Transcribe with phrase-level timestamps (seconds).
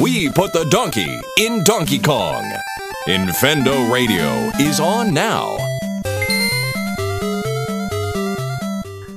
[0.00, 2.50] We put the donkey in Donkey Kong.
[3.06, 5.58] Infendo Radio is on now.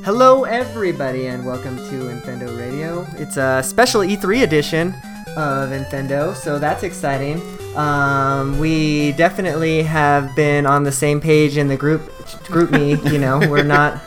[0.04, 3.08] Hello, everybody, and welcome to Infendo Radio.
[3.14, 4.90] It's a special E3 edition
[5.38, 7.42] of Infendo, so that's exciting.
[7.78, 12.12] Um, we definitely have been on the same page in the group
[12.48, 12.96] group me.
[13.10, 14.02] You know, we're not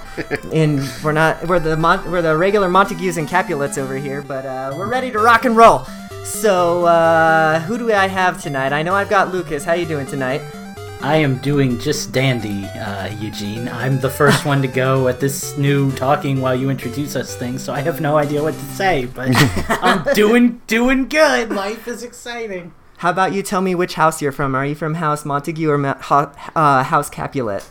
[0.52, 4.44] in we're not we're the Mon- we're the regular Montagues and Capulets over here, but
[4.44, 5.86] uh, we're ready to rock and roll.
[6.26, 8.72] So, uh, who do I have tonight?
[8.72, 9.64] I know I've got Lucas.
[9.64, 10.42] How you doing tonight?
[11.00, 13.68] I am doing just dandy, uh, Eugene.
[13.68, 17.58] I'm the first one to go at this new talking while you introduce us thing,
[17.58, 19.28] so I have no idea what to say, but
[19.68, 21.50] I'm doing doing good.
[21.52, 22.74] Life is exciting.
[22.98, 24.54] How about you tell me which house you're from?
[24.54, 27.64] Are you from House Montague or Ma- ho- uh, House Capulet?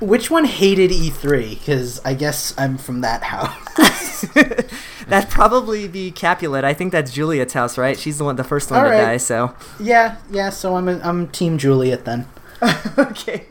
[0.00, 1.50] Which one hated E3?
[1.50, 4.24] Because I guess I'm from that house.
[5.08, 6.64] That'd probably be Capulet.
[6.64, 7.98] I think that's Juliet's house, right?
[7.98, 9.02] She's the one, the first one All to right.
[9.02, 9.16] die.
[9.16, 10.50] So, yeah, yeah.
[10.50, 12.26] So I'm a, I'm Team Juliet then.
[12.98, 13.46] okay.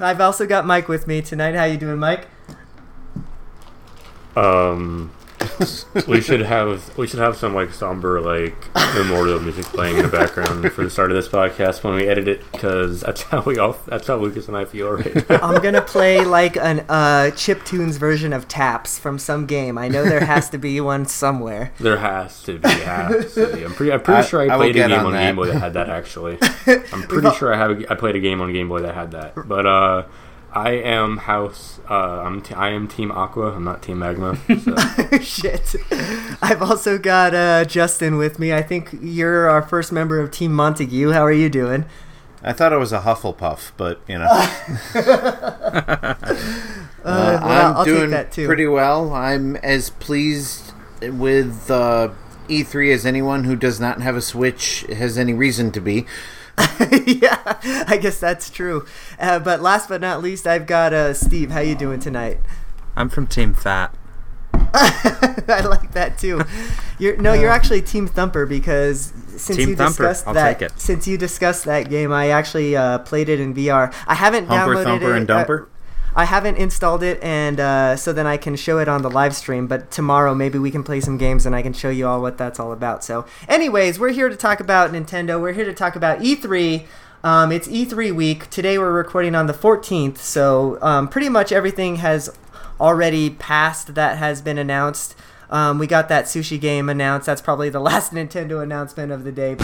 [0.00, 1.54] I've also got Mike with me tonight.
[1.54, 2.26] How you doing, Mike?
[4.36, 5.10] Um,
[6.08, 8.54] we should have we should have some like somber like
[8.94, 12.26] memorial music playing in the background for the start of this podcast when we edit
[12.28, 15.38] it because that's how we all that's how Lucas and I feel right now.
[15.40, 19.78] I'm gonna play like an uh, chip tunes version of Taps from some game.
[19.78, 21.72] I know there has to be one somewhere.
[21.78, 23.64] there has to be, has to be.
[23.64, 25.12] I'm pretty I'm pretty I- sure I, I played a game on on.
[25.12, 26.38] Game Boy that had that actually.
[26.66, 29.12] I'm pretty sure I have a, I played a game on Game Boy that had
[29.12, 29.34] that.
[29.48, 30.02] But uh,
[30.52, 31.78] I am House.
[31.88, 33.52] Uh, I'm t- I am Team Aqua.
[33.54, 34.36] I'm not Team Magma.
[34.64, 35.18] So.
[35.20, 35.76] Shit.
[36.42, 38.52] I've also got uh, Justin with me.
[38.52, 41.10] I think you're our first member of Team Montague.
[41.12, 41.84] How are you doing?
[42.42, 44.26] I thought it was a Hufflepuff, but you know,
[44.94, 46.14] Uh,
[47.04, 48.46] Uh, well, I'm I'll take doing that too.
[48.46, 49.12] pretty well.
[49.12, 52.10] I'm as pleased with uh,
[52.48, 56.06] E3 as anyone who does not have a Switch has any reason to be.
[57.06, 58.86] yeah, I guess that's true.
[59.18, 61.50] Uh, but last but not least, I've got uh, Steve.
[61.50, 62.38] How you doing tonight?
[62.96, 63.94] I'm from Team Fat.
[64.74, 66.42] I like that too.
[66.98, 71.06] You're no, you're actually Team Thumper because since Team you Thumper, discussed I'll that, since
[71.06, 73.94] you discussed that game, I actually uh, played it in VR.
[74.06, 75.20] I haven't Humper, downloaded thumper, it.
[75.20, 75.66] and uh, dumper.
[76.18, 79.36] I haven't installed it, and uh, so then I can show it on the live
[79.36, 79.68] stream.
[79.68, 82.36] But tomorrow, maybe we can play some games, and I can show you all what
[82.36, 83.04] that's all about.
[83.04, 85.40] So, anyways, we're here to talk about Nintendo.
[85.40, 86.84] We're here to talk about E3.
[87.22, 88.50] Um, it's E3 week.
[88.50, 92.36] Today we're recording on the 14th, so um, pretty much everything has
[92.80, 95.14] already passed that has been announced.
[95.50, 97.26] Um, we got that sushi game announced.
[97.26, 99.54] That's probably the last Nintendo announcement of the day.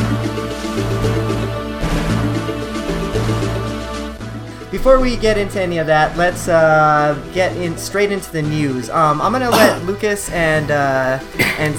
[4.84, 8.91] Before we get into any of that, let's uh, get in straight into the news.
[8.91, 11.19] Um, I'm gonna let Lucas and uh,
[11.56, 11.75] and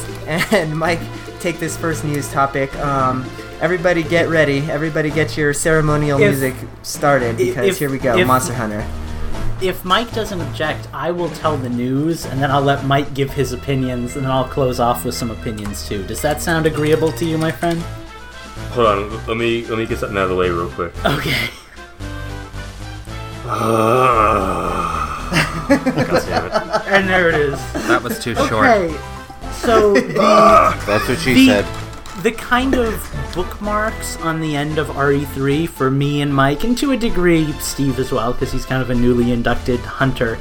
[0.51, 1.01] and Mike
[1.39, 2.75] take this first news topic.
[2.77, 3.23] Um,
[3.61, 4.61] everybody, get ready.
[4.71, 8.17] Everybody, get your ceremonial If- music started because if- here we go.
[8.17, 8.83] if- Monster Hunter.
[9.61, 13.31] If Mike doesn't object, I will tell the news, and then I'll let Mike give
[13.31, 16.03] his opinions, and then I'll close off with some opinions too.
[16.07, 17.79] Does that sound agreeable to you, my friend?
[18.71, 20.91] Hold on, let me let me get something out of the way real quick.
[21.05, 21.49] Okay.
[23.45, 25.31] God
[26.25, 26.53] damn it.
[26.87, 27.59] And there it is.
[27.87, 28.51] That was too short.
[28.67, 28.95] Okay.
[29.53, 30.13] So the
[30.85, 31.65] That's what she The- said.
[32.23, 32.93] the kind of
[33.33, 37.99] bookmarks on the end of RE3 for me and Mike, and to a degree Steve
[37.99, 40.37] as well, because he's kind of a newly inducted hunter,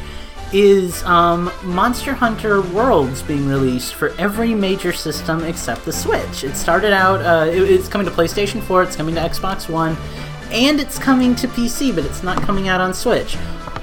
[0.53, 6.45] is um, Monster Hunter Worlds being released for every major system except the Switch.
[6.45, 9.97] It started out, uh, it- it's coming to PlayStation 4, it's coming to Xbox One,
[10.55, 13.37] and it's coming to PC, but it's not coming out on Switch.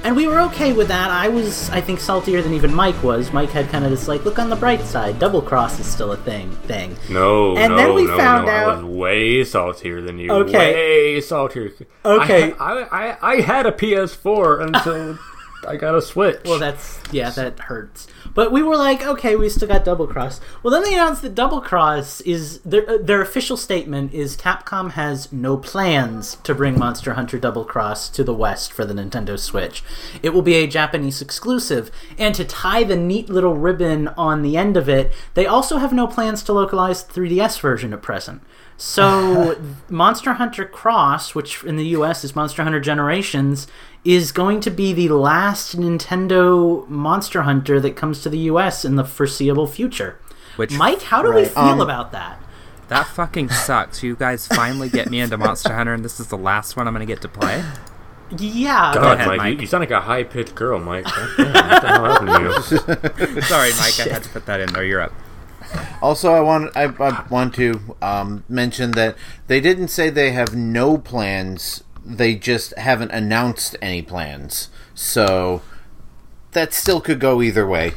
[0.04, 1.12] And we were okay with that.
[1.12, 3.32] I was, I think, saltier than even Mike was.
[3.32, 5.20] Mike had kind of this like, look on the bright side.
[5.20, 6.50] Double cross is still a thing.
[6.66, 6.98] Thing.
[7.08, 8.52] No, And no, then we no, found no.
[8.52, 10.32] out- I was way saltier than you.
[10.32, 10.74] Okay.
[10.74, 11.72] Way saltier.
[12.04, 12.54] Okay.
[12.54, 15.20] I, I, I, I had a PS4 until
[15.68, 16.42] I got a Switch.
[16.46, 18.08] Well, that's yeah, that hurts.
[18.34, 20.40] But we were like, okay, we still got Double Cross.
[20.64, 24.92] Well, then they announced that Double Cross is their uh, their official statement is Capcom
[24.92, 29.38] has no plans to bring Monster Hunter Double Cross to the West for the Nintendo
[29.38, 29.84] Switch.
[30.24, 34.56] It will be a Japanese exclusive, and to tie the neat little ribbon on the
[34.56, 38.42] end of it, they also have no plans to localize the 3DS version at present.
[38.84, 43.68] So, Monster Hunter Cross, which in the US is Monster Hunter Generations,
[44.04, 48.96] is going to be the last Nintendo Monster Hunter that comes to the US in
[48.96, 50.18] the foreseeable future.
[50.56, 52.40] Which Mike, how do we feel Um, about that?
[52.88, 54.02] that fucking sucks.
[54.02, 56.94] You guys finally get me into Monster Hunter, and this is the last one I'm
[56.96, 57.64] gonna get to play.
[58.36, 59.54] Yeah, God, ahead, Mike, Mike.
[59.58, 61.06] You, you sound like a high pitched girl, Mike.
[61.06, 63.42] Damn, what the hell happened to you?
[63.44, 64.00] Sorry, Mike.
[64.00, 64.84] I had to put that in there.
[64.84, 65.14] You're up.
[66.02, 69.16] Also, I want I, I want to um, mention that
[69.48, 71.84] they didn't say they have no plans.
[72.04, 74.70] They just haven't announced any plans.
[74.96, 75.62] So
[76.52, 77.94] that still could go either way.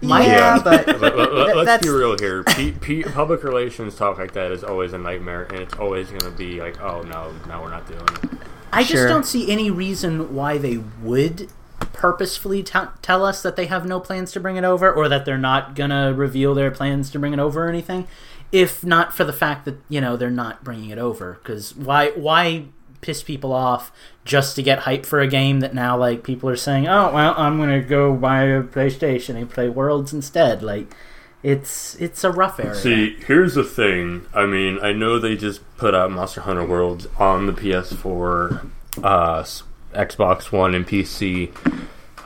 [0.00, 2.42] My- yeah, but let, let, let's that's- be real here.
[2.42, 6.22] P, P, public relations talk like that is always a nightmare, and it's always going
[6.22, 8.38] to be like, oh no, no, we're not doing it.
[8.72, 11.48] I just don't see any reason why they would
[11.92, 15.24] purposefully t- tell us that they have no plans to bring it over or that
[15.24, 18.06] they're not gonna reveal their plans to bring it over or anything.
[18.50, 22.10] If not for the fact that you know they're not bringing it over because why
[22.10, 22.66] why
[23.00, 23.90] piss people off
[24.24, 27.34] just to get hype for a game that now like people are saying oh well
[27.36, 30.62] i'm gonna go buy a playstation and play worlds instead.
[30.62, 30.94] Like
[31.42, 32.74] it's it's a rough area.
[32.74, 34.26] See, here's the thing.
[34.32, 38.70] I mean, I know they just put out Monster Hunter Worlds on the PS4,
[39.02, 39.44] uh,
[39.94, 41.54] Xbox One, and PC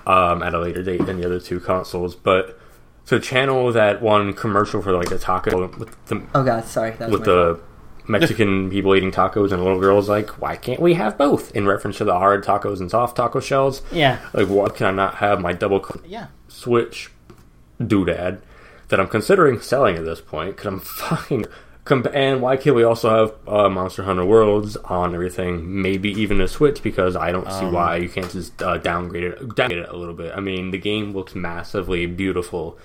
[0.07, 2.59] um, at a later date than the other two consoles, but
[3.07, 7.11] to channel that one commercial for like the taco with the oh god, sorry, that
[7.11, 7.61] was with my the
[8.09, 11.55] Mexican people eating tacos and a little girl's like, why can't we have both?
[11.55, 13.83] In reference to the hard tacos and soft taco shells.
[13.93, 17.11] yeah Like, why can I not have my double cl- yeah Switch
[17.81, 18.41] doodad
[18.89, 21.47] that I'm considering selling at this point because I'm fucking.
[21.91, 25.81] And why can't we also have uh, Monster Hunter Worlds on everything?
[25.81, 29.55] Maybe even a Switch because I don't see why you can't just uh, downgrade it,
[29.55, 30.33] downgrade it a little bit.
[30.37, 32.79] I mean, the game looks massively beautiful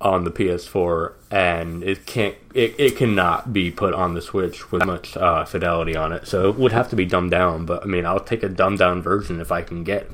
[0.00, 4.84] on the PS4, and it can't, it, it cannot be put on the Switch with
[4.84, 6.26] much uh, fidelity on it.
[6.28, 7.66] So it would have to be dumbed down.
[7.66, 10.10] But I mean, I'll take a dumbed down version if I can get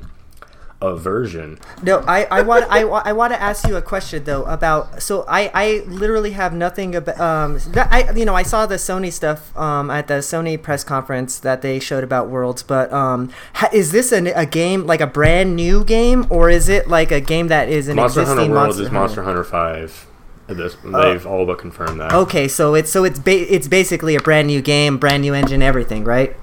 [0.83, 1.57] a version.
[1.81, 5.01] No, I, I want I, wa- I want to ask you a question though about
[5.01, 9.11] so I, I literally have nothing about um I you know I saw the Sony
[9.11, 13.31] stuff um at the Sony press conference that they showed about Worlds but um
[13.71, 17.21] is this a, a game like a brand new game or is it like a
[17.21, 18.99] game that is an Monster existing Hunter World Monster is Hunter?
[18.99, 20.07] Monster Hunter Five.
[20.47, 22.11] This, they've all but confirmed that.
[22.13, 25.61] Okay, so it's so it's ba- it's basically a brand new game, brand new engine,
[25.61, 26.35] everything, right?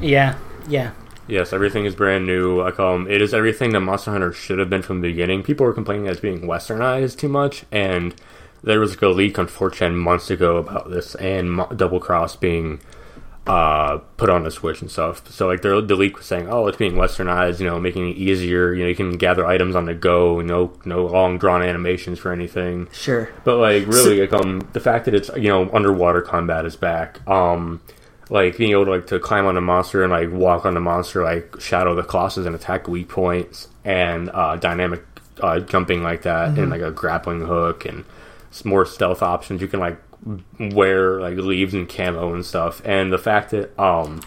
[0.00, 0.36] yeah
[0.68, 0.92] yeah
[1.28, 2.62] Yes, everything is brand new.
[2.62, 5.42] Like, um, it is everything that Monster Hunter should have been from the beginning.
[5.42, 8.14] People were complaining that it's being westernized too much, and
[8.62, 12.36] there was like a leak on 4chan months ago about this, and Mo- Double Cross
[12.36, 12.80] being
[13.46, 15.30] uh, put on the Switch and stuff.
[15.30, 18.16] So, like, the, the leak was saying, oh, it's being westernized, you know, making it
[18.16, 18.72] easier.
[18.72, 20.40] You know, you can gather items on the go.
[20.40, 22.88] No, no long drawn animations for anything.
[22.92, 23.30] Sure.
[23.44, 27.26] But like really, like um, the fact that it's you know underwater combat is back.
[27.28, 27.80] Um,
[28.30, 30.80] like being able to like to climb on a monster and like walk on the
[30.80, 35.02] monster, like shadow the colossus and attack weak points, and uh, dynamic
[35.40, 38.04] uh, jumping like that, and like a grappling hook and
[38.64, 39.60] more stealth options.
[39.60, 39.98] You can like
[40.58, 42.82] wear like leaves and camo and stuff.
[42.84, 44.20] And the fact that um,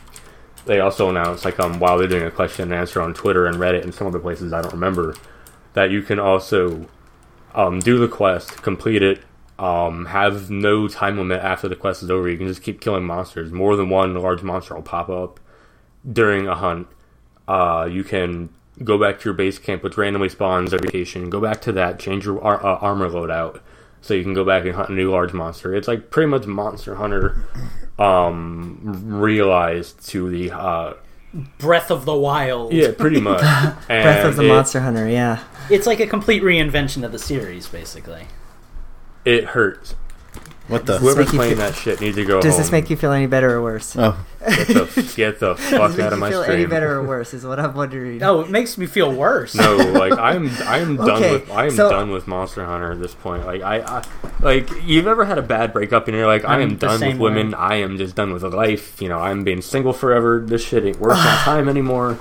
[0.66, 3.58] they also announced like um while they're doing a question and answer on Twitter and
[3.58, 5.16] Reddit and some other places I don't remember
[5.74, 6.88] that you can also
[7.54, 9.22] um, do the quest, complete it,
[9.62, 12.28] um, have no time limit after the quest is over.
[12.28, 13.52] You can just keep killing monsters.
[13.52, 15.40] More than one large monster will pop up
[16.12, 16.88] during a hunt.
[17.48, 18.50] Uh, you can
[18.84, 21.30] go back to your base camp, which randomly spawns every location.
[21.30, 23.62] Go back to that, change your ar- uh, armor loadout,
[24.02, 25.76] so you can go back and hunt a new large monster.
[25.76, 27.46] It's like pretty much Monster Hunter
[28.00, 28.80] um,
[29.22, 30.94] realized to the uh,
[31.60, 33.42] breath of the wild yeah, pretty much.
[33.88, 35.44] Breath of the it- Monster Hunter, yeah.
[35.70, 38.26] it's like a complete reinvention of the series basically
[39.26, 39.96] It hurts.
[40.68, 41.00] What the?
[41.00, 42.62] Whoever's make you playing feel- that shit needs to go Does home.
[42.62, 43.96] this make you feel any better or worse?
[43.98, 46.58] Oh, Get the, get the fuck out of you my feel stream.
[46.60, 47.34] any better or worse?
[47.34, 48.20] Is what I'm wondering.
[48.20, 51.72] No, it makes me feel worse No, like I'm I'm done Okay, with I am
[51.72, 53.46] so- done with Monster Hunter at this point.
[53.46, 54.04] Like I, I
[54.40, 57.52] like you've ever had a bad breakup and you're like I I'm done with women.
[57.52, 57.58] way.
[57.58, 59.02] I am just done with life.
[59.02, 60.40] You know I'm being single forever.
[60.40, 62.18] This shit ain't worth my time anymore.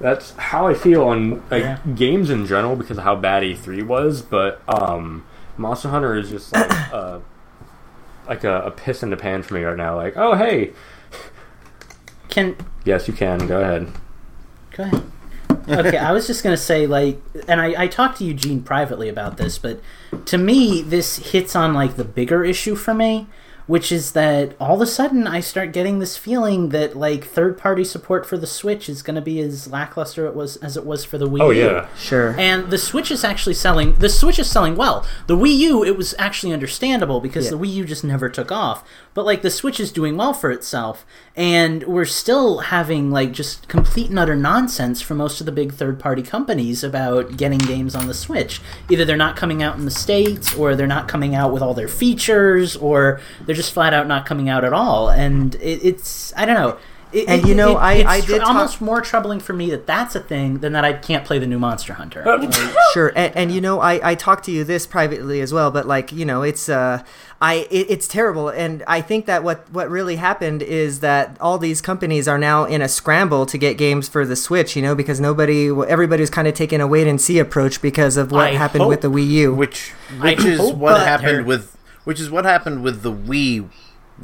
[0.00, 1.78] That's how I feel on like Yeah.
[1.94, 4.20] games in general because of how bad E3 was.
[4.20, 5.24] But um,
[5.56, 7.20] Monster Hunter is just like uh,
[8.26, 9.96] like a, a piss in the pan for me right now.
[9.96, 10.72] Like oh hey
[12.28, 13.88] can yes you can go ahead.
[14.72, 15.04] Go ahead.
[15.68, 19.36] okay, I was just gonna say like, and I, I talked to Eugene privately about
[19.36, 19.80] this, but
[20.26, 23.28] to me, this hits on like the bigger issue for me,
[23.66, 27.56] which is that all of a sudden I start getting this feeling that like third
[27.56, 31.04] party support for the Switch is gonna be as lackluster it was as it was
[31.04, 31.64] for the Wii Oh U.
[31.64, 31.88] yeah.
[31.96, 32.34] Sure.
[32.38, 33.94] And the Switch is actually selling.
[33.94, 35.06] The Switch is selling well.
[35.26, 37.52] The Wii U, it was actually understandable because Yeah.
[37.52, 38.84] the Wii U just never took off.
[39.14, 41.06] But like the Switch is doing well for itself,
[41.36, 45.72] and we're still having like just complete and utter nonsense from most of the big
[45.72, 48.60] third-party companies about getting games on the Switch.
[48.90, 51.74] Either they're not coming out in the states, or they're not coming out with all
[51.74, 55.08] their features, or they're just flat out not coming out at all.
[55.08, 56.78] And it, it's I don't know
[57.14, 59.52] It- And it- you know, it- I- it's I did talk- almost more troubling for
[59.52, 62.22] me that that's a thing than that I can't play the new Monster Hunter.
[62.92, 65.86] Sure and, and you know I, I talked to you this privately as well but
[65.86, 67.02] like you know it's uh
[67.42, 71.58] i it, it's terrible and i think that what what really happened is that all
[71.58, 74.94] these companies are now in a scramble to get games for the switch you know
[74.94, 78.50] because nobody everybody's kind of taking a wait and see approach because of what I
[78.52, 82.30] happened with the wii u which I which is hope what happened with which is
[82.30, 83.68] what happened with the Wii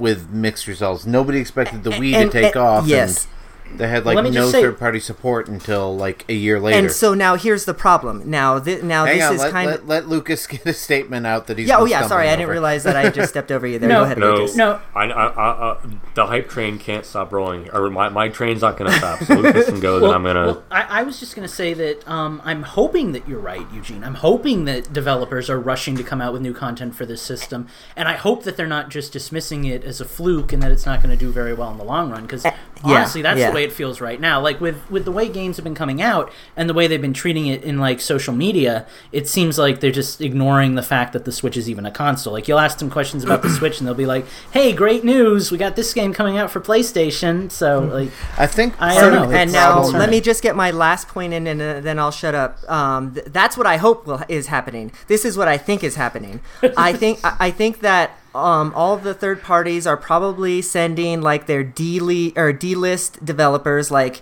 [0.01, 1.07] with mixed results.
[1.07, 2.87] Nobody expected the Wii and- to take and- off.
[2.87, 3.27] yes.
[3.71, 6.79] And they had like no say- third party support until like a year later.
[6.79, 9.71] and so now here's the problem now th- now Hang this on, is let, kind
[9.71, 12.31] let, of let Lucas get a statement out that he's yeah oh yeah sorry i
[12.33, 12.53] didn't over.
[12.53, 14.81] realize that i just stepped over you there No, go ahead No, lucas No.
[14.95, 15.79] I, I, I, I,
[16.15, 17.71] the hype train can't stop rolling.
[17.71, 19.21] Or my, my train's not going to stop.
[19.23, 20.43] So Lucas can go, then I'm going to.
[20.55, 23.65] well, I, I was just going to say that um, I'm hoping that you're right,
[23.73, 24.03] Eugene.
[24.03, 27.69] I'm hoping that developers are rushing to come out with new content for this system,
[27.97, 30.87] and I hope that they're not just dismissing it as a fluke and that it's
[30.87, 32.23] not going to do very well in the long run.
[32.23, 32.45] Because
[32.83, 33.51] honestly, that's yeah.
[33.51, 34.41] the way it feels right now.
[34.41, 37.13] Like with with the way games have been coming out and the way they've been
[37.13, 41.25] treating it in like social media, it seems like they're just ignoring the fact that
[41.25, 42.33] the Switch is even a console.
[42.33, 45.51] Like you'll ask them questions about the Switch, and they'll be like, "Hey, great news!
[45.51, 48.11] We got this game coming out for PlayStation." So like.
[48.39, 51.33] I think I don't know, and now problem- let me just get my last point
[51.33, 52.59] in, and uh, then I'll shut up.
[52.71, 54.93] Um, th- that's what I hope will, is happening.
[55.09, 56.41] This is what I think is happening.
[56.77, 61.47] I think I I think that um, all the third parties are probably sending like
[61.47, 64.21] their D or D list developers like.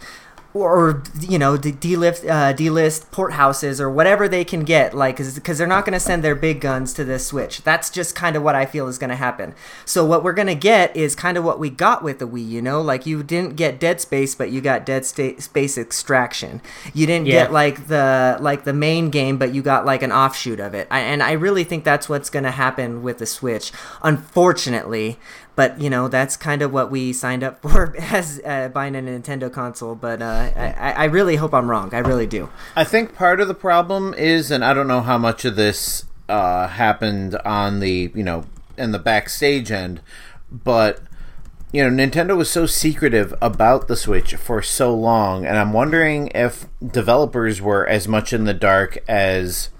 [0.58, 5.16] Or you know, d- D-list, uh, D-list port houses or whatever they can get, like,
[5.18, 7.62] because they're not going to send their big guns to this Switch.
[7.62, 9.54] That's just kind of what I feel is going to happen.
[9.84, 12.48] So what we're going to get is kind of what we got with the Wii.
[12.48, 16.60] You know, like you didn't get Dead Space, but you got Dead Sta- Space Extraction.
[16.92, 17.44] You didn't Yeah.
[17.44, 20.88] get like the like the main game, but you got like an offshoot of it.
[20.90, 23.70] I, and I really think that's what's going to happen with the Switch.
[24.02, 25.18] Unfortunately,
[25.58, 29.00] but you know that's kind of what we signed up for as uh, buying a
[29.00, 29.96] Nintendo console.
[29.96, 31.92] But uh, I, I really hope I'm wrong.
[31.92, 32.48] I really do.
[32.76, 36.04] I think part of the problem is, and I don't know how much of this
[36.28, 38.44] uh, happened on the you know
[38.76, 40.00] in the backstage end,
[40.48, 41.00] but
[41.72, 46.28] you know Nintendo was so secretive about the Switch for so long, and I'm wondering
[46.36, 49.70] if developers were as much in the dark as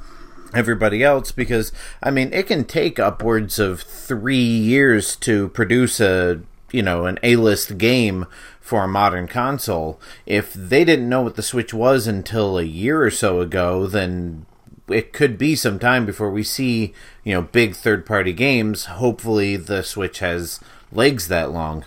[0.55, 6.41] everybody else because I mean it can take upwards of three years to produce a
[6.73, 8.27] you know an A-list game
[8.61, 10.01] for a modern console.
[10.27, 14.47] If they didn't know what the Switch was until a year or so ago, then
[14.89, 16.93] it could be some time before we see
[17.25, 18.87] you know big third-party games.
[18.87, 20.61] Hopefully, the Switch has
[20.93, 21.85] legs that long.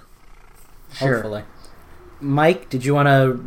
[0.93, 1.15] Sure.
[1.15, 1.43] Hopefully.
[2.19, 3.43] Mike, did you want to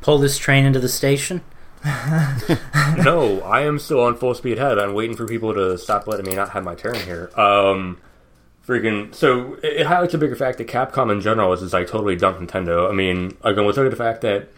[0.00, 1.42] pull this train into the station?
[3.04, 4.78] no, I am still on full speed ahead.
[4.78, 7.30] I'm waiting for people to stop letting me not have my turn here.
[7.36, 7.98] Um,
[8.66, 9.14] freaking.
[9.14, 12.16] So it, it highlights a bigger fact that Capcom in general is, is like totally
[12.16, 12.90] dumped Nintendo.
[12.90, 14.48] I mean, again, let's look at the fact that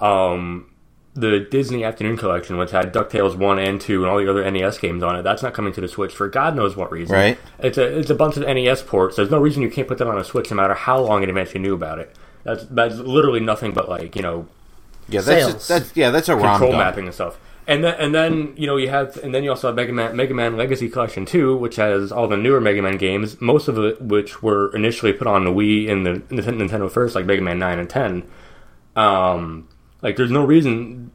[0.00, 0.70] um,
[1.14, 4.78] the Disney Afternoon Collection, which had DuckTales 1 and 2 and all the other NES
[4.78, 7.14] games on it, that's not coming to the Switch for God knows what reason.
[7.14, 7.38] Right.
[7.58, 9.16] It's a, it's a bunch of NES ports.
[9.16, 11.28] There's no reason you can't put that on a Switch no matter how long in
[11.28, 12.14] advance you knew about it.
[12.42, 14.48] That's, that's literally nothing but like, you know,
[15.08, 15.68] Yeah, that's Sales.
[15.68, 16.84] that's yeah, that's a ROM control dump.
[16.84, 17.38] mapping and stuff.
[17.66, 20.14] And then, and then you know you have, and then you also have Mega Man,
[20.16, 23.78] Mega Man Legacy Collection Two, which has all the newer Mega Man games, most of
[23.78, 27.40] it which were initially put on the Wii and the Nintendo Nintendo first, like Mega
[27.42, 28.28] Man Nine and Ten.
[28.96, 29.68] Um,
[30.02, 31.10] like there's no reason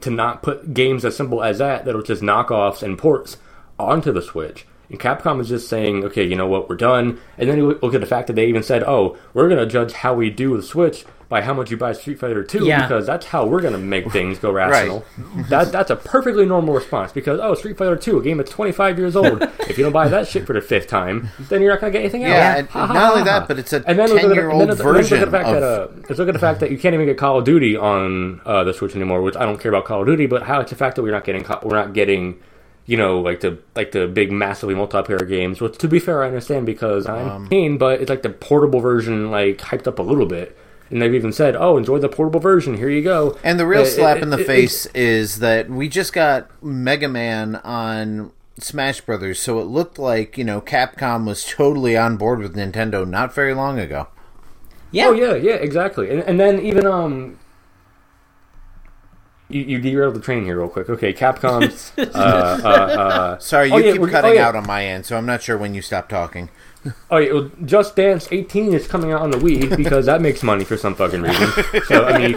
[0.00, 3.36] to not put games as simple as that that are just knockoffs and ports
[3.78, 4.66] onto the Switch.
[4.90, 7.20] And Capcom is just saying, okay, you know what, we're done.
[7.38, 9.60] And then you look look at the fact that they even said, oh, we're going
[9.60, 12.66] to judge how we do with Switch by how much you buy Street Fighter 2
[12.66, 12.82] Yeah.
[12.82, 15.02] because that's how we're going to make things go rational.
[15.48, 18.98] that, that's a perfectly normal response because, oh, Street Fighter 2, a game that's 25
[18.98, 19.40] years old.
[19.60, 21.98] if you don't buy that shit for the fifth time, then you're not going to
[21.98, 22.32] get anything else.
[22.34, 24.60] Yeah, and Ha, ha, not only that, but it's a And look at the- ten-year-old
[24.60, 26.38] and then let's- version Look at the fact of that, uh, let's look at the
[26.38, 29.34] fact that you can't even get Call of Duty on uh, the Switch anymore, which
[29.34, 31.24] I don't care about Call of Duty, but how it's the fact that we're not
[31.24, 32.38] getting co- we're not getting
[32.84, 35.62] you know like the like the big massively multiplayer games.
[35.62, 38.80] Which to be fair, I understand because I'm Um, keen, but it's like the portable
[38.80, 40.58] version like hyped up a little bit.
[40.92, 42.76] And they've even said, "Oh, enjoy the portable version.
[42.76, 45.68] Here you go." And the real Uh, slap it- in the it- face is that
[45.70, 48.30] we just got Mega Man on
[48.60, 53.08] Smash Brothers, so it looked like you know Capcom was totally on board with Nintendo
[53.08, 54.08] not very long ago.
[54.90, 55.06] Yeah.
[55.06, 56.10] Oh yeah, yeah, exactly.
[56.10, 57.38] And, and then even um,
[59.48, 60.88] you, you derailed the train here real quick.
[60.90, 61.62] Okay, Capcom.
[62.14, 62.18] uh,
[62.64, 64.48] uh, uh, Sorry, you Oh, yeah, keep cutting oh, yeah.
[64.48, 66.50] out on my end, so I'm not sure when you stop talking.
[67.10, 70.42] Oh, yeah, well, Just Dance 18 is coming out on the Wii because that makes
[70.42, 71.48] money for some fucking reason.
[71.86, 72.34] So I mean,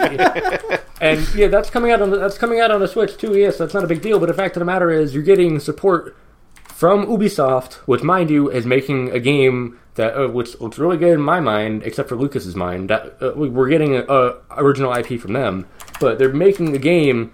[1.00, 3.36] and yeah, that's coming out on the, that's coming out on the Switch too.
[3.36, 4.18] Yes, that's not a big deal.
[4.20, 6.16] But the fact of the matter is, you're getting support
[6.64, 11.14] from Ubisoft, which, mind you, is making a game that uh, which looks really good
[11.14, 12.90] in my mind, except for Lucas's mind.
[12.90, 15.66] That uh, we- we're getting a, a original IP from them,
[16.00, 17.32] but they're making a game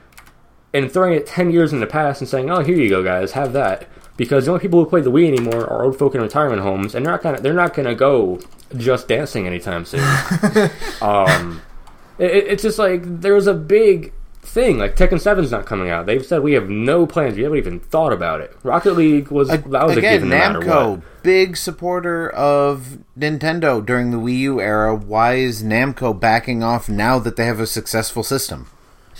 [0.73, 3.33] and throwing it ten years in the past and saying, "Oh, here you go, guys,
[3.33, 6.21] have that." Because the only people who play the Wii anymore are old folk in
[6.21, 8.41] retirement homes, and they're not gonna they're not gonna go
[8.77, 10.01] just dancing anytime soon.
[11.03, 11.63] um,
[12.19, 14.13] it, it- it's just like there's a big
[14.45, 16.05] thing like Tekken 7's not coming out.
[16.07, 17.37] They've said we have no plans.
[17.37, 18.55] We haven't even thought about it.
[18.65, 21.23] Rocket League was that was a Again, given no matter Namco, what.
[21.23, 24.95] big supporter of Nintendo during the Wii U era.
[24.95, 28.67] Why is Namco backing off now that they have a successful system?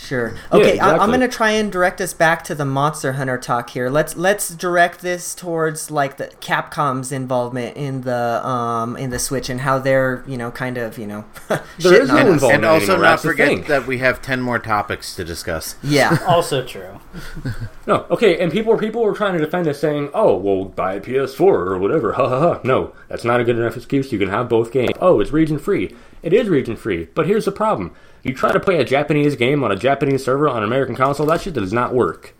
[0.03, 0.35] Sure.
[0.51, 3.89] Okay, I, I'm gonna try and direct us back to the Monster Hunter talk here.
[3.89, 9.49] Let's let's direct this towards like the Capcom's involvement in the um in the Switch
[9.49, 12.53] and how they're you know kind of you know There is shitting no on involvement.
[12.55, 15.77] and also anymore, not that's forget that we have ten more topics to discuss.
[15.83, 16.19] Yeah.
[16.33, 16.99] Also true.
[17.85, 21.01] No, okay, and people people were trying to defend us, saying, "Oh, well, buy a
[21.01, 22.61] PS4 or whatever." Ha ha ha.
[22.63, 24.13] No, that's not a good enough excuse.
[24.13, 24.93] You can have both games.
[25.01, 25.95] Oh, it's region free.
[26.23, 27.93] It is region free, but here's the problem:
[28.23, 31.27] you try to play a Japanese game on a Japanese server on an American console,
[31.27, 32.35] that shit does not work.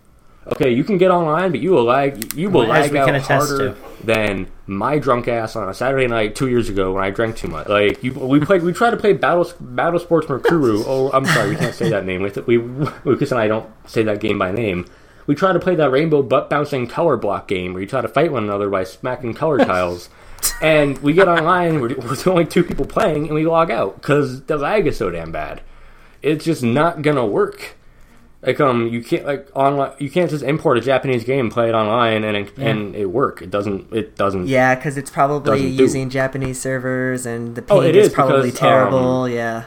[0.45, 2.35] Okay, you can get online, but you will lag.
[2.35, 3.77] You will As lag out harder to.
[4.05, 7.47] than my drunk ass on a Saturday night two years ago when I drank too
[7.47, 7.69] much.
[7.69, 8.63] Like you, we played.
[8.63, 10.83] We tried to play Battle Battle Sports Mekuru.
[10.87, 12.23] oh, I'm sorry, we can't say that name.
[12.23, 14.87] We, we Lucas and I don't say that game by name.
[15.29, 18.09] We tried to play that rainbow butt bouncing color block game where you try to
[18.09, 20.09] fight one another by smacking color tiles.
[20.61, 23.95] And we get online, we're, we're the only two people playing, and we log out
[23.95, 25.61] because the lag is so damn bad.
[26.23, 27.77] It's just not gonna work.
[28.43, 29.93] Like um, you can't like online.
[29.99, 33.41] You can't just import a Japanese game, play it online, and it, and it work.
[33.41, 33.93] It doesn't.
[33.93, 34.49] It doesn't.
[34.49, 35.83] Yeah, because it's probably Doesn't do.
[35.83, 39.23] using Japanese servers and the ping Oh, is, is probably because, terrible.
[39.25, 39.65] um, yeah.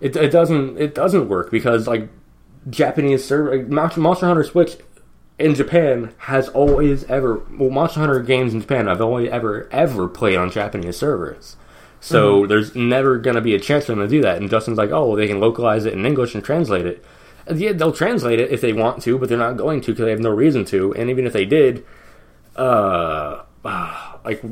[0.00, 0.78] It, it doesn't.
[0.78, 2.08] It doesn't work because like
[2.68, 4.76] Japanese server like, Monster, Monster Hunter Switch
[5.38, 10.06] in Japan has always ever well Monster Hunter games in Japan I've only ever ever
[10.06, 11.56] played on Japanese servers.
[12.00, 14.38] So there's never gonna be a chance for them to do that.
[14.38, 17.04] And Justin's like, oh, well, they can localize it in English and translate it.
[17.52, 20.10] Yeah, they'll translate it if they want to, but they're not going to because they
[20.10, 20.94] have no reason to.
[20.94, 21.84] And even if they did,
[22.56, 23.42] uh,
[24.24, 24.42] like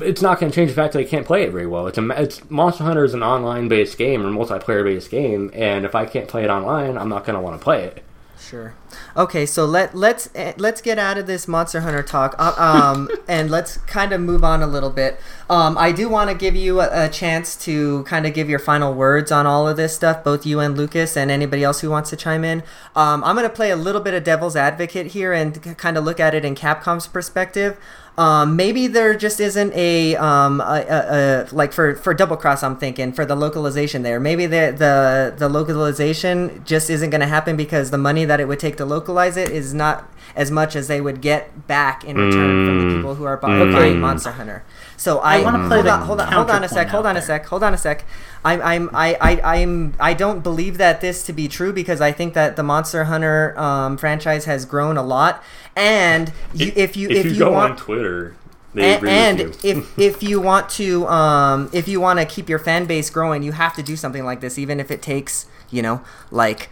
[0.00, 1.86] it's not going to change the fact that I can't play it very well.
[1.86, 5.84] It's a it's Monster Hunter is an online based game or multiplayer based game, and
[5.84, 8.04] if I can't play it online, I'm not going to want to play it.
[8.48, 8.74] Sure.
[9.16, 13.08] Okay, so let let's eh, let's get out of this Monster Hunter talk, uh, um,
[13.28, 15.20] and let's kind of move on a little bit.
[15.48, 18.58] Um, I do want to give you a, a chance to kind of give your
[18.58, 21.90] final words on all of this stuff, both you and Lucas, and anybody else who
[21.90, 22.62] wants to chime in.
[22.96, 26.04] Um, I'm going to play a little bit of devil's advocate here and kind of
[26.04, 27.78] look at it in Capcom's perspective.
[28.18, 32.62] Um, maybe there just isn't a, um, a, a, a like for for double cross.
[32.62, 34.20] I'm thinking for the localization there.
[34.20, 38.48] Maybe the the the localization just isn't going to happen because the money that it
[38.48, 42.16] would take to localize it is not as much as they would get back in
[42.16, 44.62] return from the people who are bu- buying Monster Hunter.
[45.02, 47.16] So I, wanna play hold the on, hold on, hold on a sec, hold on
[47.16, 47.26] a there.
[47.26, 48.04] sec, hold on a sec.
[48.44, 52.12] I'm, I'm, I, I, I'm, I don't believe that this to be true because I
[52.12, 55.42] think that the Monster Hunter um, franchise has grown a lot,
[55.74, 58.36] and you, if you if, you, go want on Twitter,
[58.74, 59.70] they a- agree and with you.
[59.72, 63.42] if if you want to um, if you want to keep your fan base growing,
[63.42, 66.70] you have to do something like this, even if it takes you know like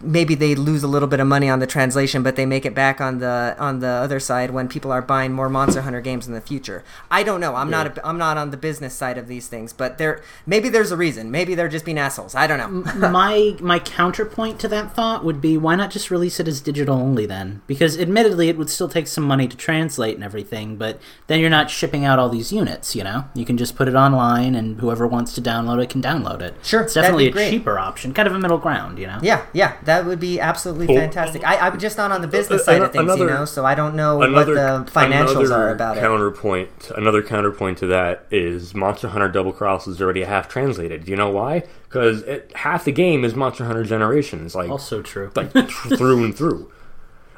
[0.00, 2.74] maybe they lose a little bit of money on the translation, but they make it
[2.74, 6.26] back on the on the other side when people are buying more Monster Hunter games
[6.26, 6.84] in the future.
[7.10, 7.54] I don't know.
[7.56, 10.68] I'm not a, I'm not on the business side of these things, but there maybe
[10.68, 11.30] there's a reason.
[11.30, 12.34] Maybe they're just being assholes.
[12.34, 13.08] I don't know.
[13.10, 16.96] my my counterpoint to that thought would be why not just release it as digital
[16.96, 17.62] only then?
[17.66, 21.50] Because admittedly it would still take some money to translate and everything, but then you're
[21.50, 23.24] not shipping out all these units, you know?
[23.34, 26.54] You can just put it online and whoever wants to download it can download it.
[26.62, 27.50] Sure, It's definitely a great.
[27.50, 29.18] cheaper option, kind of a middle ground, you know?
[29.22, 31.44] Yeah, yeah, that would be absolutely Well, fantastic.
[31.46, 33.74] I, I'm just not on the business uh, side of things, you know, so I
[33.74, 36.00] don't know Another what the financials are about it.
[36.00, 36.90] counterpoint.
[36.96, 41.04] Another counterpoint to that is Monster Hunter Double Cross is already half translated.
[41.04, 41.64] Do you know why?
[41.84, 45.30] Because half the game is Monster Hunter Generations, like Also true.
[45.34, 46.70] like tr- through and through.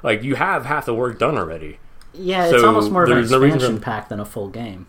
[0.03, 1.79] Like you have half the work done already.
[2.13, 4.87] yeah, it's almost more of an there's no expansion pack than a full game.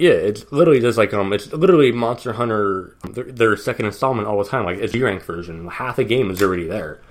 [0.00, 4.42] Yeah, it's literally just like um, it's literally Monster Hunter their, their second installment all
[4.42, 4.64] the time.
[4.64, 7.02] Like it's rank version, half the game is already there.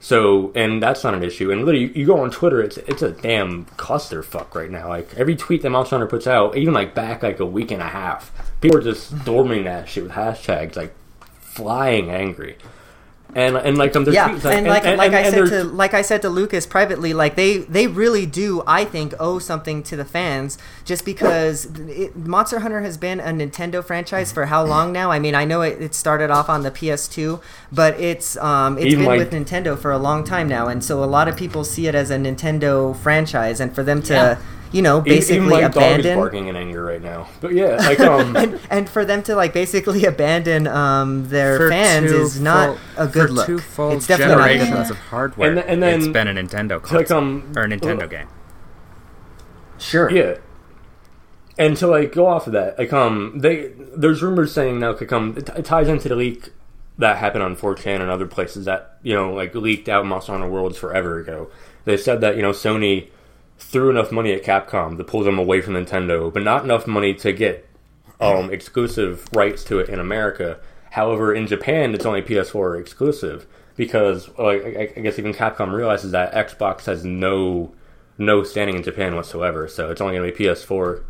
[0.00, 1.52] So, and that's not an issue.
[1.52, 4.88] And literally, you, you go on Twitter, it's it's a damn clusterfuck right now.
[4.88, 7.80] Like every tweet that Monster Hunter puts out, even like back like a week and
[7.80, 10.92] a half, people are just storming that shit with hashtags, like
[11.38, 12.56] flying angry.
[13.34, 15.94] And and like um, there's yeah, tweets, and like like I and said to like
[15.94, 19.96] I said to Lucas privately, like they they really do I think owe something to
[19.96, 24.92] the fans just because it, Monster Hunter has been a Nintendo franchise for how long
[24.92, 25.10] now?
[25.10, 27.40] I mean, I know it, it started off on the PS2,
[27.72, 30.84] but it's um it's Even been like- with Nintendo for a long time now, and
[30.84, 34.12] so a lot of people see it as a Nintendo franchise, and for them to
[34.12, 34.38] Yeah.
[34.72, 37.28] You know even- even basically my dog is abandon barking in anger right now.
[37.40, 42.10] But yeah, like um, and, and for them to like basically abandon um their fans
[42.10, 43.46] two is not full- a good for look.
[43.46, 44.98] two full it's definitely not a good generations look.
[44.98, 45.48] of hardware.
[45.50, 48.02] And th- and then- it's been a Nintendo so, like console um, or a Nintendo
[48.02, 48.28] uh, game.
[49.78, 50.10] Sure.
[50.10, 50.38] Yeah.
[51.58, 55.12] And to like go off of that, like um, they there's rumors saying now like
[55.12, 56.50] um, it, it ties into the leak
[56.98, 60.48] that happened on 4chan and other places that you know like leaked out Monster Hunter
[60.48, 61.50] Worlds forever ago.
[61.84, 63.08] They said that you know Sony
[63.62, 67.14] threw enough money at Capcom to pull them away from Nintendo, but not enough money
[67.14, 67.68] to get
[68.20, 70.58] um exclusive rights to it in America.
[70.90, 73.46] However, in Japan, it's only PS4 exclusive
[73.76, 77.72] because like I, guess even Capcom realizes that Xbox has no
[78.18, 81.02] no standing in Japan whatsoever, so it's only going to be PS4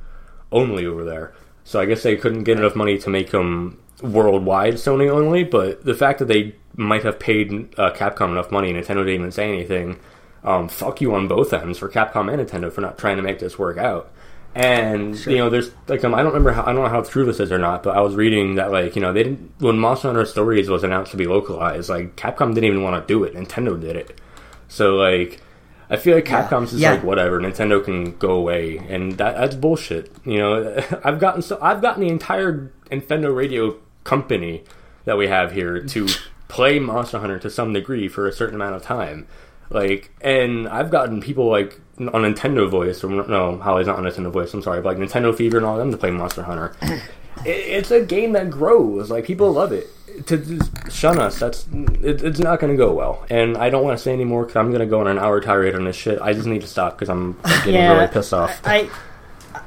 [0.50, 1.34] only over there.
[1.64, 5.44] So I guess they couldn't get enough money to make them worldwide Sony only.
[5.44, 9.32] But the fact that they might have paid uh, Capcom enough money, Nintendo didn't even
[9.32, 9.98] say anything.
[10.44, 13.38] Um, fuck you on both ends for Capcom and Nintendo for not trying to make
[13.38, 14.10] this work out.
[14.54, 17.24] And you know, there's like um, I don't remember how I don't know how true
[17.24, 19.78] this is or not, but I was reading that like you know they didn't when
[19.78, 23.24] Monster Hunter Stories was announced to be localized, like Capcom didn't even want to do
[23.24, 24.20] it, Nintendo did it.
[24.68, 25.40] So like
[25.88, 26.48] I feel like Yeah.
[26.48, 26.92] Capcom's just Yeah.
[26.92, 27.40] like whatever.
[27.40, 30.10] Nintendo can go away, and that that's bullshit.
[30.26, 34.64] You know, I've gotten so I've gotten the entire Infendo Radio company
[35.06, 36.08] that we have here to
[36.48, 39.26] play Monster Hunter to some degree for a certain amount of time.
[39.72, 44.30] Like, and I've gotten people like on Nintendo Voice, or no, Holly's not on Nintendo
[44.30, 44.52] Voice.
[44.54, 46.74] I'm sorry, but like Nintendo Fever and all them to play Monster Hunter.
[46.82, 49.10] it, it's a game that grows.
[49.10, 49.86] Like people love it.
[50.26, 51.66] To just shun us, that's
[52.02, 53.24] it, it's not going to go well.
[53.30, 55.40] And I don't want to say anymore because I'm going to go on an hour
[55.40, 56.20] tirade on this shit.
[56.20, 58.60] I just need to stop because I'm getting really pissed off.
[58.64, 58.90] I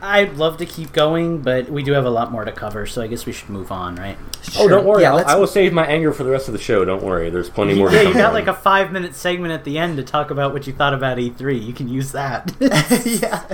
[0.05, 3.01] I'd love to keep going, but we do have a lot more to cover, so
[3.01, 4.17] I guess we should move on, right?
[4.57, 5.01] oh, don't worry.
[5.01, 6.85] Yeah, I'll, I will save my anger for the rest of the show.
[6.85, 7.29] Don't worry.
[7.29, 7.89] There's plenty more.
[7.89, 8.33] to Yeah, you got from.
[8.33, 11.17] like a five minute segment at the end to talk about what you thought about
[11.17, 11.65] E3.
[11.65, 12.53] You can use that.
[13.05, 13.45] yeah.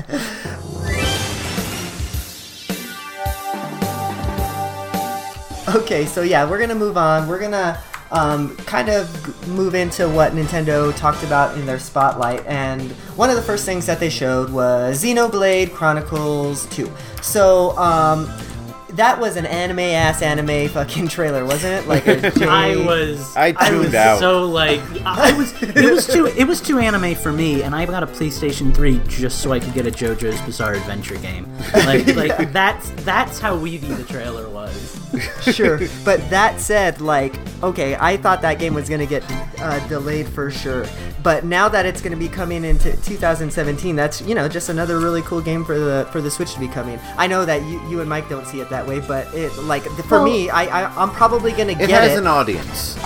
[5.75, 7.27] Okay, so yeah, we're gonna move on.
[7.27, 7.81] We're gonna
[8.11, 13.35] um, kind of move into what Nintendo talked about in their spotlight, and one of
[13.35, 16.91] the first things that they showed was Xenoblade Chronicles 2.
[17.21, 18.29] So um,
[18.95, 21.87] that was an anime ass anime fucking trailer, wasn't it?
[21.87, 24.19] Like a J- I was I I tuned was out.
[24.19, 27.85] so like I was it was too it was too anime for me and I
[27.85, 31.47] got a PlayStation 3 just so I could get a JoJo's Bizarre Adventure game.
[31.73, 34.99] Like like that's that's how weedy the trailer was.
[35.41, 35.79] sure.
[36.05, 39.23] But that said, like, okay, I thought that game was going to get
[39.59, 40.85] uh, delayed for sure.
[41.23, 44.97] But now that it's going to be coming into 2017, that's you know just another
[44.99, 46.99] really cool game for the for the Switch to be coming.
[47.17, 49.83] I know that you, you and Mike don't see it that way, but it like
[49.83, 52.13] for Well- me, I, I I'm probably going to get It get has it.
[52.13, 52.97] Has an audience.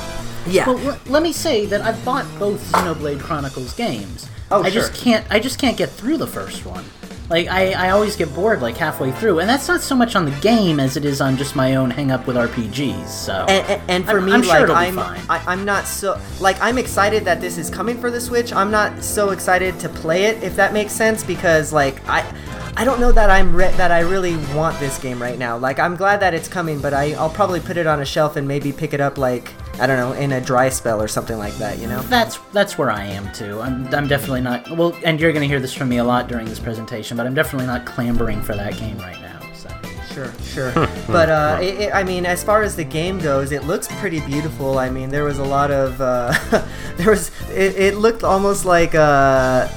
[0.47, 0.67] yeah.
[0.67, 4.30] Well, l- let me say that I've bought both Xenoblade Chronicles games.
[4.51, 5.25] Oh, I just can't.
[5.32, 6.86] I just can't get through the first one.
[7.29, 10.25] Like I, I always get bored like halfway through, and that's not so much on
[10.25, 13.07] the game as it is on just my own hang up with RPGs.
[13.07, 15.21] So and, and, and for I'm- me, I'm sure like be I'm, fine.
[15.29, 18.53] I, I'm not so like I'm excited that this is coming for the Switch.
[18.53, 22.23] I'm not so excited to play it, if that makes sense, because like I,
[22.77, 25.57] I don't know that I'm re- that I really want this game right now.
[25.57, 28.35] Like I'm glad that it's coming, but I, I'll probably put it on a shelf
[28.35, 31.38] and maybe pick it up like I don't know in a dry spell or something
[31.38, 31.79] like that.
[31.79, 32.01] You know?
[32.03, 33.59] That's that's where I am too.
[33.61, 34.69] I'm, I'm definitely not.
[34.71, 37.25] Well, and you're going to hear this from me a lot during this presentation, but
[37.25, 39.24] I'm definitely not clambering for that game right now.
[40.15, 40.71] So Sure, sure.
[41.08, 44.21] but uh, it, it, I mean, as far as the game goes, it looks pretty
[44.21, 44.80] beautiful.
[44.80, 46.34] I mean, there was a lot of uh,
[46.95, 49.69] there was it, it looked almost like a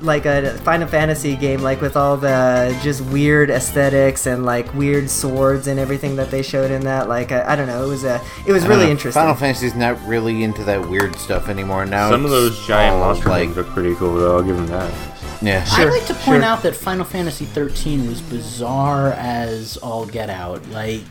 [0.00, 5.08] like a Final Fantasy game, like with all the just weird aesthetics and like weird
[5.08, 7.08] swords and everything that they showed in that.
[7.08, 9.22] Like I, I don't know, it was a it was really know, interesting.
[9.22, 12.10] Final Fantasy's not really into that weird stuff anymore now.
[12.10, 14.36] Some of those giant all, monster like things look pretty cool, though.
[14.36, 15.15] I'll give them that.
[15.42, 15.64] Yeah.
[15.64, 16.44] Sure, I'd like to point sure.
[16.44, 20.66] out that Final Fantasy 13 was bizarre as all get out.
[20.68, 21.02] Like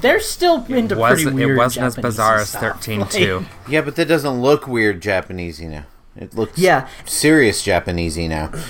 [0.00, 1.50] they're still into was, pretty weird.
[1.50, 3.44] it wasn't as bizarre as 13 Like, too.
[3.68, 5.82] Yeah, but that doesn't look weird Japanese, you know.
[6.16, 6.88] It looks Yeah.
[7.04, 8.52] serious Japanese now.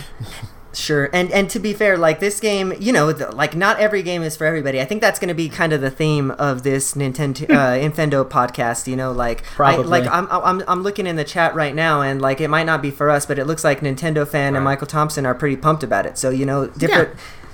[0.75, 4.03] Sure, and and to be fair, like this game, you know, the, like not every
[4.03, 4.81] game is for everybody.
[4.81, 8.29] I think that's going to be kind of the theme of this Nintendo uh, Nintendo
[8.29, 8.87] podcast.
[8.87, 12.21] You know, like I, like I'm, I'm I'm looking in the chat right now, and
[12.21, 14.87] like it might not be for us, but it looks like Nintendo fan and Michael
[14.87, 16.19] Thompson are pretty pumped about it.
[16.19, 17.11] So you know, different.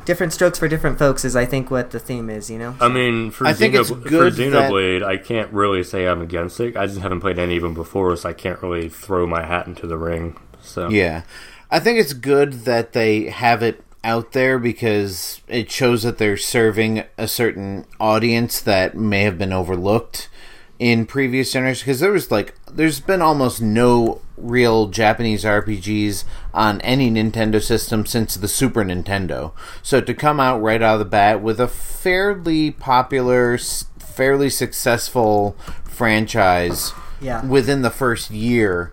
[0.07, 2.51] different strokes for different folks is I think what the theme is.
[2.51, 2.75] You know.
[2.81, 6.59] I mean, for, I think Xeno- it's good that- I can't really say I'm against
[6.59, 6.77] it.
[6.77, 9.67] I just haven't played any of them before, so I can't really throw my hat
[9.67, 10.37] into the ring.
[10.63, 11.23] So Yeah.
[11.71, 16.37] I think it's good that they have it out there because it shows that they're
[16.37, 20.29] serving a certain audience that may have been overlooked
[20.79, 26.81] in previous generations because there was like there's been almost no real Japanese RPGs on
[26.81, 29.53] any Nintendo system since the Super Nintendo.
[29.83, 33.59] So to come out right out of the bat with a fairly popular,
[33.99, 35.55] fairly successful
[35.85, 37.45] franchise Yeah.
[37.45, 38.93] within the first year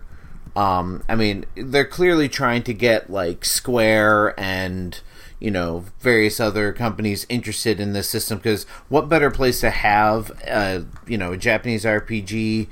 [0.58, 5.00] um, I mean, they're clearly trying to get like Square and
[5.38, 10.32] you know various other companies interested in this system because what better place to have
[10.48, 12.66] uh, you know a Japanese RPG,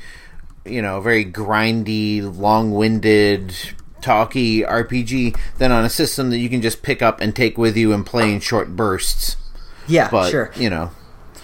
[0.64, 3.54] you know, very grindy, long-winded,
[4.00, 7.76] talky RPG than on a system that you can just pick up and take with
[7.76, 9.36] you and play in short bursts.
[9.86, 10.50] Yeah, But sure.
[10.56, 10.90] you know,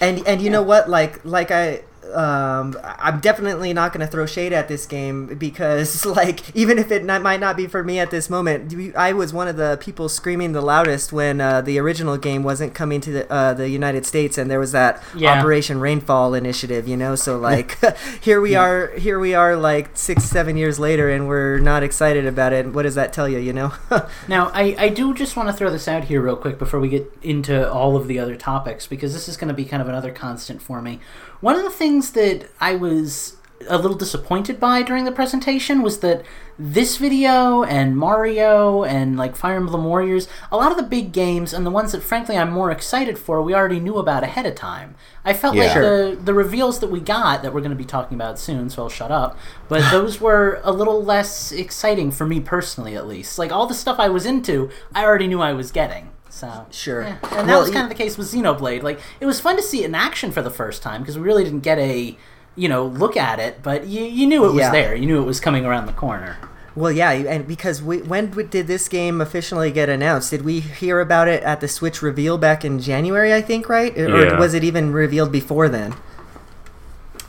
[0.00, 0.90] And and you know what?
[0.90, 6.04] Like like I um I'm definitely not going to throw shade at this game because
[6.20, 9.32] like even if it not, might not be for me at this moment, I was
[9.32, 13.10] one of the people screaming the loudest when uh, the original game wasn't coming to
[13.10, 15.38] the uh, the United States and there was that Yeah.
[15.38, 17.14] Operation Rainfall initiative, you know.
[17.14, 17.78] So like
[18.20, 22.26] here we are here we are like 6 7 years later and we're not excited
[22.26, 22.72] about it.
[22.72, 23.72] What does that tell you, you know?
[24.28, 26.88] Now, I, I do just want to throw this out here real quick before we
[26.88, 29.88] get into all of the other topics because this is going to be kind of
[29.88, 31.00] another constant for me.
[31.42, 33.36] One of the things that I was
[33.68, 36.24] a little disappointed by during the presentation was that
[36.58, 41.52] this video and Mario and like Fire Emblem Warriors, a lot of the big games
[41.52, 44.54] and the ones that frankly I'm more excited for, we already knew about ahead of
[44.56, 44.94] time.
[45.24, 45.64] I felt Yeah.
[45.64, 46.10] like Sure.
[46.10, 48.82] the the reveals that we got that we're going to be talking about soon, so
[48.84, 49.36] I'll shut up.
[49.68, 53.38] But those were a little less exciting for me personally, at least.
[53.38, 56.10] Like all the stuff I was into, I already knew I was getting.
[56.34, 57.02] So Sure.
[57.02, 57.16] yeah.
[57.30, 58.82] and that Well, was kind of the case with Xenoblade.
[58.82, 61.22] Like it was fun to see it in action for the first time because we
[61.24, 62.16] really didn't get a
[62.56, 64.70] you know look at it, but you you knew it was Yeah.
[64.72, 64.94] there.
[64.94, 66.38] You knew it was coming around the corner.
[66.74, 70.30] Well, yeah, and because we, when did this game officially get announced?
[70.30, 73.34] Did we hear about it at the Switch reveal back in January?
[73.34, 73.96] I think, right?
[73.98, 75.92] Or was it even revealed before then?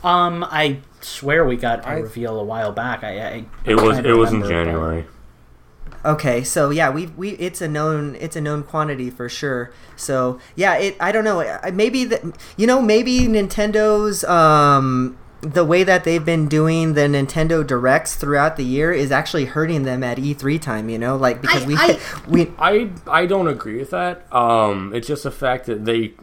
[0.02, 3.04] Um, I swear we got a I- reveal a while back.
[3.04, 5.06] I, I it was it was in remember, but- January.
[6.04, 9.72] Okay, so yeah, we we it's a known it's a known quantity for sure.
[9.96, 11.58] So yeah, it I don't know.
[11.72, 12.22] Maybe that
[12.56, 18.56] you know maybe Nintendo's um the way that they've been doing the Nintendo Directs throughout
[18.56, 20.88] the year is actually hurting them at E3 time.
[20.88, 24.26] You know, like because I- we I- we I I don't agree with that.
[24.34, 26.14] Um, it's just the fact that they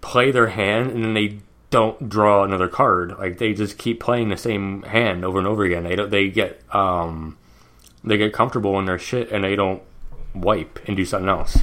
[0.00, 1.38] play their hand and then they
[1.70, 3.14] don't draw another card.
[3.18, 5.82] Like they just keep playing the same hand over and over again.
[5.84, 6.10] They don't.
[6.10, 7.36] They get um,
[8.04, 9.82] they get comfortable in their shit and they don't
[10.34, 11.58] wipe and do something else.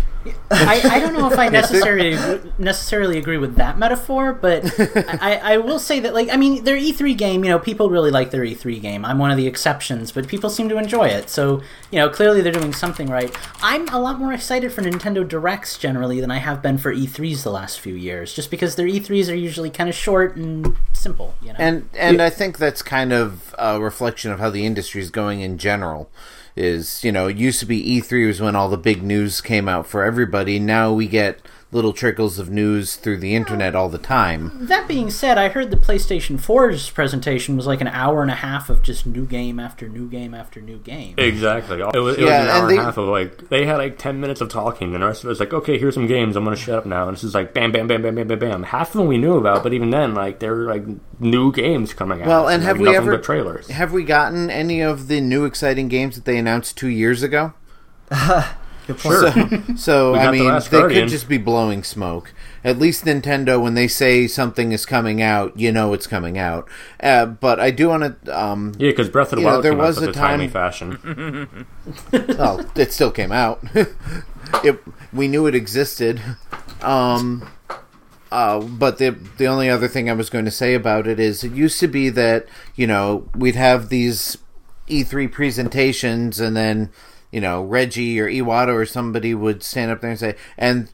[0.52, 2.16] I, I don't know if I necessarily
[2.58, 4.64] necessarily agree with that metaphor, but
[5.22, 8.12] I, I will say that like I mean their E3 game, you know, people really
[8.12, 9.04] like their E3 game.
[9.04, 11.30] I'm one of the exceptions, but people seem to enjoy it.
[11.30, 13.36] So you know, clearly they're doing something right.
[13.62, 17.44] I'm a lot more excited for Nintendo Directs generally than I have been for E3s
[17.44, 21.36] the last few years, just because their E3s are usually kind of short and simple.
[21.42, 25.02] You know, and and I think that's kind of a reflection of how the industry
[25.02, 26.10] is going in general.
[26.56, 29.70] Is you know, it used to be E3 was when all the big news came
[29.70, 30.60] out for everybody.
[30.60, 31.40] Now we get
[31.74, 34.52] little trickles of news through the internet all the time.
[34.68, 38.36] That being said, I heard the PlayStation 4's presentation was like an hour and a
[38.36, 41.16] half of just new game after new game after new game.
[41.18, 41.80] Exactly.
[41.80, 43.66] It was, it was Yeah, an and hour and, they- a half of like they
[43.66, 45.94] had like ten minutes of talking, and the rest of it was like, okay, here's
[45.94, 46.36] some games.
[46.36, 47.08] I'm gonna shut up now.
[47.08, 48.64] And it's just like bam, bam, bam, bam, bam, bam, bam.
[48.64, 50.84] Half of them we knew about, but even then, like there were like
[51.22, 52.28] new games coming out.
[52.28, 53.70] Well, and like, have we nothing ever but trailers?
[53.70, 57.54] have we gotten any of the new exciting games that they announced two years ago?
[58.94, 59.68] good point.
[59.68, 61.04] So, so I got The mean, they Guardian.
[61.04, 62.34] could just be blowing smoke.
[62.64, 66.70] At least Nintendo, when they say something is coming out, you know it's coming out.
[67.02, 68.40] Uh, but I do want to.
[68.40, 70.10] Um, Yeah, because Breath of the You know, Wild there came out in was a
[70.10, 71.66] a timely fashion.
[72.12, 73.64] well, it still came out.
[74.64, 74.80] it,
[75.12, 76.22] we knew it existed.
[76.82, 77.48] Um,
[78.32, 81.44] uh, but the the only other thing I was going to say about it is
[81.44, 84.38] it used to be that you know we'd have these
[84.88, 86.92] E3 presentations and then
[87.32, 90.92] you know Reggie or Iwata or somebody would stand up there and say and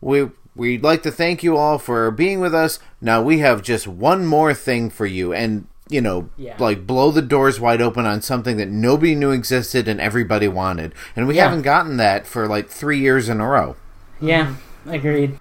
[0.00, 2.78] we we'd like to thank you all for being with us.
[3.00, 6.56] Now we have just one more thing for you and you know Yeah.
[6.58, 10.94] like blow the doors wide open on something that nobody knew existed and everybody wanted.
[11.16, 11.44] And we Yeah.
[11.44, 13.76] haven't gotten that for like 3 years in a row.
[14.20, 14.54] Yeah,
[14.86, 15.38] agreed.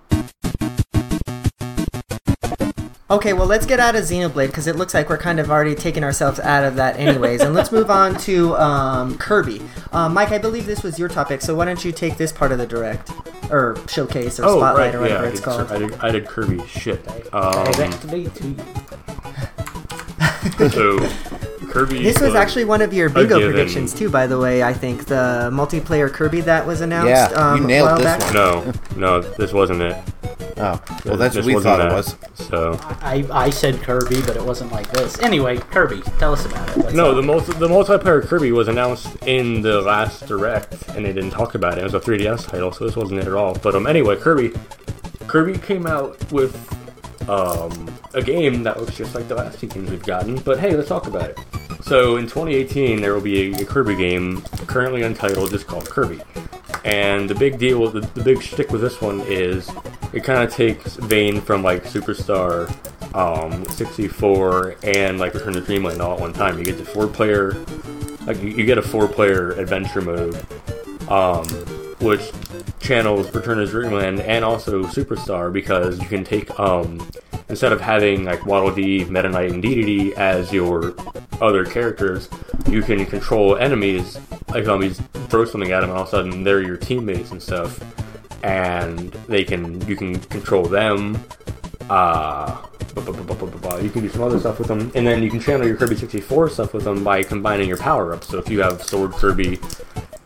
[3.11, 5.75] Okay, well, let's get out of Xenoblade because it looks like we're kind of already
[5.75, 7.41] taking ourselves out of that, anyways.
[7.41, 9.61] and let's move on to um, Kirby.
[9.91, 12.53] Uh, Mike, I believe this was your topic, so why don't you take this part
[12.53, 13.11] of the direct?
[13.51, 15.71] or showcase or Oh, spotlight right, or whatever yeah, I it's did, called.
[15.71, 17.05] I did, I did Kirby shit.
[17.33, 18.55] Um, Directly to you.
[20.69, 20.97] so
[21.71, 22.03] Kirby.
[22.03, 24.63] This was actually one of your bingo predictions too, by the way.
[24.63, 27.09] I think the multiplayer Kirby that was announced.
[27.09, 28.21] Yeah, you um, nailed this back.
[28.21, 28.33] one.
[28.33, 29.97] No, no, this wasn't it.
[30.57, 32.15] Oh, well, that's This what we wasn't thought it was.
[32.35, 35.17] So I, I said Kirby, but it wasn't like this.
[35.19, 36.77] Anyway, Kirby, tell us about it.
[36.77, 37.15] What's no, up?
[37.15, 41.55] the multi- the multiplayer Kirby was announced in the last direct, and they didn't talk
[41.55, 41.81] about it.
[41.81, 43.55] It was a 3DS title, so this wasn't it at all.
[43.55, 44.53] But um, anyway, Kirby,
[45.27, 46.53] Kirby came out with
[47.29, 50.35] um a game that looks just like the last two games we've gotten.
[50.35, 51.39] But hey, let's talk about it.
[51.81, 56.21] So in 2018, there will be a, Kirby game currently untitled, just called Kirby.
[56.85, 59.69] And the big deal, the, the big shtick with this one is
[60.13, 62.69] it kind of takes vein from like Superstar,
[63.15, 66.57] um, 64, and like Return to Dreamland all at one time.
[66.57, 67.53] You get the four-player,
[68.25, 70.35] like you, you get a four-player adventure mode,
[71.09, 71.45] um,
[72.01, 72.31] which
[72.79, 77.07] channels Return to Dreamland and also Superstar because you can take um,
[77.49, 80.95] instead of having like Waddle Dee, Meta Knight, and DDD as your
[81.39, 82.29] other characters,
[82.67, 84.19] you can control enemies.
[84.49, 87.31] Like um, you throw something at them, and all of a sudden they're your teammates
[87.31, 87.79] and stuff,
[88.43, 91.23] and they can you can control them.
[91.89, 92.65] Uh,
[93.81, 95.95] you can do some other stuff with them, and then you can channel your Kirby
[95.95, 98.27] 64 stuff with them by combining your power ups.
[98.27, 99.59] So if you have Sword Kirby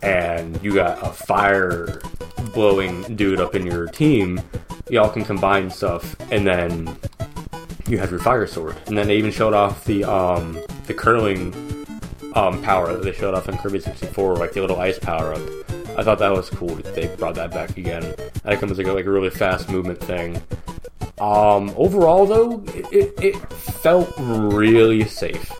[0.02, 2.00] and you got a fire
[2.54, 4.40] blowing dude up in your team,
[4.88, 6.96] y'all can combine stuff, and then
[7.88, 8.76] you have your fire sword.
[8.86, 11.54] And then they even showed off the um the curling
[12.34, 15.42] um power that they showed off in Kirby 64, like the little ice power up.
[15.98, 18.14] I thought that was cool that they brought that back again.
[18.42, 20.42] That comes like a, like a really fast movement thing.
[21.18, 25.50] Um, overall though, it, it, it felt really safe,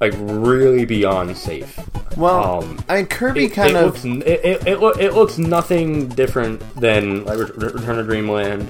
[0.00, 1.78] like really beyond safe.
[2.16, 3.84] Well, Um, I mean, Kirby It, kind it of.
[3.84, 8.62] looks it, it, it, it looks nothing different than like Return to Dreamland,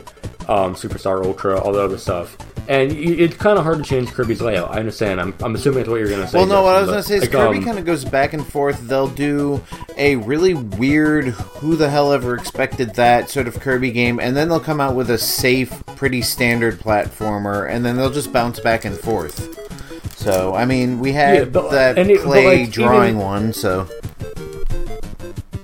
[0.49, 2.37] um, Superstar Ultra, all the other stuff.
[2.67, 4.71] And it's kind of hard to change Kirby's layout.
[4.71, 5.21] I understand.
[5.21, 6.39] I'm, I'm assuming that's what you're gonna say.
[6.39, 7.85] Well, no, what I was Justin, going to say is but, Kirby um, kind of
[7.85, 8.89] goes back and forth.
[8.89, 9.63] They'll do
[9.99, 14.49] a really weird, who the hell ever expected that sort of Kirby game, and then
[14.49, 18.87] they'll come out with a safe, pretty standard platformer, and then they'll just bounce back
[18.87, 19.64] and forth.
[20.25, 23.53] So, I mean, we had Yeah, but- that and it- clay like, drawing even- one,
[23.53, 23.87] so.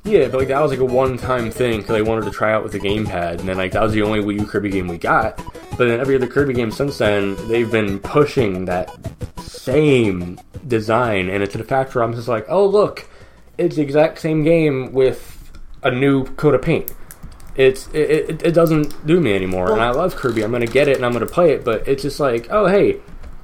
[0.04, 2.62] Yeah, but like that was like a one-time thing because they wanted to try out
[2.62, 4.98] with the gamepad, and then like that was the only Wii U Kirby game we
[4.98, 5.38] got.
[5.78, 8.94] But then every other Kirby game since then, they've been pushing that
[9.38, 13.08] same design, and it's to the fact where I'm just like, oh look,
[13.56, 15.38] it's the exact same game with
[15.82, 16.92] a new coat of paint.
[17.56, 20.42] It's it, it, it doesn't do me anymore, and I love Kirby.
[20.42, 22.96] I'm gonna get it and I'm gonna play it, but it's just like, oh hey,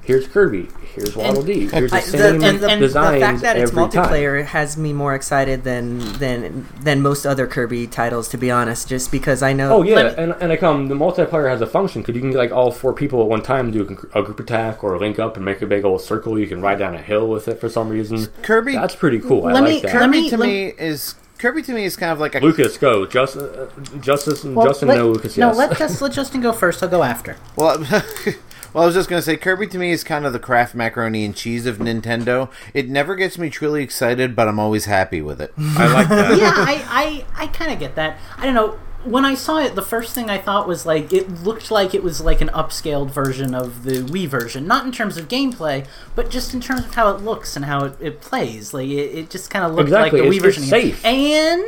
[0.03, 3.55] here's Kirby, here's Waddle Dee, here's the I, the, same and the, the fact that
[3.57, 4.07] it's every time.
[4.09, 8.87] multiplayer has me more excited than than than most other Kirby titles, to be honest.
[8.89, 9.77] Just because I know.
[9.77, 12.31] Oh yeah, me- and and like um, the multiplayer has a function because you can
[12.31, 13.81] get like all four people at one time do
[14.13, 16.37] a, group attack or link up and make a big old circle.
[16.39, 18.27] You can ride down a hill with it for some reason.
[18.41, 19.45] Kirby, That's pretty cool.
[19.45, 19.93] I Let like me- that.
[19.93, 21.15] let Kirby me- to let- me is.
[21.37, 23.05] Kirby to me is kind of like a Lucas, go.
[23.05, 23.67] Just, uh,
[24.01, 25.09] Justice and Well, Justin, let- no.
[25.11, 26.81] Lucas, No, let just let Justin go first.
[26.81, 27.35] I'll go after.
[27.55, 27.77] Well,
[28.73, 31.25] well, I was just gonna say Kirby to me is kind of the Kraft macaroni
[31.25, 32.49] and cheese of Nintendo.
[32.73, 35.53] It never gets me truly excited, but I'm always happy with it.
[35.57, 36.37] I like that.
[36.39, 38.19] yeah, I, I, I kind of get that.
[38.37, 38.79] I don't know.
[39.03, 42.03] When I saw it, the first thing I thought was like it looked like it
[42.03, 46.29] was like an upscaled version of the Wii version, not in terms of gameplay, but
[46.29, 48.73] just in terms of how it looks and how it, it plays.
[48.73, 50.63] Like it, it just kind of looked Exactly, like the it's- Wii version.
[50.63, 51.05] safe.
[51.05, 51.63] And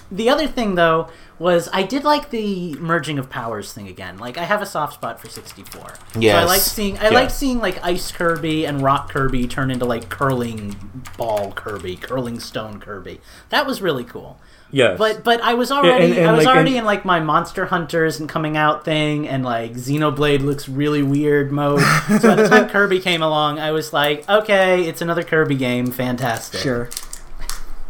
[0.12, 1.08] the other thing though
[1.38, 4.16] was I did like the merging of powers thing again.
[4.18, 5.94] Like I have a soft spot for 64.
[6.14, 7.10] So I like seeing I Yeah.
[7.10, 12.38] like seeing like Ice Kirby and Rock Kirby turn into like curling ball Kirby, curling
[12.40, 13.20] stone Kirby.
[13.50, 14.38] That was really cool.
[14.76, 14.98] Yes.
[14.98, 17.20] But but I was already and- and, I was like, already and- in like my
[17.20, 21.80] Monster Hunters and coming out thing and like Xenoblade looks really weird mode.
[22.20, 25.86] so by the time Kirby came along, I was like, okay, it's another Kirby game,
[25.90, 26.60] fantastic.
[26.60, 26.88] sure.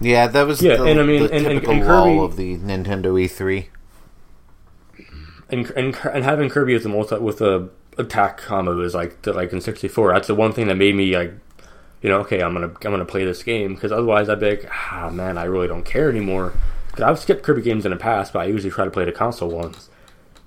[0.00, 2.24] Yeah, that was Yeah, the, and I mean, the and- and- typical and lull Kirby-
[2.24, 3.66] of the Nintendo E E3.
[5.50, 7.68] and, and and having Kirby with a multi with a
[7.98, 10.12] attack combo is like the, like in 64.
[10.12, 11.32] That's the one thing that made me like,
[12.02, 14.68] you know, okay, I'm gonna I'm gonna play this game because otherwise I'd be like,
[14.70, 16.52] ah man, I really don't care anymore.
[16.96, 19.12] Because I've skipped Kirby games in the past, but I usually try to play the
[19.12, 19.90] console ones.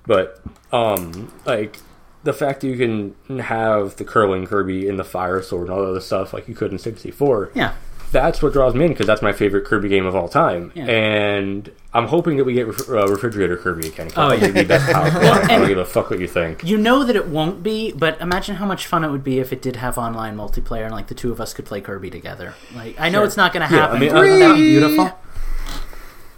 [0.06, 0.40] But
[0.72, 1.76] um, like
[2.24, 5.82] the fact that you can have the curling Kirby and the fire sword and all
[5.84, 7.72] the other stuff like you could in 64 Yeah.
[8.12, 10.72] that's what draws me in because that's my favorite Kirby game of all time.
[10.74, 10.86] Yeah.
[10.86, 14.10] And I'm hoping that we get ref- uh, refrigerator Kirby again.
[14.10, 14.40] 'cause Oh, I yeah.
[14.40, 15.20] think it'd be best powerful.
[15.22, 16.64] I don't give a fuck what you think.
[16.64, 19.52] You know that it won't be, but imagine how much fun it would be if
[19.52, 22.54] it did have online multiplayer and like the two of us could play Kirby together.
[22.74, 23.26] Like I know Sure.
[23.26, 24.02] it's not going to happen.
[24.02, 24.28] Yeah, I happen.
[24.28, 25.18] mean, but I- that'd be beautiful.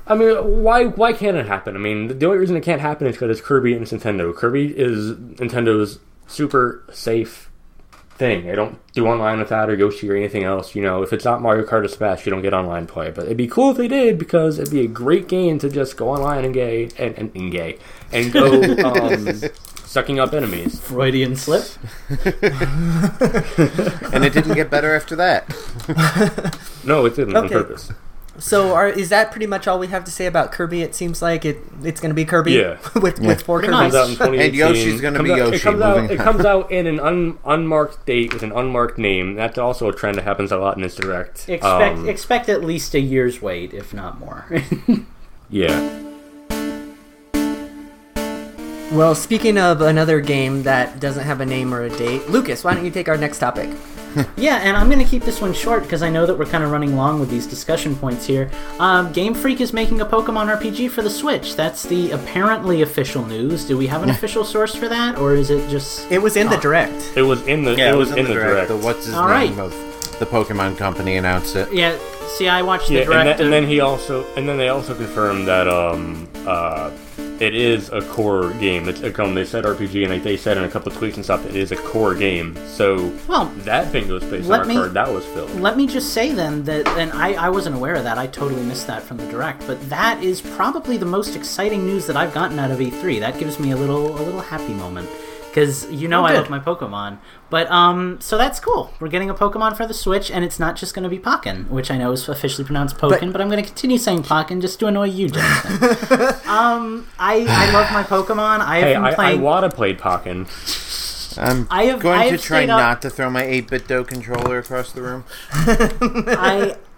[0.07, 1.77] I mean, why why can't it happen?
[1.77, 4.35] I mean, the only reason it can't happen is because it's Kirby and it's Nintendo.
[4.35, 7.51] Kirby is Nintendo's super safe
[8.17, 8.47] thing.
[8.47, 10.75] They don't do online with that or Yoshi or anything else.
[10.75, 13.11] You know, if it's not Mario Kart or Smash, you don't get online play.
[13.11, 15.97] But it'd be cool if they did because it'd be a great game to just
[15.97, 17.79] go online and gay and, and, and gay
[18.13, 19.29] and go um,
[19.85, 20.81] sucking up enemies.
[20.81, 21.65] Freudian slip.
[22.09, 22.21] and
[24.25, 26.59] it didn't get better after that.
[26.85, 27.93] No, it didn't on purpose.
[28.39, 30.81] So, are, is that pretty much all we have to say about Kirby?
[30.83, 32.53] It seems like it it's going to be Kirby.
[32.53, 32.79] Yeah.
[32.99, 33.93] with with four Pretty Kirby's.
[33.93, 33.93] much.
[33.93, 34.47] comes out in 2018.
[34.49, 36.11] And Yoshi's gonna be out- Yoshi, It comes out.
[36.11, 39.35] It comes out in an un, unmarked date with an unmarked name.
[39.35, 41.47] That's also a trend that happens a lot in this direct.
[41.49, 44.47] Expect Um, expect at least a year's wait, if not more.
[45.51, 45.99] yeah.
[48.93, 52.75] Well, speaking of another game that doesn't have a name or a date, Lucas, why
[52.75, 53.71] don't you take our next topic?
[54.37, 56.65] yeah, and I'm going to keep this one short because I know that we're kind
[56.65, 58.51] of running long with these discussion points here.
[58.79, 61.57] Um, Game Freak is making a Pokemon RPG for the Switch.
[61.57, 63.65] That's the apparently official news.
[63.65, 66.11] Do we have an official source for that, or is it just?
[66.11, 67.13] It was in the direct.
[67.17, 67.75] It was in the.
[67.75, 68.69] Yeah, it was, in the direct.
[68.69, 69.59] The what's his All name right.
[69.59, 71.73] of the Pokemon company announced it.
[71.73, 71.99] Yeah.
[72.29, 73.41] See, I watched the Yeah, and, direct.
[73.41, 76.91] and then he also, and then they also confirmed that um uh
[77.43, 78.89] it is a core game.
[78.89, 81.17] It's like, um, they said RPG, and like they said in a couple of tweets
[81.17, 82.57] and stuff, it is a core game.
[82.69, 85.51] So Well, that thing goes based on our me- card that was filled.
[85.61, 88.17] Let me just say then that, and I, I wasn't aware of that.
[88.17, 89.67] I totally missed that from the direct.
[89.67, 93.19] But that is probably the most exciting news that I've gotten out of E3.
[93.19, 95.09] That gives me a little a little happy moment
[95.53, 97.19] because you know Oh, I love my Pokemon.
[97.51, 98.93] But um, so that's cool.
[98.99, 101.69] We're getting a Pokemon for the Switch, and it's not just going to be Pokken,
[101.69, 104.79] which I know is officially pronounced Pokken, but, I'm going to continue saying Pokken just
[104.81, 106.19] to annoy you, Jonathan.
[106.49, 108.61] um, I I love my Pokemon.
[108.61, 110.49] I have Hey, been I, I want to play Pokken.
[111.39, 114.05] I'm I have- going I to try stayed up- not to throw my 8-bit Do
[114.05, 115.25] controller across the room.
[115.53, 116.77] I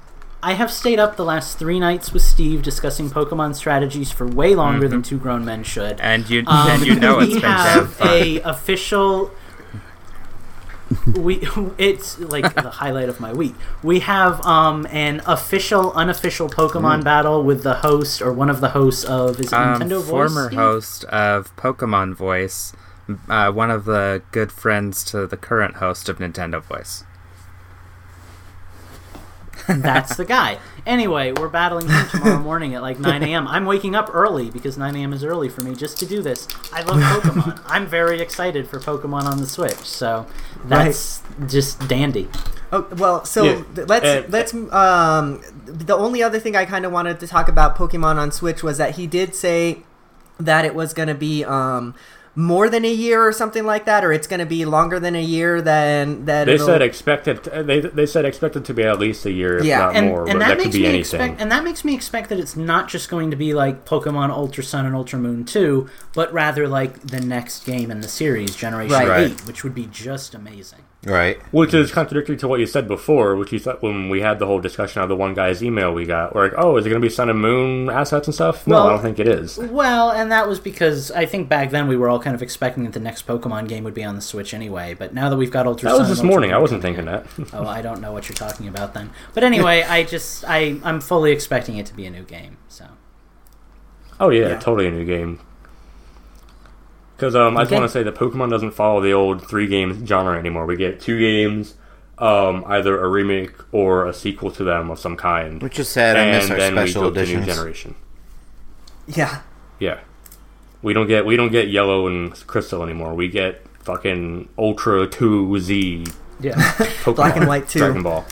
[0.45, 4.55] I have stayed up the last three nights with Steve discussing Pokemon strategies for way
[4.55, 5.99] longer than two grown men should.
[6.03, 9.31] And you Um, and you know it's we been have a official.
[11.17, 13.55] We it's like the highlight of my week.
[13.83, 18.69] We have um an official unofficial Pokemon battle with the host or one of the
[18.69, 20.11] hosts of is it um, Nintendo Voice?
[20.11, 20.59] former Steve?
[20.59, 22.75] host of Pokemon Voice,
[23.31, 27.05] uh, one of the good friends to the current host of Nintendo Voice.
[29.69, 30.59] That's the guy.
[30.87, 33.49] Anyway, we're battling him tomorrow morning at like 9 a.m.
[33.49, 35.13] I'm waking up early because 9 a.m.
[35.13, 36.47] is early for me just to do this.
[36.73, 37.63] I love Pokemon.
[37.67, 40.27] I'm very excited for Pokemon on the Switch, so
[40.67, 42.29] that's just dandy.
[42.73, 46.93] Oh well, so Yeah, let's and- let's um the only other thing I kind of
[46.93, 49.83] wanted to talk about Pokemon on Switch was that he did say
[50.39, 51.95] that it was going to be um
[52.37, 55.15] more than a year or something like that or it's going to be longer than
[55.15, 57.45] a year than that They it'll- said expected.
[57.45, 60.25] They they said expected to be at least a year, if Yeah, not And, more.
[60.29, 61.21] and but that, that, makes be me anything.
[61.21, 64.31] expect, and that makes me expect that it's not just going to be like Pokemon
[64.31, 68.57] Ultra Sun and Ultra Moon 2, but rather like the next game in the series,
[68.57, 69.09] Generation Right.
[69.09, 69.31] Right.
[69.31, 70.81] 8, which would be just amazing.
[71.07, 71.37] Right.
[71.53, 74.47] Which is contradictory to what you said before, which you thought when we had the
[74.47, 76.35] whole discussion of the one guy's email we got.
[76.35, 78.67] We're like, oh, is it going to be Sun and Moon assets and stuff?
[78.67, 79.59] No, Well- I don't think it is.
[79.59, 82.85] Well, and that was because I think back then we were all kind of expecting
[82.85, 84.95] that the next Pokemon game would be on the Switch anyway.
[84.99, 86.53] But now that we've got Ultra That was this Ultra morning.
[86.55, 87.27] I wasn't thinking in- that.
[87.53, 89.11] Oh, I don't know what you're talking about then.
[89.35, 92.57] But anyway, I just I I'm fully expecting it to be a new game.
[92.69, 92.87] So
[94.21, 94.59] Oh yeah, Yeah.
[94.59, 95.41] totally a new game.
[97.25, 97.81] Because um, I just Okay.
[97.81, 100.67] want to say that Pokemon doesn't follow the old three game genre anymore.
[100.67, 101.75] We get two games,
[102.19, 106.17] um, either a remake or a sequel to them of some kind, Which is sad.
[106.19, 107.95] I miss and our then we special go to new generation.
[109.07, 109.41] yeah.
[109.81, 110.01] Yeah,
[110.83, 113.15] we don't get we don't get Yellow and Crystal anymore.
[113.15, 116.05] We get fucking Ultra Two Z
[116.41, 116.53] yeah.
[117.05, 117.79] Pokemon Black and White 2.
[117.79, 118.25] Dragon Ball.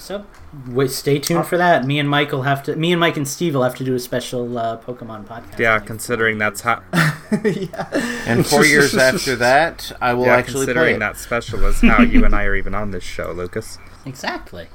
[0.00, 0.24] So
[0.68, 1.84] wait, stay tuned for that.
[1.84, 2.74] Me and Mike will have to.
[2.74, 5.58] Me and Mike and Steve will have to do a special uh, Pokemon podcast.
[5.58, 6.82] Yeah, considering that's hot.
[7.44, 7.86] Yeah.
[8.26, 10.98] And four years after that, I will yeah, actually play considering it.
[10.98, 13.78] that special is how you and I are even on this show, Lucas.
[14.04, 14.66] exactly.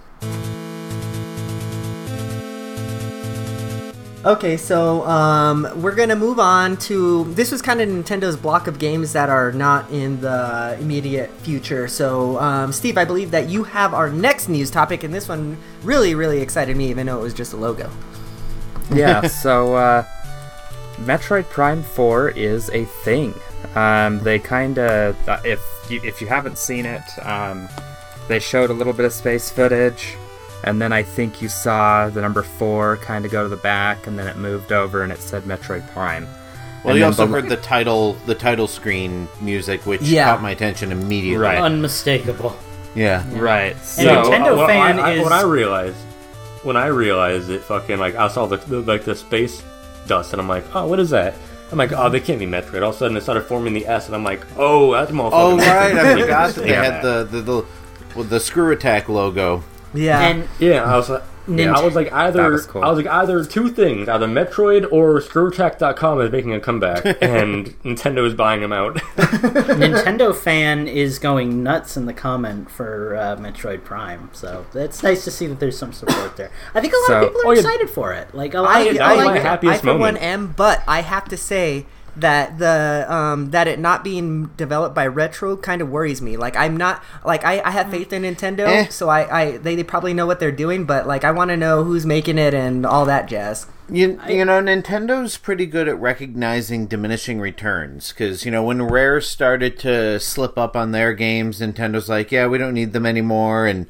[4.25, 8.79] Okay, so um, we're gonna move on to this was kind of Nintendo's block of
[8.79, 11.87] games that are not in the immediate future.
[11.87, 15.57] So, um, Steve, I believe that you have our next news topic, and this one
[15.83, 17.87] really, really excited me, even though it was just a logo.
[18.91, 20.03] yeah, so uh,
[20.95, 23.31] Metroid Prime 4 is a thing.
[23.75, 25.15] Um, they kind of,
[25.45, 27.69] if you, if you haven't seen it, um,
[28.27, 30.17] they showed a little bit of space footage,
[30.63, 34.07] and then I think you saw the number 4 kind of go to the back,
[34.07, 36.27] and then it moved over and it said Metroid Prime.
[36.83, 40.25] Well, And you also bel- heard the title, the title screen music, which Yeah.
[40.31, 41.37] caught my attention immediately.
[41.43, 41.57] Right.
[41.57, 42.55] Unmistakable.
[42.93, 43.23] Yeah.
[43.33, 43.75] Right.
[43.97, 45.97] And Nintendo what fan I, I- is- what I realized
[46.63, 49.61] when I realized it, fucking like I saw the, the like the space
[50.07, 51.35] dust, and I'm like, oh, what is that?
[51.71, 52.81] I'm like, oh, they can't be Metroid.
[52.83, 55.29] All of a sudden, it started forming the S, and I'm like, oh, that's motherfucker.
[55.33, 57.65] Oh right, I forgot that they had the the the,
[58.15, 59.63] well, the screw attack logo.
[59.95, 60.19] Yeah.
[60.21, 62.83] And Yeah, I was like, yeah, I was like either was cool.
[62.83, 67.67] I was like either two things, either Metroid or ScrewAttack.com is making a comeback, and
[67.83, 68.95] Nintendo is buying them out.
[69.15, 75.23] Nintendo fan is going nuts in the comment for uh, Metroid Prime, so it's nice
[75.25, 76.49] to see that there's some support there.
[76.73, 77.59] I think a lot So- of people are Oh, yeah.
[77.59, 78.33] excited for it.
[78.33, 79.43] Like a lot I, of that people was I, like it.
[79.43, 80.23] happiest I for one moment.
[80.23, 81.85] am, but I have to say
[82.17, 86.37] that the um, that it not being developed by Retro kind of worries me.
[86.37, 88.87] Like I'm not like I, I have faith in Nintendo, Eh.
[88.87, 91.57] so I, I they, they probably know what they're doing, but like I want to
[91.57, 93.67] know who's making it and all that jazz.
[93.87, 99.21] You, you know, Nintendo's pretty good at recognizing diminishing returns because, you know, when Rare
[99.21, 103.67] started to slip up on their games, Nintendo's like, yeah, we don't need them anymore.
[103.67, 103.85] And,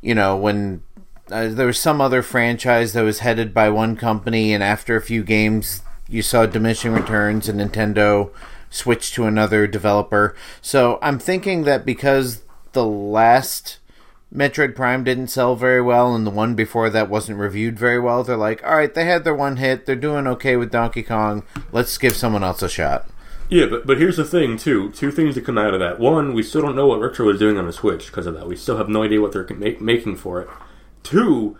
[0.00, 0.82] you know, when
[1.30, 5.00] uh, there was some other franchise that was headed by one company, and after a
[5.00, 8.30] few games, you saw diminishing returns, and Nintendo
[8.70, 10.34] switched to another developer.
[10.60, 12.42] So I'm thinking that because
[12.72, 13.78] the last
[14.34, 18.22] Metroid Prime didn't sell very well, and the one before that wasn't reviewed very well.
[18.24, 19.86] They're like, all right, they had their one hit.
[19.86, 21.44] They're doing okay with Donkey Kong.
[21.72, 23.06] Let's give someone else a shot.
[23.48, 24.90] yeah, but but here's the thing too.
[24.90, 26.00] Two things to come out of that.
[26.00, 28.48] One, we still don't know what Retro is doing on the Switch because of that.
[28.48, 30.48] We still have no idea what they're ma- making for it.
[31.04, 31.56] Two,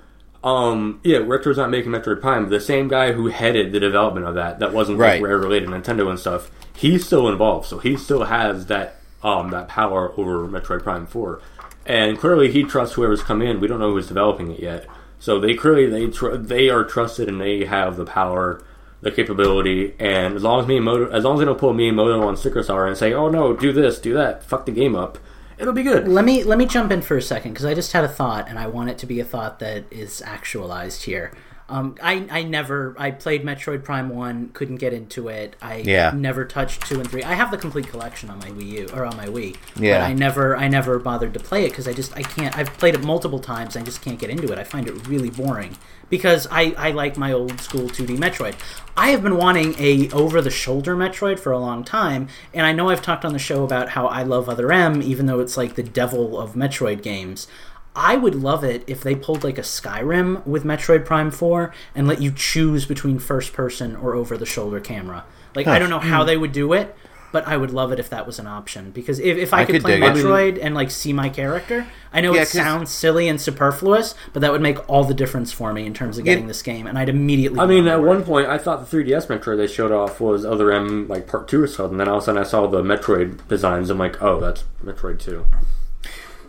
[0.47, 2.45] um, yeah, Retro's not making Metroid Prime.
[2.45, 5.15] But the same guy who headed the development of that, that wasn't Right.
[5.21, 6.51] like Rare related, Nintendo and stuff.
[6.75, 11.41] He's still involved, so he still has that um that power over Metroid Prime Four,
[11.85, 13.61] and clearly he trusts whoever's come in.
[13.61, 14.87] We don't know who's developing it yet,
[15.19, 18.63] so they clearly they tr- they are trusted and they have the power.
[19.03, 22.37] The capability, and as long as Miyamoto, as long as they don't pull Miyamoto on
[22.37, 25.19] Sticker Star and say, "Oh no, do this, do that, fuck the game up,"
[25.59, 26.09] it'll be good.
[26.09, 28.49] Let me let me jump in for a second because I just had a thought
[28.49, 31.33] and I want it to be a thought that is actualized here.
[31.69, 35.57] Um, I I never I played Metroid Prime One, couldn't get into it.
[35.61, 36.13] I Yeah.
[36.15, 37.25] never touched two and three.
[37.25, 39.57] I have the complete collection on my Wii U or on my Wii.
[39.75, 39.99] Yeah.
[39.99, 42.57] But I never I never bothered to play it because I just I can't.
[42.57, 43.77] I've played it multiple times.
[43.77, 44.59] I just can't get into it.
[44.59, 45.77] I find it really boring
[46.09, 48.55] because I I like my old school 2D Metroid.
[48.97, 52.73] I have been wanting a over the shoulder Metroid for a long time, and I
[52.73, 55.57] know I've talked on the show about how I love Other M, even though it's
[55.57, 57.49] like the devil of Metroid games.
[57.97, 62.07] I would love it if they pulled like a Skyrim with Metroid Prime 4 and
[62.07, 65.25] let you choose between first person or over the shoulder camera.
[65.55, 66.95] Like, I don't know how they would do it,
[67.33, 68.91] but I would love it if that was an option.
[68.91, 70.17] Because if, if I, I could, could play dig it.
[70.17, 74.15] Metroid and like see my character, I know Yeah, it 'cause- sounds silly and superfluous,
[74.35, 76.49] but that would make all the difference for me in terms of getting Yeah.
[76.49, 77.59] this game, and I'd immediately.
[77.61, 80.71] I mean, at one point, I thought the 3DS Metroid they showed off was Other
[80.71, 81.97] M, like Part 2 or something.
[81.97, 83.89] Then all of a sudden, I saw the Metroid designs.
[83.89, 85.47] I'm like, oh, that's Metroid 2.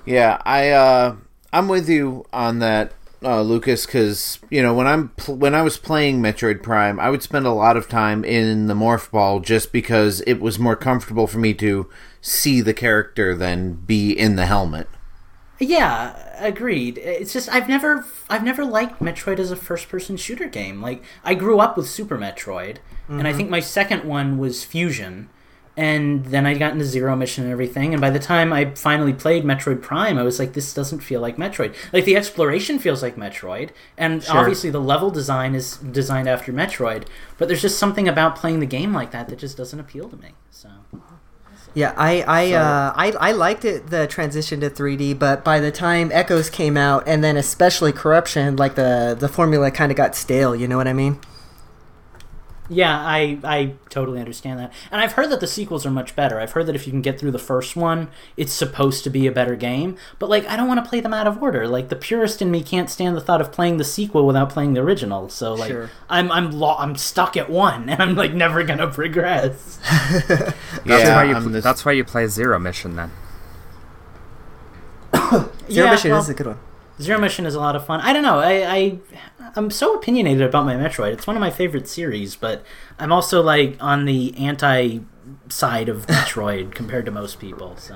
[0.05, 1.15] Yeah, I uh,
[1.57, 2.93] I'm with you on that,
[3.23, 3.87] uh, Lucas.
[3.87, 7.47] Because you know when I'm pl- when I was playing Metroid Prime, I would spend
[7.47, 11.39] a lot of time in the morph ball just because it was more comfortable for
[11.39, 11.89] me to
[12.21, 14.87] see the character than be in the helmet.
[15.59, 16.99] Yeah, agreed.
[16.99, 20.79] It's just I've never I've never liked Metroid as a first person shooter game.
[20.79, 22.77] Like I grew up with Super Metroid,
[23.09, 25.29] and I think my second one was Fusion.
[25.77, 29.13] And then I got into Zero Mission and everything, and by the time I finally
[29.13, 31.75] played Metroid Prime, I was like, this doesn't feel like Metroid.
[31.93, 37.03] Like the exploration feels like Metroid, and obviously the level design is designed after Metroid,
[37.37, 40.17] but there's just something about playing the game like that that just doesn't appeal to
[40.17, 40.29] me.
[40.49, 40.69] So
[41.75, 45.71] Yeah, I I, uh, I I liked it the transition to 3D, but by the
[45.71, 50.15] time Echoes came out, and then especially Corruption, like the the formula kind of got
[50.15, 50.55] stale.
[50.55, 51.19] You know what I mean?
[52.69, 54.73] Yeah, I I totally understand that.
[54.91, 56.39] And I've heard that the sequels are much better.
[56.39, 59.25] I've heard that if you can get through the first one, it's supposed to be
[59.25, 59.95] a better game.
[60.19, 61.65] But like I don't want to play them out of order.
[61.67, 64.73] Like the purist in me can't stand the thought of playing the sequel without playing
[64.73, 65.29] the original.
[65.29, 65.89] So like Sure.
[66.09, 69.79] I'm I'm lo- I'm stuck at one and I'm like never going to progress.
[70.27, 70.53] That's
[70.85, 71.35] yeah, why you.
[71.35, 73.11] Pl- this- That's why you play Zero Mission then.
[75.13, 76.59] Zero Yeah, Mission well, is a good one.
[76.99, 78.01] Zero Mission is a lot of fun.
[78.01, 78.39] I don't know.
[78.39, 78.99] I, I
[79.55, 81.13] I'm so opinionated about my Metroid.
[81.13, 82.63] It's one of my favorite series, but
[82.97, 84.99] I'm also like on the anti
[85.49, 87.75] side of Metroid compared to most people.
[87.77, 87.95] So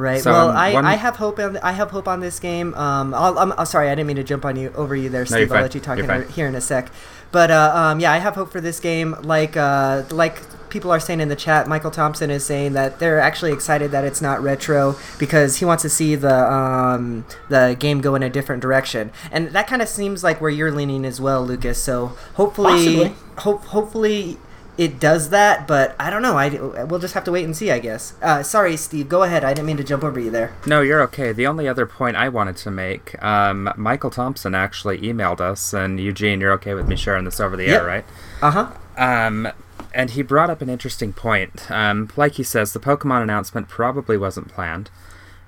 [0.00, 0.22] Right.
[0.22, 1.38] So, well, um, I, one- I have hope.
[1.38, 2.72] On, I have hope on this game.
[2.74, 5.20] Um, I'll, I'm, I'm sorry, I didn't mean to jump on you over you there,
[5.20, 5.52] you're Steve.
[5.52, 6.90] I'll let you talk in here in a sec.
[7.32, 9.14] But uh, um, yeah, I have hope for this game.
[9.22, 13.20] Like uh, like people are saying in the chat, Michael Thompson is saying that they're
[13.20, 18.00] actually excited that it's not retro because he wants to see the um, the game
[18.00, 21.20] go in a different direction, and that kind of seems like where you're leaning as
[21.20, 21.82] well, Lucas.
[21.82, 23.14] So hopefully, Possibly.
[23.38, 24.38] hope hopefully
[24.80, 26.38] it does that, but I don't know.
[26.38, 26.48] I
[26.84, 28.14] we'll just have to wait and see, I guess.
[28.22, 29.08] Uh, sorry, Steve.
[29.10, 29.44] Go ahead.
[29.44, 30.54] I didn't mean to jump over you there.
[30.66, 31.32] No, you're okay.
[31.32, 36.00] The only other point I wanted to make, um, Michael Thompson actually emailed us, and
[36.00, 37.80] Eugene, you're okay with me sharing this over the Yep.
[37.82, 38.04] air, right?
[38.40, 38.66] Uh huh.
[38.96, 39.48] Um,
[39.92, 41.70] and he brought up an interesting point.
[41.70, 44.88] Um, like he says, the Pokemon announcement probably wasn't planned.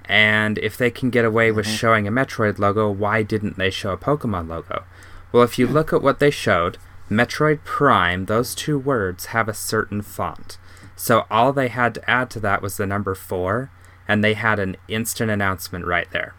[0.05, 3.93] And if they can get away with showing a Metroid logo, why didn't they show
[3.93, 4.85] a Pokemon logo?
[5.31, 6.77] Well, if you look at what they showed,
[7.17, 10.59] Metroid Prime, those two words have a certain font.
[10.97, 13.71] So all they had to add to that was the number 4,
[14.07, 16.35] and they had an instant announcement right there.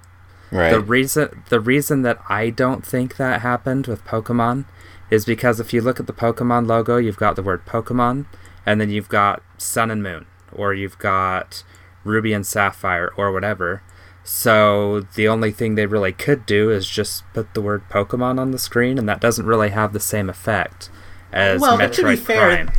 [0.52, 0.70] Right.
[0.70, 4.66] The reason the reason that I don't think that happened with Pokemon
[5.10, 8.28] is because if you look at the Pokemon logo, you've got the word Pokemon,
[8.66, 11.64] and then you've got Sun and Moon, or you've got
[12.04, 13.82] Ruby and Sapphire, or whatever.
[14.24, 18.52] So the only thing they really could do is just put the word Pokemon on
[18.52, 20.90] the screen, and that doesn't really have the same effect
[21.32, 22.72] as Well, Metroid to be fair, Prime.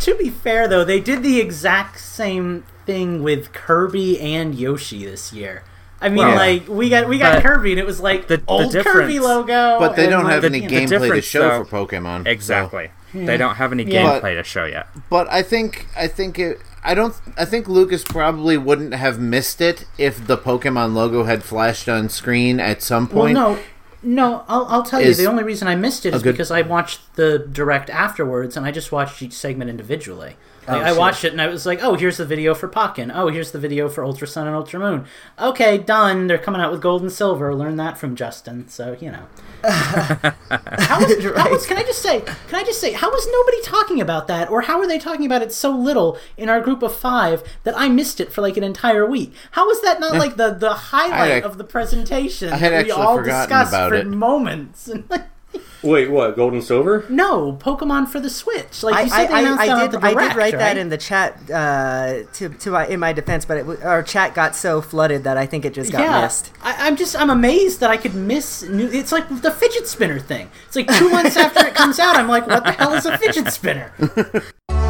[0.00, 5.32] to be fair though, they did the exact same thing with Kirby and Yoshi this
[5.32, 5.62] year.
[6.00, 8.42] I mean, Well, like we got we got Kirby, and it was like the- the
[8.48, 9.78] old Kirby logo.
[9.78, 12.24] but they don't like, have any you the gameplay to show though- for Pokemon.
[12.24, 12.90] so- Exactly.
[13.14, 14.20] They don't have any Yeah.
[14.20, 14.86] gameplay to show yet.
[15.10, 16.60] But I think I think it.
[16.88, 17.14] I don't.
[17.36, 22.08] I think Lucas probably wouldn't have missed it if the Pokemon logo had flashed on
[22.08, 23.34] screen at some Well, point.
[23.34, 23.58] no,
[24.02, 24.44] no.
[24.48, 25.12] I'll, I'll tell you.
[25.12, 28.64] The only reason I missed it is good- because I watched the direct afterwards, and
[28.64, 30.36] I just watched each segment individually.
[30.68, 30.98] Like, I sure.
[30.98, 33.10] watched it, and I was like, "Oh, here's the video for Pokken.
[33.14, 35.06] Oh, here's the video for Ultra Sun and Ultra Moon.
[35.38, 36.26] Okay, done.
[36.26, 37.54] They're coming out with Gold and Silver.
[37.54, 38.68] Learn that from Justin.
[38.68, 39.26] So you know."
[39.64, 42.20] how was, how was, can I just say?
[42.20, 42.92] Can I just say?
[42.92, 46.16] How was nobody talking about that, or how are they talking about it so little
[46.36, 49.32] in our group of five that I missed it for like an entire week?
[49.52, 52.52] How was that not like the the highlight ac- of the presentation?
[52.52, 54.06] I had that we all discussed about for it.
[54.06, 54.90] moments.
[55.82, 56.34] Wait, what?
[56.34, 57.04] Gold and silver?
[57.08, 58.82] no, Pokemon for the Switch.
[58.82, 60.52] Like I, you said, they I, announced I, that I did the I did write
[60.54, 64.34] that in the chat uh, to to my, in my defense, but it, our chat
[64.34, 66.52] got so flooded that I think it just got yeah, missed.
[66.62, 68.62] I, I'm just I'm amazed that I could miss.
[68.62, 70.50] New, it's like the fidget spinner thing.
[70.66, 73.16] It's like two months after it comes out, I'm like, what the hell is a
[73.16, 73.92] fidget spinner?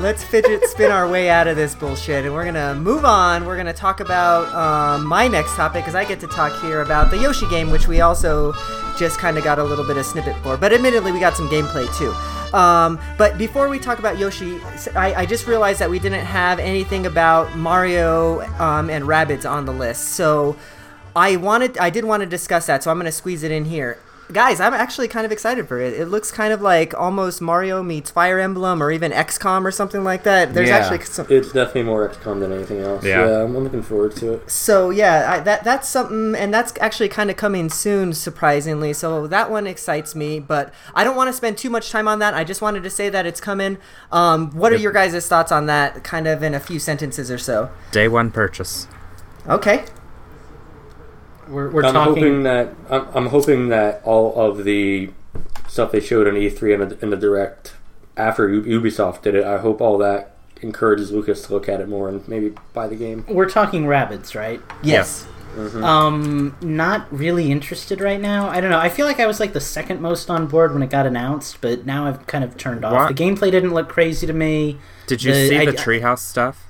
[0.00, 3.44] Let's fidget spin our way out of this bullshit, and we're gonna move on.
[3.44, 7.10] We're gonna talk about um, my next topic because I get to talk here about
[7.10, 8.54] the Yoshi game, which we also
[8.96, 10.56] just kind of got a little bit of snippet for.
[10.56, 12.12] But admittedly, we got some gameplay too.
[12.56, 14.58] Um, but before we talk about Yoshi,
[14.96, 19.72] I just realized that we didn't have anything about Mario um, and Rabbids on the
[19.72, 20.14] list.
[20.14, 20.56] So
[21.14, 22.82] I wanted, I did want to discuss that.
[22.82, 23.98] So I'm gonna squeeze it in here.
[24.32, 25.92] Guys, I'm actually kind of excited for it.
[25.94, 30.04] It looks kind of like almost Mario meets Fire Emblem or even XCOM or something
[30.04, 30.54] like that.
[30.54, 30.76] There's Yeah.
[30.78, 33.04] actually some, It's definitely more XCOM than anything else.
[33.04, 33.26] Yeah.
[33.26, 34.50] Yeah, I'm, I'm looking forward to it.
[34.50, 38.92] so yeah, I, that that's something, and that's actually kind of coming soon, surprisingly.
[38.92, 42.20] So that one excites me, but I don't want to spend too much time on
[42.20, 42.32] that.
[42.34, 43.78] I just wanted to say that it's coming.
[44.12, 46.04] Um, what are your guys' thoughts on that?
[46.04, 47.70] Kind of in a few sentences or so.
[47.90, 48.86] Day one purchase.
[49.48, 49.84] Okay.
[51.50, 52.14] We're, we're I'm talking.
[52.14, 55.10] hoping that I'm, I'm hoping that all of the
[55.68, 57.74] stuff they showed on E3 and the, in the direct
[58.16, 59.44] after Ubisoft did it.
[59.44, 62.96] I hope all that encourages Lucas to look at it more and maybe buy the
[62.96, 63.24] game.
[63.28, 64.60] We're talking Rabbids, right?
[64.82, 65.26] Yes.
[65.56, 68.48] Um, not really interested right now.
[68.48, 68.78] I don't know.
[68.78, 71.60] I feel like I was like the second most on board when it got announced,
[71.60, 72.92] but now I've kind of turned off.
[72.92, 73.16] What?
[73.16, 74.78] The gameplay didn't look crazy to me.
[75.06, 76.64] Did you The- see I- the treehouse stuff?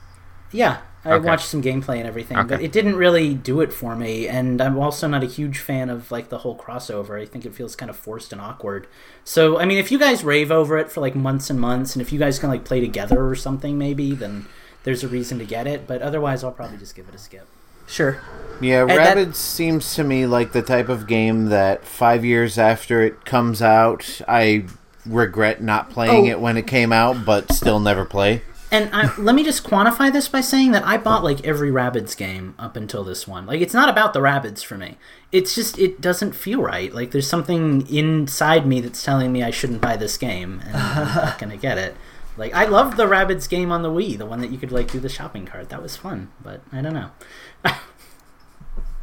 [0.52, 1.26] Yeah, I Okay.
[1.26, 4.28] watched some gameplay and everything, but it didn't really do it for me.
[4.28, 7.18] And I'm also not a huge fan of like the whole crossover.
[7.20, 8.86] I think it feels kind of forced and awkward.
[9.24, 12.02] So, I mean, if you guys rave over it for like months and months, and
[12.02, 14.44] if you guys can like play together or something, maybe then
[14.84, 15.86] there's a reason to get it.
[15.86, 17.46] But otherwise, I'll probably just give it a skip.
[17.86, 18.18] Sure.
[18.60, 23.00] Yeah, that- Rabbids seems to me like the type of game that five years after
[23.02, 24.64] it comes out, I
[25.06, 26.30] regret not playing Oh.
[26.32, 28.42] it when it came out, but still never play.
[28.72, 32.16] And I, let me just quantify this by saying that I bought like every Rabbids
[32.16, 33.44] game up until this one.
[33.44, 34.96] Like it's not about the Rabbids for me.
[35.32, 36.94] It's just it doesn't feel right.
[36.94, 41.14] Like there's something inside me that's telling me I shouldn't buy this game, and I'm
[41.14, 41.96] not gonna get it.
[42.36, 44.92] Like I loved the Rabbids game on the Wii, the one that you could like
[44.92, 45.68] do the shopping cart.
[45.70, 47.10] That was fun, but I don't know.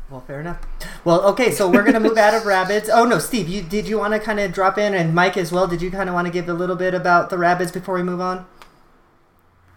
[0.09, 0.61] Well, fair enough.
[1.03, 2.89] Well, okay, so we're gonna move out of Rabbids.
[2.89, 5.51] Oh no, Steve, you did you want to kind of drop in, and Mike as
[5.51, 5.67] well?
[5.67, 8.03] Did you kind of want to give a little bit about the Rabbids before we
[8.03, 8.45] move on?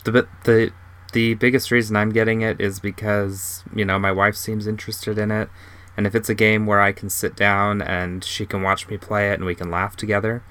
[0.05, 0.73] The the
[1.13, 5.31] the biggest reason I'm getting it is because you know my wife seems interested in
[5.31, 5.49] it,
[5.97, 8.97] and if it's a game where I can sit down and she can watch me
[8.97, 10.43] play it and we can laugh together,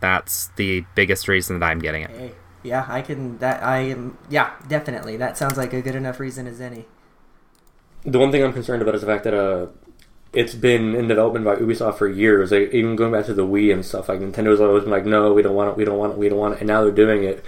[0.00, 2.10] that's the biggest reason that I'm getting it.
[2.10, 2.32] Hey,
[2.62, 3.38] yeah, I can.
[3.38, 4.18] That I am.
[4.28, 5.16] Yeah, definitely.
[5.16, 6.86] That sounds like a good enough reason as any.
[8.04, 9.68] The one thing I'm concerned about is the fact that uh,
[10.32, 12.52] it's been in development by Ubisoft for years.
[12.52, 15.32] Like, even going back to the Wii and stuff, like Nintendo's always been like, "No,
[15.32, 15.76] we don't want it.
[15.76, 16.18] We don't want it.
[16.18, 17.44] We don't want it." And now they're doing it.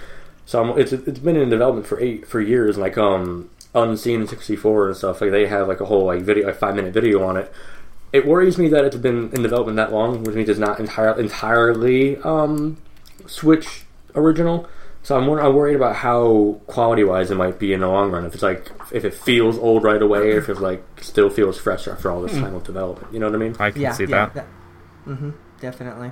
[0.51, 2.77] So I'm, it's it's been in development for eight for years.
[2.77, 5.21] Like um, Unseen 64 and stuff.
[5.21, 7.53] Like they have like a whole like video, like five minute video on it.
[8.11, 11.17] It worries me that it's been in development that long, which means it's not entire,
[11.17, 12.75] entirely um,
[13.27, 14.67] Switch original.
[15.03, 18.25] So I'm, I'm worried about how quality wise it might be in the long run.
[18.25, 21.61] If it's like if it feels old right away, or if it like still feels
[21.61, 23.13] fresh after all this time of development.
[23.13, 23.55] You know what I mean?
[23.57, 24.47] I can yeah, see yeah, that.
[25.07, 25.29] mm-hmm,
[25.61, 26.11] definitely.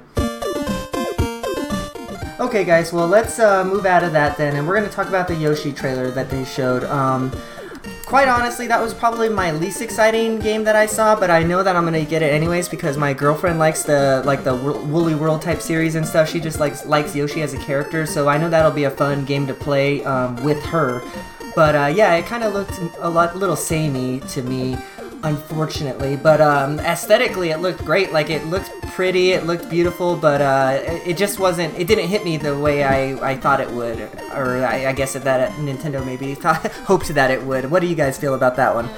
[2.40, 2.94] Okay, guys.
[2.94, 5.74] Well, let's uh, move out of that then, and we're to talk about the Yoshi
[5.74, 6.86] trailer that they showed.
[6.86, 7.34] Um,
[8.06, 11.64] quite honestly, that was probably my least exciting game that I saw, but I know
[11.64, 15.42] that I'm to get it anyways because my girlfriend likes the like the Woolly World
[15.42, 16.30] type series and stuff.
[16.30, 19.26] She just likes likes Yoshi as a character, so I know that'll be a fun
[19.26, 21.02] game to play um, with her.
[21.56, 24.78] But uh, yeah, it kind of looked a lot little samey to me,
[25.24, 26.16] unfortunately.
[26.16, 28.12] But um, aesthetically, it looked great.
[28.12, 31.78] Like it looked pretty, it looked beautiful, but uh, it, it just wasn't.
[31.78, 34.00] It didn't hit me the way I, I thought it would,
[34.34, 37.72] or I, I guess that Nintendo maybe thought hoped that it would.
[37.72, 38.90] What do you guys feel about that one?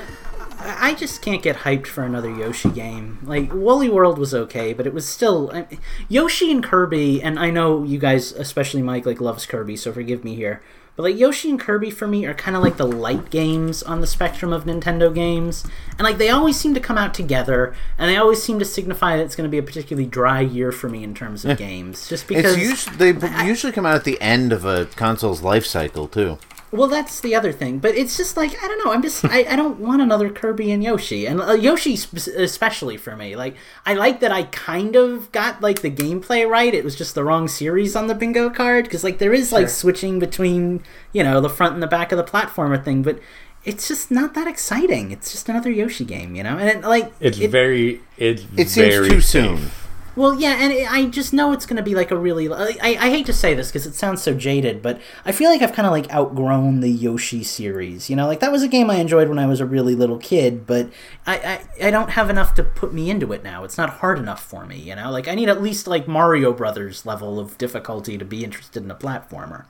[0.59, 3.19] I I just can't get hyped for another Yoshi game.
[3.23, 5.67] Like Woolly World was okay, but it was still I,
[6.07, 7.21] Yoshi and Kirby.
[7.21, 10.61] And I know you guys, especially Mike, like loves Kirby, so forgive me here.
[10.95, 14.01] But like Yoshi and Kirby for me are kind of like the light games on
[14.01, 18.09] the spectrum of Nintendo games, and like they always seem to come out together, and
[18.09, 20.89] they always seem to signify that it's going to be a particularly dry year for
[20.89, 22.09] me in terms of games.
[22.09, 26.07] Just because usually they usually come out at the end of a console's life cycle
[26.07, 26.37] too.
[26.73, 28.93] Well, that's the other thing, but it's just like I don't know.
[28.93, 32.95] I'm just I, I don't want another Kirby and Yoshi, and uh, Yoshi sp- especially
[32.95, 33.35] for me.
[33.35, 36.73] Like I like that I kind of got like the gameplay right.
[36.73, 39.67] It was just the wrong series on the bingo card because like there is like
[39.67, 43.19] switching between you know the front and the back of the platformer thing, but
[43.65, 45.11] it's just not that exciting.
[45.11, 48.69] It's just another Yoshi game, you know, and it, like It's it- very it's It
[48.69, 49.59] seems very too safe.
[49.59, 49.71] soon.
[50.13, 52.51] Well, yeah, and I just know it's going to be like a really.
[52.51, 55.61] I, I hate to say this because it sounds so jaded, but I feel like
[55.61, 58.09] I've kind of like outgrown the Yoshi series.
[58.09, 60.17] You know, like that was a game I enjoyed when I was a really little
[60.17, 60.89] kid, but
[61.25, 63.63] I, I I don't have enough to put me into it now.
[63.63, 64.77] It's not hard enough for me.
[64.77, 68.43] You know, like I need at least like Mario Brothers level of difficulty to be
[68.43, 69.65] interested in a platformer.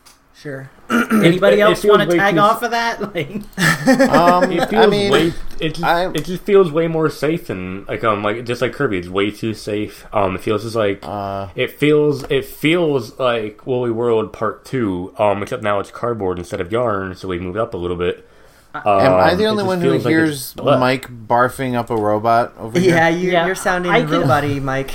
[0.43, 0.69] Sure.
[0.91, 3.01] Anybody it else feels want to tag too- off of that?
[3.15, 5.33] Like, Um, It feels I mean, way.
[5.61, 8.73] It just, I- it just feels way more safe than like um like just like
[8.73, 8.99] Kirby.
[8.99, 10.05] It's way too safe.
[10.13, 11.49] Um, it feels just like Uh.
[11.55, 15.15] it feels it feels like Woolly World Part Two.
[15.17, 18.29] Um, except now it's cardboard instead of yarn, so we moved up a little bit.
[18.75, 20.57] am I Um, the only one who like hears.
[20.57, 22.97] Mike barfing up a robot over here?
[22.97, 24.91] Yeah, you, Yeah, you're sounding I could- robot-y, Mike.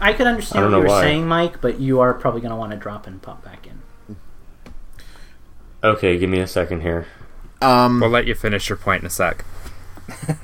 [0.00, 1.02] I could understand don't what you know were why.
[1.02, 3.73] saying, Mike, but you are probably going to want to drop and pop back in.
[5.84, 7.06] Okay, give me a second here.
[7.60, 9.44] Um, We'll let you finish your point in a sec.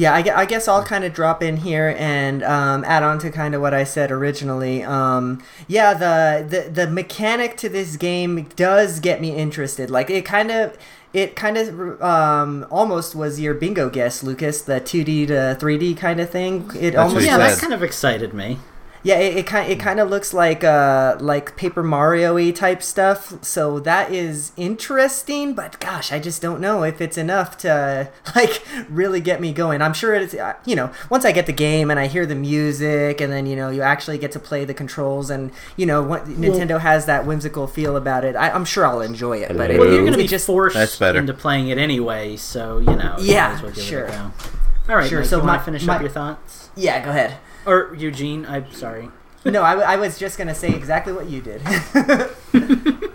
[0.00, 3.30] Yeah, I, I guess I'll kind of drop in here and um, add on to
[3.32, 4.84] kind of what I said originally.
[4.84, 9.90] Um, yeah, the, the the mechanic to this game does get me interested.
[9.90, 10.78] Like it kind of
[11.12, 14.62] it kind of um, almost was your bingo guess, Lucas.
[14.62, 16.70] The two D to three D kind of thing.
[16.78, 17.50] It what almost Yeah, said.
[17.56, 18.58] that kind of excited me.
[19.02, 22.82] Yeah, it, it kind it kind of looks like uh like Paper Mario y type
[22.82, 23.42] stuff.
[23.44, 28.62] So that is interesting, but gosh, I just don't know if it's enough to like
[28.88, 29.82] really get me going.
[29.82, 32.34] I'm sure it's uh, you know once I get the game and I hear the
[32.34, 36.02] music and then you know you actually get to play the controls and you know
[36.02, 38.36] what Nintendo has that whimsical feel about it.
[38.36, 40.76] I, I'm sure I'll enjoy it, but Well, Well, you're going to be just forced
[41.00, 43.16] into playing it anyway, so you know.
[43.18, 44.04] you Yeah, might as well give sure.
[44.04, 44.32] It a go.
[44.88, 47.04] All right, Sure, Mike, so you my- finish my- up your thoughts, yeah.
[47.04, 47.36] Go ahead.
[47.68, 48.46] Or Eugene?
[48.46, 49.10] I'm sorry.
[49.44, 51.62] No, I, I was just gonna say exactly what you did.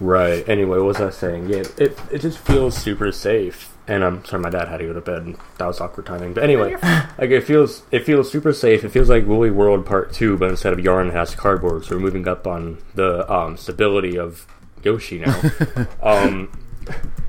[0.00, 0.48] Right.
[0.48, 1.48] Anyway, what was I saying?
[1.48, 3.74] Yeah, it it just feels super safe.
[3.88, 5.22] And I'm sorry, my dad had to go to bed.
[5.22, 6.34] And that was awkward timing.
[6.34, 6.76] But anyway,
[7.18, 8.84] like it feels it feels super safe.
[8.84, 11.84] It feels like Woolly World Part Two, but instead of yarn, it has cardboard.
[11.84, 14.46] So we're moving up on the um, stability of
[14.84, 15.40] Yoshi now.
[16.02, 16.52] um,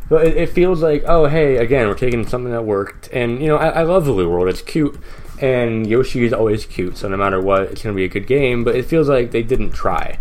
[0.07, 3.47] but it, it feels like oh hey again we're taking something that worked, and you
[3.47, 4.47] know I, I love Woolly World.
[4.47, 4.99] It's cute.
[5.41, 8.63] And Yoshi is always cute, so no matter what, it's gonna be a good game.
[8.63, 10.19] But it feels like they didn't try.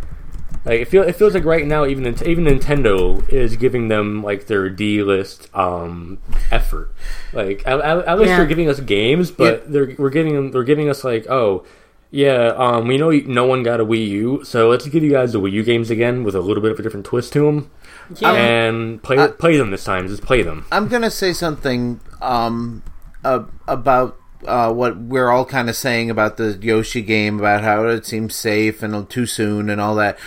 [0.64, 4.46] Like it, feel, it feels like right now, even even Nintendo is giving them like
[4.46, 6.18] their D list um,
[6.50, 6.92] effort.
[7.32, 8.36] Like at, at, least Yeah.
[8.36, 11.64] they're giving us games, but they're we're giving them they're giving us like oh
[12.10, 15.32] yeah um, we know no one got a Wii U, so let's give you guys
[15.32, 17.70] the Wii U games again with a little bit of a different twist to them,
[18.16, 18.32] Yeah.
[18.32, 20.06] and play I- play them this time.
[20.08, 20.66] Just play them.
[20.70, 22.82] I'm gonna say something um,
[23.24, 27.86] uh, about uh, what we're all kind of saying about the Yoshi game, about how
[27.86, 30.18] it seems safe and too soon and all that.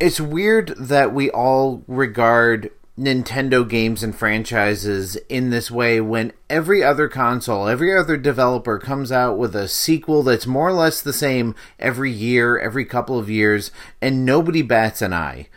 [0.00, 6.82] It's weird that we all regard Nintendo games and franchises in this way when every
[6.82, 11.12] other console, every other developer comes out with a sequel that's more or less the
[11.12, 13.70] same every year, every couple of years,
[14.02, 15.48] and nobody bats an eye.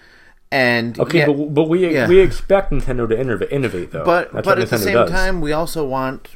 [0.51, 2.07] And Okay, yeah, but, but we yeah.
[2.07, 4.03] we expect Nintendo to innovate, innovate though.
[4.03, 5.09] but That's but at the same does.
[5.09, 6.35] time, we also want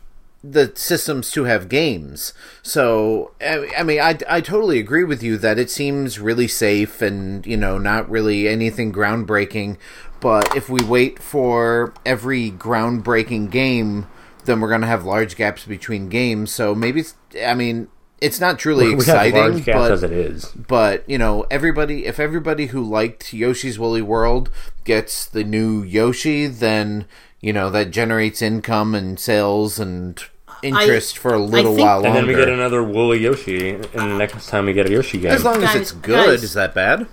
[0.51, 2.33] the systems to have games.
[2.61, 7.45] So I, mean, I, I totally agree with you that it seems really safe and
[7.45, 9.77] you know not really anything groundbreaking.
[10.19, 14.07] But if we wait for every groundbreaking game,
[14.45, 16.51] then we're going to have large gaps between games.
[16.51, 17.15] So maybe it's,
[17.45, 17.89] I mean.
[18.21, 20.45] It's not truly we have exciting, large gaps but as it is.
[20.45, 24.49] but you know everybody if everybody who liked yoshi's woolly world
[24.85, 27.05] gets the new yoshi then
[27.41, 30.23] you know that generates income and sales and
[30.65, 34.17] interest for a little think- while And then we get another woolly Yoshi, and the
[34.17, 35.31] next time we get a Yoshi game.
[35.31, 36.43] as long as Guys, it's good guys.
[36.43, 37.07] is that bad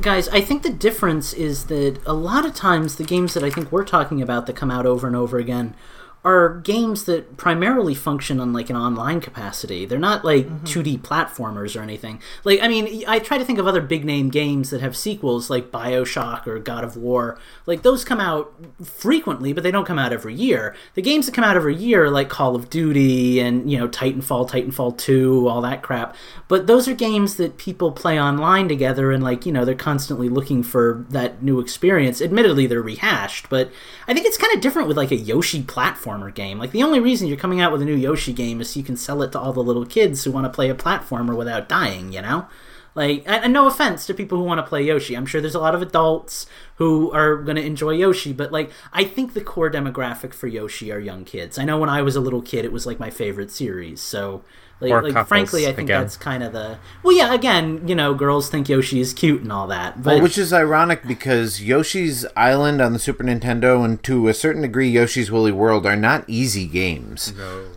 [0.00, 3.50] Guys, I think the difference is that a lot of times the games that I
[3.50, 5.74] think we're talking about that come out over and over again
[6.22, 9.86] are games that primarily function on like an online capacity.
[9.86, 10.64] They're not like mm-hmm.
[10.66, 12.20] 2D platformers or anything.
[12.44, 15.48] Like I mean, I try to think of other big name games that have sequels
[15.48, 17.38] like BioShock or God of War.
[17.64, 18.52] Like those come out
[18.84, 20.74] frequently, but they don't come out every year.
[20.94, 23.88] The games that come out every year are like Call of Duty and, you know,
[23.88, 26.14] Titanfall, Titanfall 2, all that crap.
[26.48, 30.28] But those are games that people play online together and like, you know, they're constantly
[30.28, 32.20] looking for that new experience.
[32.20, 33.70] Admittedly, they're rehashed, but
[34.06, 35.62] I think it's kind of different with like a Yoshi
[36.10, 36.58] platformer game.
[36.58, 38.84] Like the only reason you're coming out with a new Yoshi game is so you
[38.84, 41.68] can sell it to all the little kids who want to play a platformer without
[41.68, 42.46] dying, you know?
[42.94, 45.16] Like, and and no offense to people who want to play Yoshi.
[45.16, 46.46] I'm sure there's a lot of adults
[46.76, 50.90] who are going to enjoy Yoshi, but like, I think the core demographic for Yoshi
[50.90, 51.56] are young kids.
[51.56, 54.00] I know when I was a little kid, it was like my favorite series.
[54.00, 54.42] So,
[54.80, 56.00] like, Or like couples, frankly, I think again.
[56.00, 56.78] that's kind of the.
[57.02, 60.22] Well, yeah, again, you know, girls think Yoshi is cute and all that, but Well,
[60.22, 64.88] which is ironic because Yoshi's Island on the Super Nintendo and to a certain degree
[64.88, 67.32] Yoshi's Woolly World are not easy games.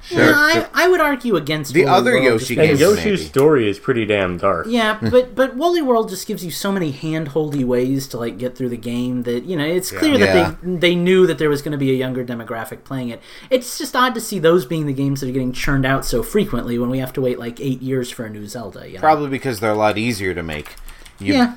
[0.10, 3.06] Yeah, I, I would argue against The Woolly other World Yoshi just and games, Yoshi's
[3.06, 3.30] maybe.
[3.30, 4.68] story is pretty damn dark.
[4.70, 5.10] Yeah, hmm.
[5.10, 8.70] but but Woolly World just gives you so many hand-holdy ways to like get through
[8.70, 10.26] the game that you know it's clear Yeah.
[10.34, 13.22] that they they knew that there was going to be a younger demographic playing it.
[13.50, 16.22] It's just odd to see those being the games that are getting churned out so
[16.24, 18.88] frequently when we have to wait like eight years for a new Zelda.
[18.88, 19.00] You know?
[19.00, 20.76] Probably because they're a lot easier to make.
[21.20, 21.56] You, Yeah.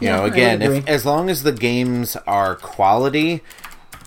[0.00, 3.42] You Yeah, know, again, if as long as the games are quality,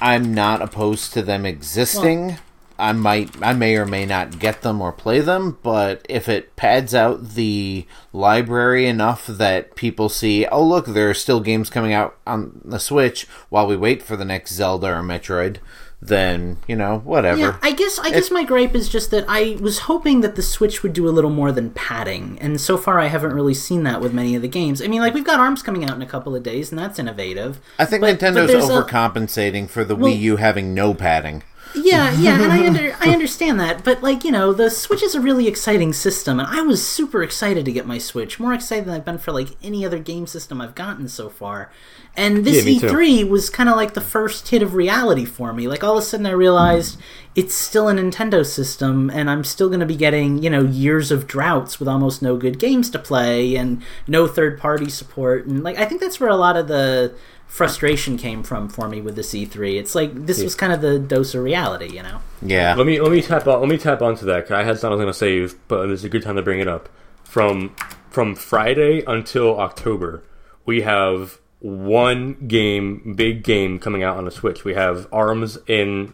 [0.02, 2.38] I'm not opposed to them existing.
[2.80, 6.56] I might, I may or may not get them or play them, but if it
[6.56, 11.94] pads out the library enough that people see, oh look, there are still games coming
[11.94, 15.58] out on the Switch while we wait for the next Zelda or Metroid,
[16.00, 17.40] then you know, whatever.
[17.40, 20.44] Yeah, I guess I guess my gripe is just that I was hoping that the
[20.44, 23.82] Switch would do a little more than padding, and so far I haven't really seen
[23.84, 24.80] that with many of the games.
[24.82, 27.00] I mean, like we've got Arms coming out in a couple of days, and that's
[27.00, 27.60] innovative.
[27.80, 31.42] I think But- but Nintendo's a- overcompensating for the Well- Wii U having no padding.
[31.76, 35.16] Yeah, yeah, and I under I understand that, but like you know, the Switch is
[35.16, 38.86] a really exciting system, and I was super excited to get my Switch, more excited
[38.86, 41.72] than I've been for like any other game system I've gotten so far.
[42.16, 45.68] And this yeah, E3 was kind of like the first hit of reality for me.
[45.68, 47.00] Like all of a sudden, I realized
[47.36, 51.12] it's still a Nintendo system, and I'm still going to be getting you know years
[51.12, 55.64] of droughts with almost no good games to play and no third party support, and
[55.64, 57.14] like I think that's where a lot of the
[57.48, 59.80] frustration came from for me with the E3.
[59.80, 62.20] It's like this was kind of the dose of reality, you know.
[62.42, 62.76] Yeah.
[62.76, 64.44] Let me let me tap on let me tap onto that.
[64.48, 66.42] 'cause I had something I was going to say, but it's a good time to
[66.42, 66.90] bring it up.
[67.24, 67.76] From
[68.10, 70.24] from Friday until October,
[70.66, 74.64] we have one game, big game coming out on the Switch.
[74.64, 76.14] We have Arms in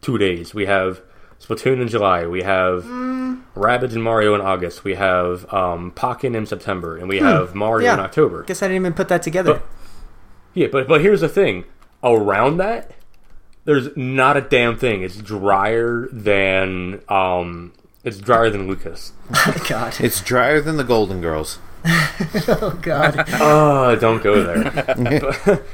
[0.00, 0.54] two days.
[0.54, 1.02] We have
[1.40, 2.26] Splatoon in July.
[2.26, 2.84] We have
[3.54, 4.82] Rabbids and Mario in August.
[4.84, 7.94] We have um, Pokken in September, and we have Mario Yeah.
[7.94, 8.42] in October.
[8.44, 9.54] Guess I didn't even put that together.
[9.54, 9.62] But-
[10.54, 11.64] Yeah, but but here's the thing.
[12.02, 12.92] Around that,
[13.64, 15.02] there's not a damn thing.
[15.02, 17.72] It's drier than um,
[18.04, 19.12] it's drier than Lucas.
[19.68, 20.00] God.
[20.00, 21.58] It's drier than the Golden Girls.
[22.46, 23.24] Oh God.
[23.34, 25.62] Oh, don't go there.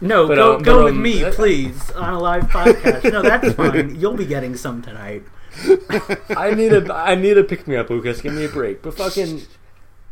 [0.00, 3.12] No, But, go um, go but, with um, me, uh, please, on a live podcast.
[3.12, 3.94] No, that's fine.
[4.00, 5.22] You'll be getting some tonight.
[6.36, 8.20] I need a I need a pick me up, Lucas.
[8.20, 8.82] Give me a break.
[8.82, 9.42] But fucking.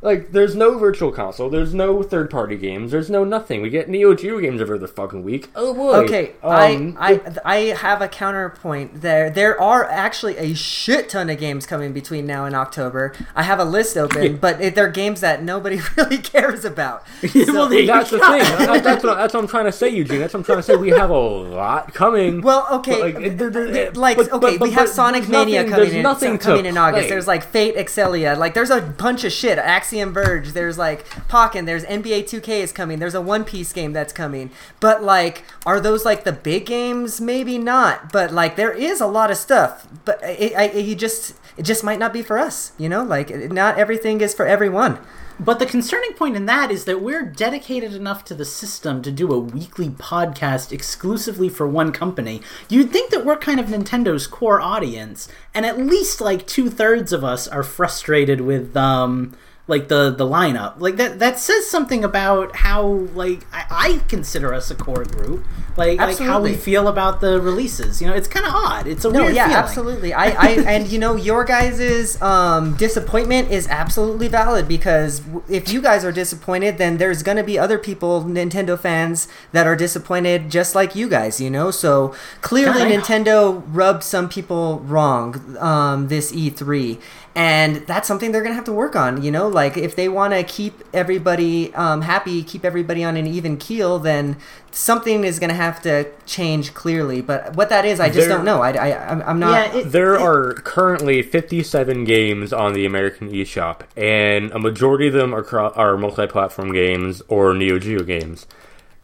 [0.03, 1.51] Like, there's no virtual console.
[1.51, 2.91] There's no third party games.
[2.91, 3.61] There's no nothing.
[3.61, 5.51] We get Neo Geo games every other fucking week.
[5.55, 5.93] Oh boy.
[6.05, 9.29] Okay, Um, I, I I have a counterpoint there.
[9.29, 13.13] There are actually a shit ton of games coming between now and October.
[13.35, 17.03] I have a list open, but it, they're games that nobody really cares about.
[17.35, 18.39] well, there you That's the thing.
[18.39, 20.21] That- that's, what, that's what I'm trying to say, Eugene.
[20.21, 20.77] That's what I'm trying to say.
[20.77, 22.41] We have a lot coming.
[22.41, 25.57] Well, okay, But, like, there- there- th- like but- okay, but- we have Sonic Mania
[25.65, 27.01] nothing- coming there's in nothing coming in August.
[27.03, 27.09] play.
[27.11, 28.39] There's like Fate Extella.
[28.39, 29.59] Like there's a bunch of shit.
[29.59, 30.53] Axel Axiom Verge.
[30.53, 31.67] There's like Pokken.
[31.67, 33.01] There's NBA 2K is coming.
[33.01, 34.53] There's a One Piece game that's coming.
[34.79, 37.21] But like, are those like the big games?
[37.21, 38.13] Maybe not.
[38.13, 39.89] But like, there is a lot of stuff.
[40.05, 42.71] But it, I, just it just might not be for us.
[42.79, 44.99] You know, like not everything is for everyone.
[45.41, 49.11] But the concerning point in that is that we're dedicated enough to the system to
[49.11, 52.43] do a weekly podcast exclusively for one company.
[52.69, 57.13] You'd think that we're kind of Nintendo's core audience, and at least like two thirds
[57.13, 59.35] of us are frustrated with um
[59.67, 60.81] like the the lineup.
[60.81, 65.45] Like that that says something about how like I, I consider us a core group.
[65.77, 68.03] Like like how we feel about the releases.
[68.03, 68.87] You know, it's kind of odd.
[68.87, 69.63] It's a No, weird yeah, feeling.
[69.63, 70.13] absolutely.
[70.13, 75.81] I, I and you know your guys's um, disappointment is absolutely valid because if you
[75.81, 80.75] guys are disappointed, then there's gonna be other people, Nintendo fans, that are disappointed just
[80.75, 81.41] like you guys.
[81.41, 87.01] You know, so clearly God, Nintendo rubbed some people wrong um, this E3.
[87.35, 89.23] And that's something they're gonna have to work on.
[89.23, 93.27] You know, like if they want to keep everybody um, happy, keep everybody on an
[93.29, 94.37] even keel, then
[94.73, 97.21] something is gonna have to change clearly.
[97.23, 98.63] But what that is, I just There- don't know.
[98.63, 99.53] I, I, I'm- I'm not.
[99.75, 105.13] Yeah, it, There are currently 57 games on the American eShop, and a majority of
[105.13, 108.47] them are cro- are multi-platform games or Neo Geo games.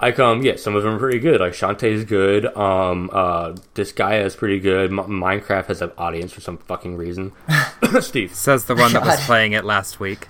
[0.00, 1.40] Like, um, yeah, some of them are pretty good.
[1.40, 2.44] Like Shantae is good.
[2.56, 4.90] Um, uh, Disgaea is pretty good.
[4.90, 7.32] M- Minecraft has an audience for some fucking reason.
[8.00, 10.28] Steve, Says the one that was playing it last week.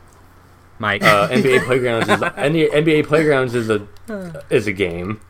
[0.78, 1.02] Mike.
[1.02, 3.86] uh, NBA Playgrounds is NBA NBA Playgrounds is a
[4.50, 5.20] is a game.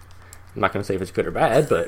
[0.55, 1.87] I'm not gonna say if it's good or bad, but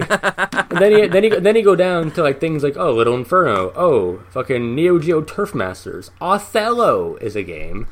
[0.71, 3.73] then you then you then you go down to like things like oh Little Inferno,
[3.75, 7.89] oh fucking Neo Geo Turf Masters, Othello is a game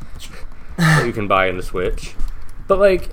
[0.76, 2.14] that you can buy in the Switch,
[2.68, 3.10] but like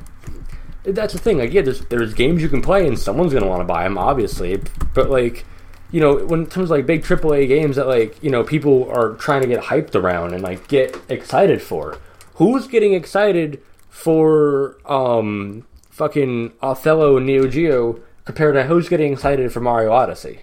[0.84, 1.38] that's the thing.
[1.38, 3.98] Like yeah, there's there's games you can play and someone's gonna want to buy them,
[3.98, 4.62] obviously,
[4.94, 5.46] but like.
[5.92, 8.90] You know, when it comes to, like big AAA games that like you know people
[8.90, 12.00] are trying to get hyped around and like get excited for,
[12.34, 19.54] who's getting excited for um fucking Othello and Neo Geo compared to who's getting excited
[19.54, 20.40] for Mario Odyssey?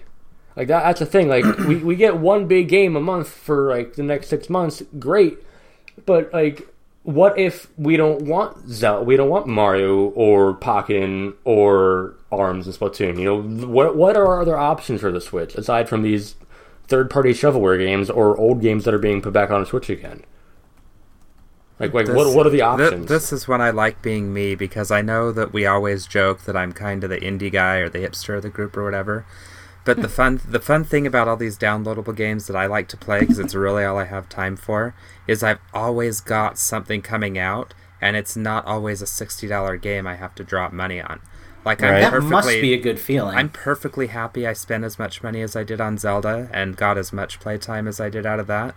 [0.55, 1.27] Like that that's the thing.
[1.27, 4.81] Like we, we get one big game a month for like the next six months,
[4.99, 5.37] great.
[6.05, 6.70] But like
[7.03, 12.75] what if we don't want Zelda we don't want Mario or Pokken or Arms and
[12.75, 13.17] Splatoon?
[13.17, 16.35] You know, what what are our other options for the Switch aside from these
[16.87, 19.89] third party shovelware games or old games that are being put back on the Switch
[19.89, 20.23] again?
[21.79, 23.07] Like, like what, This- what are the Th- options?
[23.07, 26.55] this is when I like being me because I know that we always joke that
[26.55, 29.25] I'm kind of the indie guy or the hipster of the group or whatever.
[29.83, 32.97] But the fun the fun thing about all these downloadable games that I like to
[32.97, 34.93] play because it's really all I have time for
[35.27, 40.05] is I've always got something coming out and it's not always a sixty dollar game
[40.05, 41.19] I have to drop money on.
[41.65, 42.01] Like I'm Right.
[42.01, 43.35] that perfectly must be a good feeling.
[43.37, 46.97] I'm perfectly happy I spent as much money as I did on Zelda and got
[46.97, 48.75] as much playtime as I did out of that.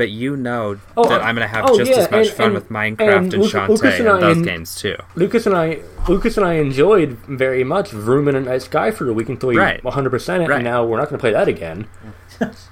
[0.00, 2.36] But you know Oh, that I'm going to have oh, just yeah, as much and-
[2.36, 4.96] fun and- with Minecraft and and, Luc- Shantae Lucas and and, those and- games too.
[5.14, 9.08] Lucas and I, Lucas and I enjoyed very much rooming in a Night Sky for
[9.08, 9.82] a week until we Right.
[9.84, 10.56] 100 percent it, Right.
[10.56, 11.86] and now we're not going to play that again.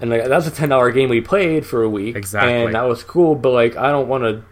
[0.00, 2.64] and like, that's a ten dollar game we played for a week, Exactly.
[2.64, 3.34] and that was cool.
[3.34, 4.42] But like, I don't want to.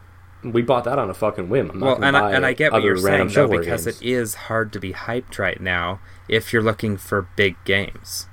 [0.47, 1.71] We bought that on a fucking whim.
[1.71, 3.87] I'm not Well, and buy I, and I get what you're saying random though because
[3.87, 4.01] games.
[4.03, 5.99] it is hard to be hyped right now
[6.29, 8.27] if you're looking for big games.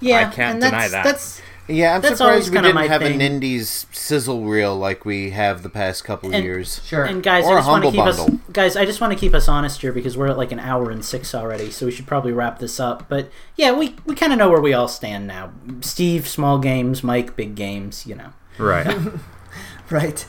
[0.00, 1.04] yeah, I can't and deny that.
[1.04, 3.16] That's Yeah, I'm That's surprised we didn't have thing.
[3.16, 6.80] an indies sizzle reel like we have the past couple And- years.
[6.86, 7.04] Sure.
[7.04, 8.40] And guys, Or I a just want to humble keep us bundle.
[8.52, 8.74] guys.
[8.76, 11.04] I just want to keep us honest here because we're at like an hour and
[11.04, 13.06] six already, so we should probably wrap this up.
[13.08, 15.52] But yeah, we we kind of know where we all stand now.
[15.82, 17.04] Steve, small games.
[17.04, 18.06] Mike, big games.
[18.06, 18.32] You know.
[18.58, 18.96] Right.
[19.90, 20.26] Right.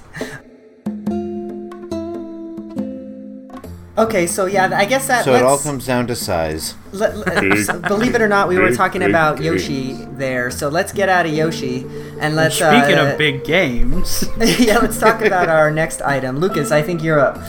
[3.99, 5.25] Okay, so yeah, I guess that.
[5.25, 6.75] So it all comes down to size.
[6.93, 9.67] let- let- so believe it or not, we were talking about games.
[9.69, 10.49] Yoshi there.
[10.51, 11.85] So let's get out of Yoshi
[12.19, 12.55] and let's.
[12.55, 16.37] Speaking uh, of big games, yeah, let's talk about our next item.
[16.37, 17.39] Lucas, I think you're up.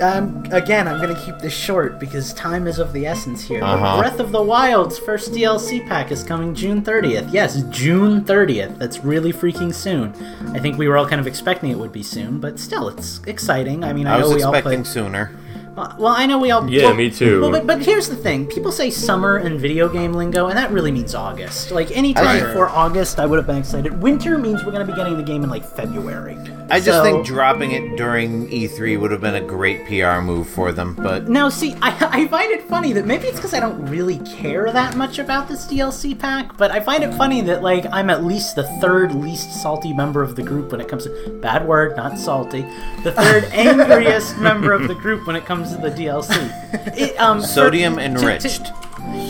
[0.00, 3.62] um, again, I'm gonna keep this short because time is of the essence here.
[3.62, 3.98] Uh-huh.
[3.98, 7.32] Breath of the Wild's first DLC pack is coming June 30th.
[7.32, 8.78] Yes, June 30th.
[8.78, 10.12] That's really freaking soon.
[10.54, 13.20] I think we were all kind of expecting it would be soon, but still, it's
[13.26, 13.82] exciting.
[13.84, 14.92] I mean, I, I was know we all expecting played.
[14.92, 15.36] sooner.
[15.76, 16.68] Well, well, I know we all.
[16.68, 17.40] Yeah, well, me too.
[17.42, 20.70] Well, but, but here's the thing: people say summer in video game lingo, and that
[20.72, 21.70] really means August.
[21.70, 22.42] Like any time Right.
[22.46, 24.02] before August, I would have been excited.
[24.02, 26.36] Winter means we're going to be getting the game in like February.
[26.72, 30.48] I just So- think dropping it during E3 would have been a great PR move
[30.48, 33.60] for them, but Now, see, I, I find it funny that maybe it's because I
[33.60, 37.62] don't really care that much about this DLC pack, but I find it funny that,
[37.62, 41.04] like, I'm at least the third least salty member of the group when it comes
[41.04, 41.38] to.
[41.42, 42.64] Bad word, not salty.
[43.02, 46.56] The third angriest member of the group when it comes to the DLC.
[46.96, 48.72] It, um, Sodium to- enriched.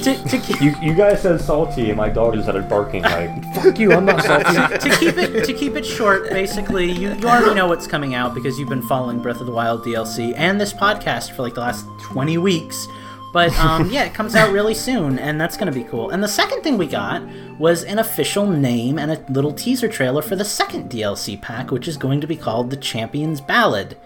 [0.02, 3.02] To, to, to, keep, You, you guys said salty, and my dog just started barking
[3.02, 3.92] like, "Fuck you!
[3.92, 7.66] I'm not salty." to keep it to keep it short, basically, you, you already know
[7.68, 11.30] what's coming out because you've been following Breath of the Wild DLC and this podcast
[11.32, 12.86] for like the last twenty weeks.
[13.32, 16.10] But um, yeah, it comes out really soon, and that's going to be cool.
[16.10, 17.22] And the second thing we got
[17.58, 21.86] was an official name and a little teaser trailer for the second DLC pack, which
[21.86, 23.96] is going to be called the Champions Ballad.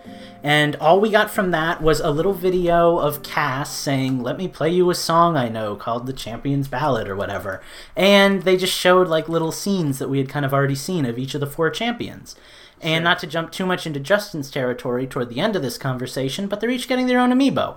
[0.44, 4.46] And all we got from that was a little video of Kass saying, Let me
[4.46, 7.62] play you a song I know called The Champion's Ballad or whatever.
[7.96, 11.18] And they just showed like little scenes that we had kind of already seen of
[11.18, 12.36] each of the four champions.
[12.82, 16.46] And not to jump too much into Justin's territory toward the end of this conversation,
[16.46, 17.76] but they're each getting their own amiibo.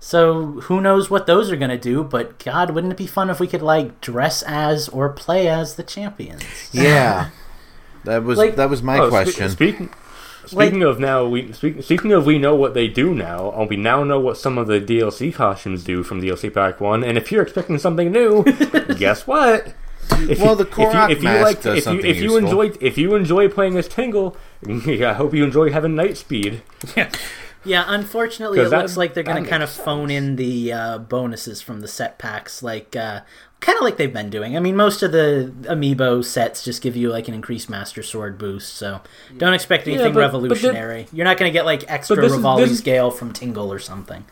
[0.00, 3.30] So who knows what those are going to do, but God, wouldn't it be fun
[3.30, 6.42] if we could like dress as or play as the champions?
[6.72, 7.30] Yeah,
[8.04, 9.58] that was Like- that was my Oh, spe- question.
[10.46, 13.50] Speaking speaking of now, we speak, speaking of we know what they do now.
[13.52, 17.02] uh, We now know what some of the DLC costumes do from DLC Pack One.
[17.04, 18.44] And if you're expecting something new,
[18.98, 19.74] guess what?
[20.12, 22.22] If Well, the if Korok if you mask like, does if you, something if you
[22.32, 22.38] useful.
[22.38, 24.36] enjoy if you enjoy playing as Tingle,
[24.68, 26.62] I hope you enjoy having night speed.
[27.62, 30.72] Yeah, unfortunately, it that- looks like they're going to kind of makes phone in the
[30.72, 33.20] uh, bonuses from the set packs, like uh,
[33.60, 34.56] kind of like they've been doing.
[34.56, 38.38] I mean, most of the amiibo sets just give you like an increased Master Sword
[38.38, 39.00] boost, so
[39.36, 41.06] don't expect anything but- but the- revolutionary.
[41.12, 44.24] You're not going to get like extra this is- Revali's this- from Tingle or something.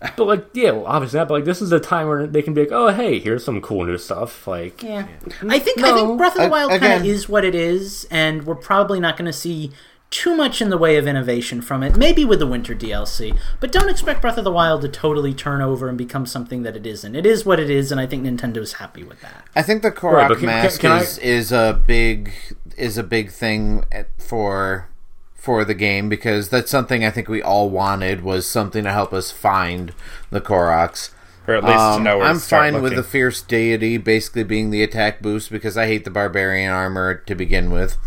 [0.16, 1.28] But like, yeah, well, obviously not.
[1.28, 3.62] But like, this is a time where they can be like, oh, hey, here's some
[3.62, 4.46] cool new stuff.
[4.46, 5.06] Like, Yeah,
[5.48, 8.44] I think I think Breath of the Wild kind of is what it is, and
[8.44, 9.70] we're probably not going to see
[10.14, 11.96] too much in the way of innovation from it.
[11.96, 15.60] Maybe with the Winter DLC, but don't expect Breath of the Wild to totally turn
[15.60, 17.16] over and become something that it isn't.
[17.16, 19.44] It is what it is, and I think Nintendo's happy with that.
[19.56, 22.32] I think the Korok Right, but can- mask can- can I- is is a big
[22.76, 23.84] is a big thing
[24.18, 24.88] for
[25.34, 29.12] for the game because that's something I think we all wanted was something to help
[29.12, 29.92] us find
[30.30, 31.10] the Koroks.
[31.46, 33.98] Or at least to Um, know where I'm to start fine with the fierce deity
[33.98, 37.98] basically being the attack boost because I hate the barbarian armor to begin with.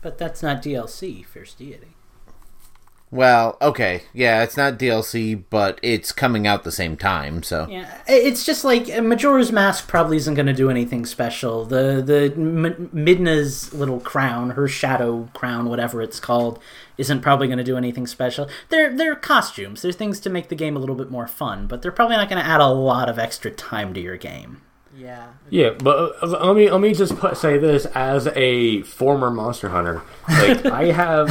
[0.00, 1.94] But that's not DLC, Fierce Deity.
[3.10, 8.02] Well, okay, yeah, it's not DLC, but it's coming out the same time, so Yeah,
[8.06, 11.64] it's just like uh, Majora's Mask probably isn't going to do anything special.
[11.64, 16.58] The the M- Midna's little crown, her shadow crown, whatever it's called,
[16.98, 18.46] isn't probably going to do anything special.
[18.68, 19.80] They're they're costumes.
[19.80, 22.28] They're things to make the game a little bit more fun, but they're probably not
[22.28, 24.60] going to add a lot of extra time to your game.
[24.98, 25.28] Yeah.
[25.48, 29.68] Yeah, but uh, let me let me just put, say this as a former monster
[29.68, 30.02] hunter.
[30.28, 31.28] Like I have,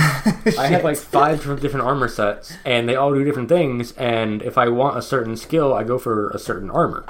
[0.58, 3.92] I have like five different, different armor sets, and they all do different things.
[3.94, 7.06] And if I want a certain skill, I go for a certain armor.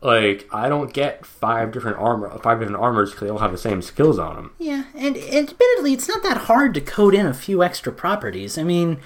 [0.00, 3.58] Like I don't get five different armor, five different armors because they all have the
[3.58, 4.52] same skills on them.
[4.58, 8.56] Yeah, and admittedly, it's not that hard to code in a few extra properties.
[8.56, 8.98] I mean,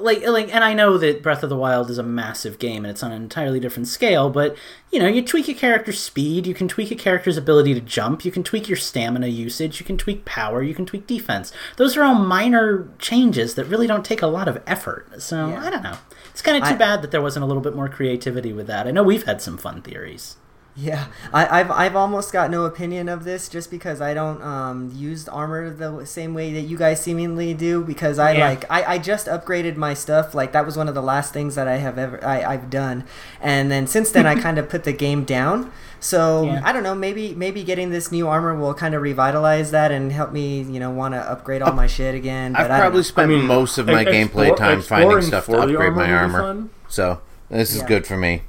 [0.00, 2.90] like, like, and I know that Breath of the Wild is a massive game and
[2.90, 4.56] it's on an entirely different scale, but
[4.90, 8.24] you know, you tweak a character's speed, you can tweak a character's ability to jump,
[8.24, 11.52] you can tweak your stamina usage, you can tweak power, you can tweak defense.
[11.76, 15.20] Those are all minor changes that really don't take a lot of effort.
[15.22, 15.64] So Yeah.
[15.64, 15.96] I don't know.
[16.30, 18.66] It's kind of too I- bad that there wasn't a little bit more creativity with
[18.68, 18.86] that.
[18.86, 20.36] I know we've had some fun theories.
[20.76, 24.90] Yeah, I, I've I've almost got no opinion of this just because I don't um,
[24.94, 28.48] use armor the same way that you guys seemingly do because I Yeah.
[28.48, 31.54] like I, I just upgraded my stuff like that was one of the last things
[31.56, 33.04] that I have ever I, I've done
[33.42, 36.62] and then since then I kind of put the game down so Yeah.
[36.64, 40.12] I don't know maybe maybe getting this new armor will kind of revitalize that and
[40.12, 42.80] help me you know want to upgrade all my shit again but I've I don't
[42.80, 43.02] probably know.
[43.02, 46.68] spent most of my ex- gameplay time finding stuff to for the upgrade my armor.
[46.88, 47.88] So this is Yeah.
[47.88, 48.42] good for me.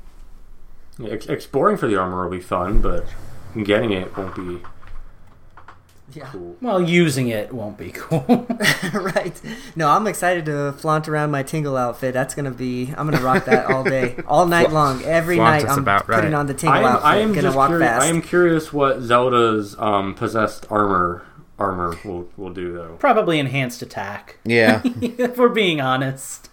[1.01, 3.05] Yeah, ex- exploring for the armor will be fun, but
[3.63, 4.61] getting it won't be
[6.13, 6.57] yeah cool.
[6.61, 8.47] Well, using it won't be cool.
[8.93, 9.41] right
[9.75, 13.45] no I'm excited to flaunt around my tingle outfit that's gonna be I'm gonna rock
[13.45, 16.17] that all day all night long every Flaunt night I'm about right.
[16.17, 17.89] putting on the tingle I am, outfit I am gonna just walk curious.
[17.89, 21.25] fast I am curious what Zelda's um, possessed armor
[21.61, 22.95] armor will will do though.
[22.99, 24.37] Probably enhanced attack.
[24.43, 24.81] Yeah.
[25.01, 26.49] if we're being honest.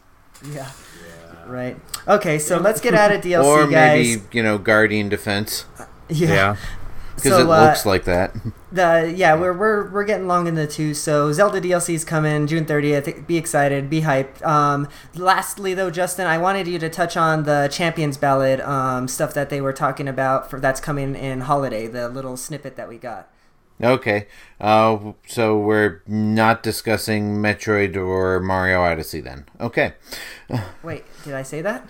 [0.52, 0.70] Yeah.
[1.48, 1.76] Right.
[2.06, 4.06] Okay, so let's get out of DLC, or guys.
[4.16, 5.64] maybe, you know, Guardian Defense.
[6.08, 6.28] yeah.
[6.28, 6.56] Yeah.
[7.18, 8.32] Because So, it uh, looks like that.
[8.70, 10.92] The yeah, we're we're we're getting long in the two.
[10.94, 13.26] So Zelda DLC is coming June 30th.
[13.26, 14.44] Be excited, be hyped.
[14.46, 14.86] Um,
[15.16, 19.48] lastly though, Justin, I wanted you to touch on the Champions Ballad um, stuff that
[19.48, 21.86] they were talking about for that's coming in Holiday.
[21.88, 23.28] The little snippet that we got.
[23.82, 24.26] Okay.
[24.60, 29.46] Uh, so we're not discussing Metroid or Mario Odyssey then.
[29.60, 29.94] Okay.
[30.82, 31.88] Wait, did I say that?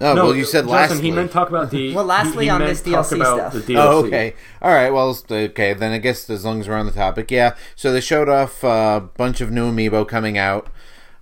[0.00, 1.00] Oh, well, you said Justin, lastly.
[1.02, 1.94] He meant talk about the.
[1.94, 3.54] Well, lastly he, he on this DLC stuff.
[3.54, 3.76] DLC.
[3.76, 4.34] Oh, okay.
[4.60, 4.90] All right.
[4.90, 5.74] Well, okay.
[5.74, 7.54] Then I guess as long as we're on the topic, yeah.
[7.76, 10.68] So they showed off a bunch of new amiibo coming out,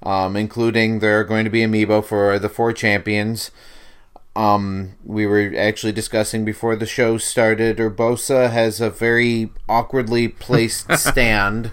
[0.03, 3.51] um, including there are going to be amiibo for the four champions.
[4.37, 7.79] Um, we were actually discussing before the show started.
[7.79, 11.71] Urbosa has a very awkwardly placed stand,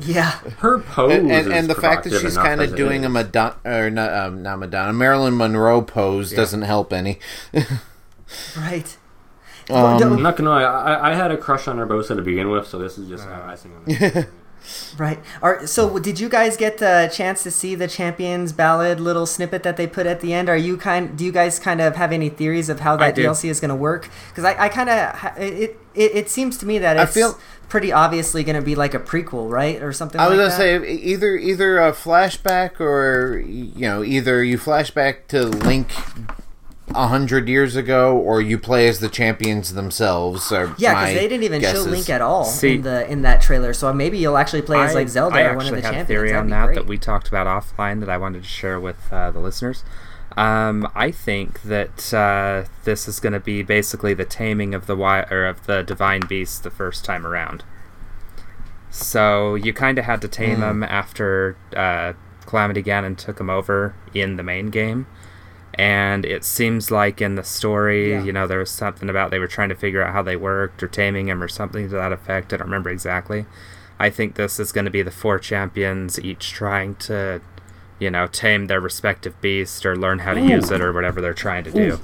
[0.00, 0.30] Yeah.
[0.58, 3.08] Her pose and, and, is and the fact that she's kind of doing a.
[3.08, 7.18] Madonna or not, um, not Madonna, Marilyn Monroe pose doesn't help any.
[8.56, 8.96] Right.
[9.70, 12.66] Um, I'm not gonna lie, I, I had a crush on Urbosa to begin with,
[12.66, 14.26] so this is just uh, icing on the cake.
[14.96, 15.18] Right.
[15.40, 19.62] Are, so, did you guys get the chance to see the Champions Ballad little snippet
[19.62, 20.48] that they put at the end?
[20.48, 21.16] Are you kind?
[21.16, 23.14] Do you guys kind of have any theories of how that.
[23.16, 24.08] DLC is going to work?
[24.28, 27.38] Because I, I kind of it, it it seems to me that I it's feel-
[27.68, 30.20] pretty obviously going to be like a prequel, right, or something.
[30.20, 30.86] I was like gonna that?
[30.86, 35.90] say either either a flashback or you know either you flashback to Link
[36.94, 40.50] a hundred years ago or you play as the champions themselves.
[40.52, 41.84] Or Yeah, because they didn't even guesses.
[41.84, 43.72] show Link at all See- in the in that trailer.
[43.72, 46.04] So maybe you'll actually play as like Zelda I or one of the have champions.
[46.04, 46.74] a theory That'd on that great.
[46.76, 49.84] that we talked about offline that I wanted to share with uh, the listeners.
[50.36, 54.94] Um, I think that uh, this is going to be basically the taming of the
[54.94, 57.64] wi- or of the divine beast the first time around.
[58.90, 62.12] So you kind of had to tame them after uh,
[62.46, 65.06] Calamity Ganon took them over in the main game.
[65.74, 68.22] And it seems like in the story, Yeah.
[68.24, 70.82] you know, there was something about they were trying to figure out how they worked
[70.82, 72.52] or taming him or something to that effect.
[72.52, 73.46] I don't remember exactly.
[73.98, 77.40] I think this is going to be the four champions each trying to,
[77.98, 81.32] you know, tame their respective beast or learn how to use it or whatever they're
[81.34, 82.00] trying to do.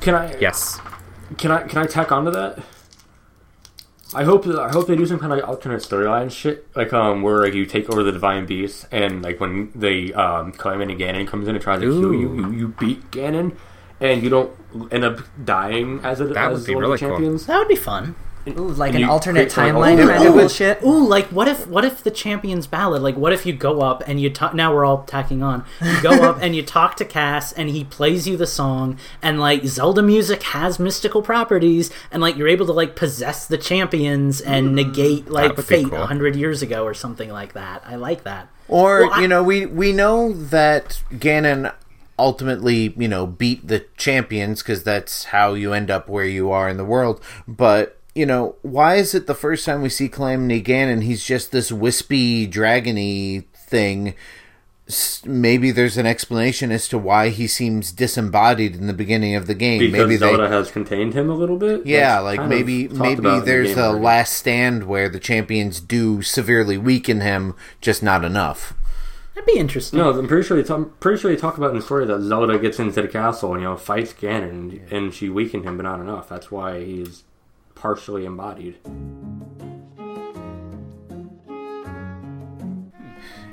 [0.00, 0.34] Can I?
[0.38, 0.80] Yes.
[1.38, 1.62] Can I?
[1.66, 2.58] Can I tack onto that?
[4.14, 7.22] I hope I hope they do some kind of like alternate storyline shit, like um
[7.22, 11.26] where like you take over the divine beast and like when the um Calamity Ganon
[11.26, 13.56] comes in and tries to kill you, you, you beat Ganon,
[14.00, 14.50] and you don't
[14.92, 17.14] end up dying as a That as would be one really of the cool.
[17.16, 17.46] champions.
[17.46, 18.14] That would be fun.
[18.48, 20.82] Ooh, like an you alternate create, timeline alternate- kind of It bullshit.
[20.82, 23.02] Ooh, like what if what if the champion's ballad?
[23.02, 24.54] Like what if you go up and you talk?
[24.54, 25.64] Now we're all tacking on.
[25.80, 29.40] You go up and you talk to Kass, and he plays you the song, and
[29.40, 34.40] like Zelda music has mystical properties, and like you're able to like possess the champions
[34.40, 34.74] and mm.
[34.74, 36.06] negate like fate a cool.
[36.06, 37.82] hundred years ago or something like that.
[37.86, 38.48] I like that.
[38.68, 41.72] Or Well, I- you know, we we know that Ganon
[42.16, 46.68] ultimately you know beat the champions because that's how you end up where you are
[46.68, 47.20] in the world.
[47.48, 51.50] But you know, why is it the first time we see Calamity Ganon, he's just
[51.52, 54.14] this wispy dragony thing?
[55.24, 59.54] Maybe there's an explanation as to why he seems disembodied in the beginning of the
[59.54, 59.78] game.
[59.80, 61.86] Because maybe they Zelda has contained him a little bit.
[61.86, 64.04] Yeah, That's like maybe maybe about in the there's a already.
[64.04, 68.74] last stand where the champions do severely weaken him, just not enough.
[69.34, 69.98] That'd be interesting.
[69.98, 70.62] No, I'm pretty sure.
[70.62, 73.08] They I'm pretty sure they talk about in the story that Zelda gets into the
[73.08, 76.28] castle and you know fights Ganon, and, and she weakened him, but not enough.
[76.28, 77.24] That's why he's
[77.88, 78.78] partially embodied.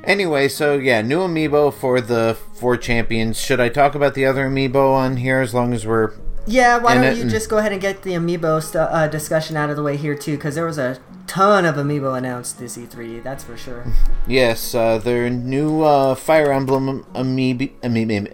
[0.05, 3.37] Anyway, so yeah, new amiibo for the four champions.
[3.37, 6.13] Should I talk about the other amiibo on here as long as we're
[6.47, 9.57] Yeah, why don't it- you just go ahead and get the amiibo stu- uh, discussion
[9.57, 10.37] out of the way here too?
[10.37, 10.97] Because there was a
[11.31, 13.23] ton of amiibo announced this E3.
[13.23, 13.85] That's for sure.
[14.27, 18.29] Yes, uh, their new uh, Fire Emblem amiibo, amiibo,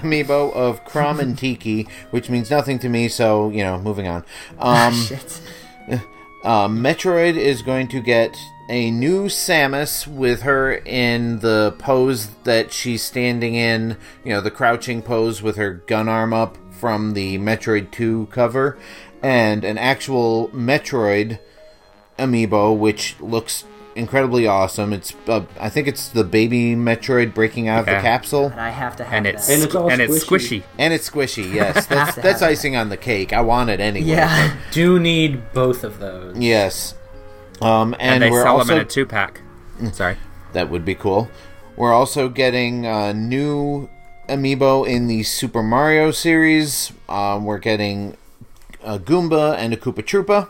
[0.00, 3.08] amiibo of Chrom and Tiki, which means nothing to me.
[3.08, 4.24] So you know, moving on.
[4.58, 5.40] Um, Shit.
[6.44, 8.34] uh, Metroid is going to get
[8.70, 13.98] a new Samus with her in the pose that she's standing in.
[14.24, 18.78] You know, the crouching pose with her gun arm up from the Metroid 2 cover,
[19.22, 21.38] and an actual Metroid
[22.18, 23.64] amiibo, which looks
[23.94, 24.92] incredibly awesome.
[24.92, 28.46] It's, uh, I think it's the baby Metroid breaking out of the capsule.
[28.46, 29.34] And I have to have And that.
[29.34, 30.60] it's And it's all and it's squishy.
[30.60, 30.62] squishy.
[30.78, 31.86] And it's squishy, yes.
[31.86, 33.32] That's, that's have icing on the cake.
[33.32, 34.06] I want it anyway.
[34.06, 34.56] yeah.
[34.70, 36.36] Do need both of those.
[36.38, 36.94] Yes.
[37.60, 39.40] Um, and, And, they we're sell also them in a two pack.
[39.92, 40.16] Sorry.
[40.52, 41.28] That would be cool.
[41.76, 43.88] We're also getting a new
[44.28, 46.92] amiibo in the Super Mario series.
[47.08, 48.16] Um, we're getting
[48.88, 50.48] a Goomba and a Koopa Troopa,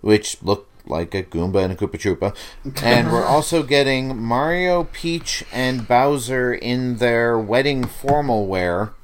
[0.00, 2.34] which look like a Goomba and a Koopa Troopa.
[2.82, 8.94] And we're also getting Mario, Peach, and Bowser in their wedding formal wear.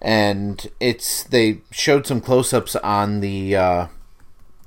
[0.00, 3.86] And it's they showed some close-ups on the uh,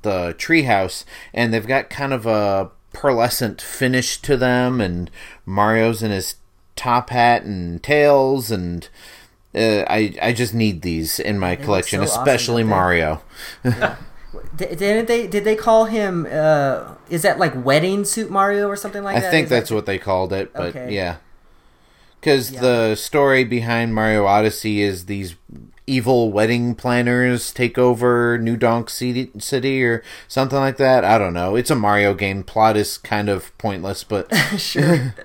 [0.02, 5.12] the treehouse, and they've got kind of a pearlescent finish to them, and
[5.46, 6.36] Mario's in his
[6.76, 8.90] top hat and tails, and
[9.56, 12.76] uh, I I just need these in my collection, so especially don't they?
[12.76, 13.22] Mario.
[14.56, 15.26] D- didn't they?
[15.28, 16.28] Did they call him?
[16.30, 19.28] Uh, is that like wedding suit Mario or something like I that?
[19.28, 20.94] I think Is that- that's what they called it, but Okay.
[20.94, 21.18] yeah,
[22.20, 22.62] because Yeah.
[22.62, 25.36] the story behind Mario Odyssey is these
[25.88, 31.04] evil wedding planners take over New Donk City, City or something like that.
[31.04, 31.56] I don't know.
[31.56, 32.44] It's a Mario game.
[32.44, 35.16] Plot is kind of pointless, but sure.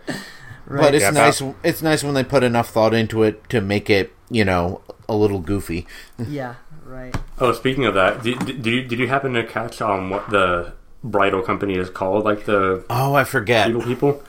[0.67, 1.41] But it's Yeah, nice.
[1.41, 4.81] that- It's nice when they put enough thought into it to make it, you know,
[5.09, 5.87] a little goofy.
[6.29, 7.15] Yeah, right.
[7.39, 10.73] Oh, speaking of that, did, did, you did you happen to catch on what the
[11.03, 12.25] bridal company is called?
[12.25, 13.69] Like the Oh, I forget.
[13.69, 14.23] evil people.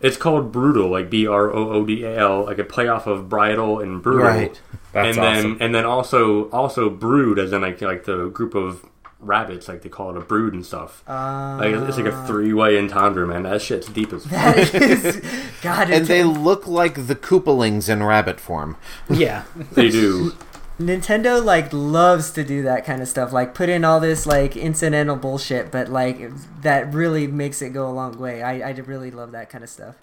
[0.00, 3.06] It's called Broodal, like B R O O D A L, like a play off
[3.06, 4.26] of bridal and brutal.
[4.26, 4.60] Right.
[4.92, 8.84] That's and then and then also also brood, as in like like the group of
[9.20, 11.02] rabbits, like they call it a brood and stuff.
[11.08, 13.42] Uh, Like it's like a three way entendre, man.
[13.44, 14.30] That shit's deep as fuck.
[14.56, 15.22] that is,
[15.62, 18.76] God, And it, they look like the Koopalings in rabbit form.
[19.08, 19.44] Yeah.
[19.72, 20.32] they do.
[20.78, 24.56] Nintendo like loves to do that kind of stuff, like put in all this like
[24.56, 26.30] incidental bullshit, but like
[26.62, 28.42] that really makes it go a long way.
[28.42, 29.96] I I really love that kind of stuff.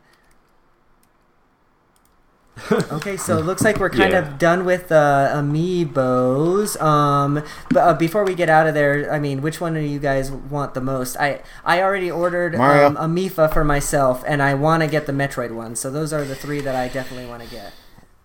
[2.92, 4.20] Okay, so it looks like we're kind Yeah.
[4.20, 6.82] of done with uh, amiibos.
[6.82, 10.00] Um, but uh, before we get out of there, I mean, which one do you
[10.00, 11.18] guys want the most?
[11.18, 12.88] I I already ordered Mario.
[12.88, 15.76] um, a Mipha for myself, and I want to get the Metroid one.
[15.76, 17.74] So those are the three that I definitely want to get.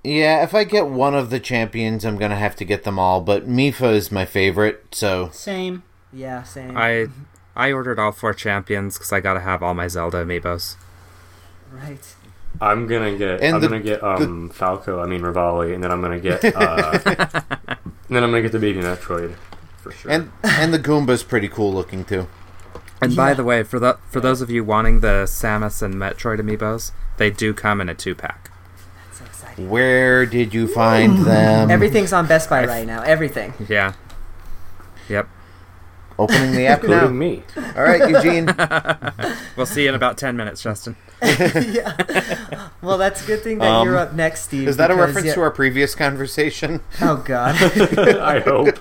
[0.04, 3.20] Yeah, if I get one of the champions, I'm gonna have to get them all.
[3.20, 5.82] But Mipha is my favorite, so Same.
[6.12, 6.76] Yeah, same.
[6.76, 7.06] I
[7.54, 10.76] I ordered all four champions because I gotta have all my Zelda amiibos.
[11.70, 12.14] right.
[12.60, 13.40] I'm gonna get.
[13.40, 15.00] And I'm the- gonna get um Falco.
[15.00, 16.44] I mean Revali, and then I'm gonna get.
[16.44, 17.16] Uh, and
[18.10, 19.34] then I'm gonna get the baby Metroid
[19.78, 20.10] for sure.
[20.10, 22.28] and and the Goomba's pretty cool looking too.
[23.00, 26.38] And by the way, for the for those of you wanting the Samus and Metroid
[26.40, 28.50] amiibos, they do come in a two pack.
[29.12, 29.68] So exciting.
[29.68, 31.68] Where did you find them?
[31.70, 33.02] Everything's on Best Buy right now.
[33.02, 33.54] Everything.
[33.68, 33.94] Yeah.
[35.08, 35.28] Yep.
[36.18, 37.12] Opening the app including now.
[37.14, 37.42] me.
[37.76, 38.46] All right, Eugene.
[39.56, 40.94] We'll see you in about ten minutes, Justin.
[41.72, 42.68] yeah.
[42.82, 44.66] Well, that's a good thing that Um, you're up next, Steve.
[44.68, 46.80] Is that a reference yeah- to our previous conversation?
[47.00, 47.54] Oh God.
[48.18, 48.76] I hope.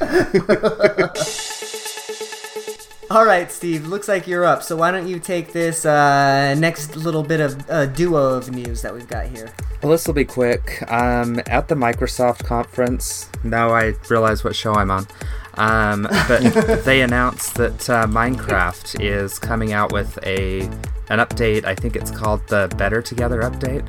[3.10, 3.86] All right, Steve.
[3.86, 4.62] Looks like you're up.
[4.62, 8.82] So why don't you take this uh, next little bit of uh, duo of news
[8.82, 9.50] that we've got here?
[9.82, 10.82] Well, this will be quick.
[10.92, 15.06] Um, at the Microsoft conference, now I realize what show I'm on.
[15.54, 20.68] Um, but they announced that uh, Minecraft is coming out with a
[21.10, 21.64] an update.
[21.64, 23.86] I think it's called the Better Together update.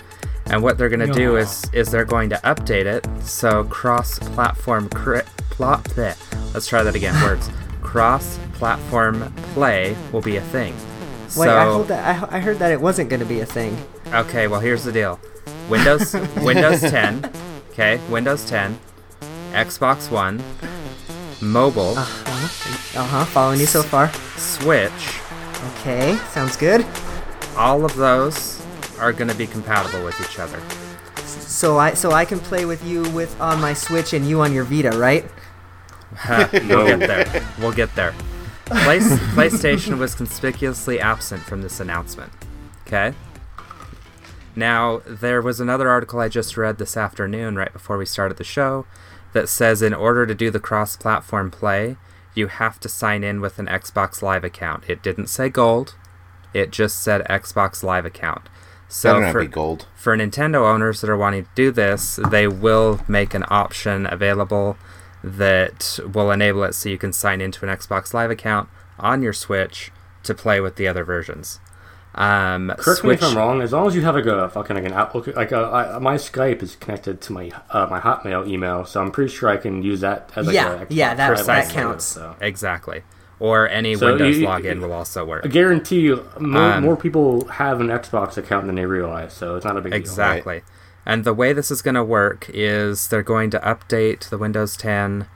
[0.47, 4.89] And what they're going to do is is they're going to update it so cross-platform
[4.89, 5.21] cri-
[5.51, 5.83] plot.
[5.83, 6.15] bleh.
[6.53, 7.13] Let's try that again.
[7.23, 7.49] Words.
[7.83, 10.73] Cross-platform play will be a thing.
[11.37, 13.77] Wait, so, I, that, I, I heard that it wasn't going to be a thing.
[14.11, 15.19] Okay, well here's the deal.
[15.69, 17.31] Windows Windows 10,
[17.71, 18.79] okay, Windows 10,
[19.51, 20.41] Xbox One,
[21.41, 23.25] mobile, Uh huh.
[23.25, 24.11] Following you so far.
[24.37, 25.19] Switch,
[25.79, 26.15] Okay.
[26.31, 26.83] Sounds good.
[27.59, 28.65] All of those
[28.99, 30.59] are going to be compatible with each other.
[31.25, 34.53] So I so I can play with you with on my Switch and you on
[34.53, 35.25] your Vita, right?
[36.29, 37.47] we'll get there.
[37.59, 38.15] We'll get there.
[38.65, 42.31] Play- PlayStation was conspicuously absent from this announcement.
[42.87, 43.13] Okay?
[44.55, 48.43] Now, there was another article I just read this afternoon, right before we started the
[48.43, 48.85] show,
[49.33, 51.97] that says in order to do the cross platform play,
[52.33, 54.85] you have to sign in with an Xbox Live account.
[54.87, 55.95] It didn't say gold,
[56.53, 58.49] it just said Xbox Live account.
[58.87, 59.85] So Better not for, be gold.
[59.95, 64.77] for Nintendo owners that are wanting to do this, they will make an option available
[65.23, 68.67] that will enable it so you can sign into an Xbox Live account
[68.97, 69.91] on your Switch
[70.23, 71.59] to play with the other versions.
[72.15, 73.61] Um, Correct me if I'm wrong.
[73.61, 75.57] As long as you have like a fucking like an Outlook, like a,
[75.95, 79.47] I, my Skype is connected to my uh, my Hotmail email, so I'm pretty sure
[79.49, 82.05] I can use that as like Yeah, a yeah, that- Xbox that Live counts.
[82.05, 82.35] So.
[82.41, 83.03] exactly,
[83.39, 85.45] or any So Windows you- login will also work.
[85.45, 89.55] I guarantee you, more, Um, more people have an Xbox account than they realize, so
[89.55, 89.99] it's not a big deal.
[89.99, 90.61] Exactly.
[91.05, 94.75] And the way this is going to work is they're going to update the Windows
[94.77, 95.27] 10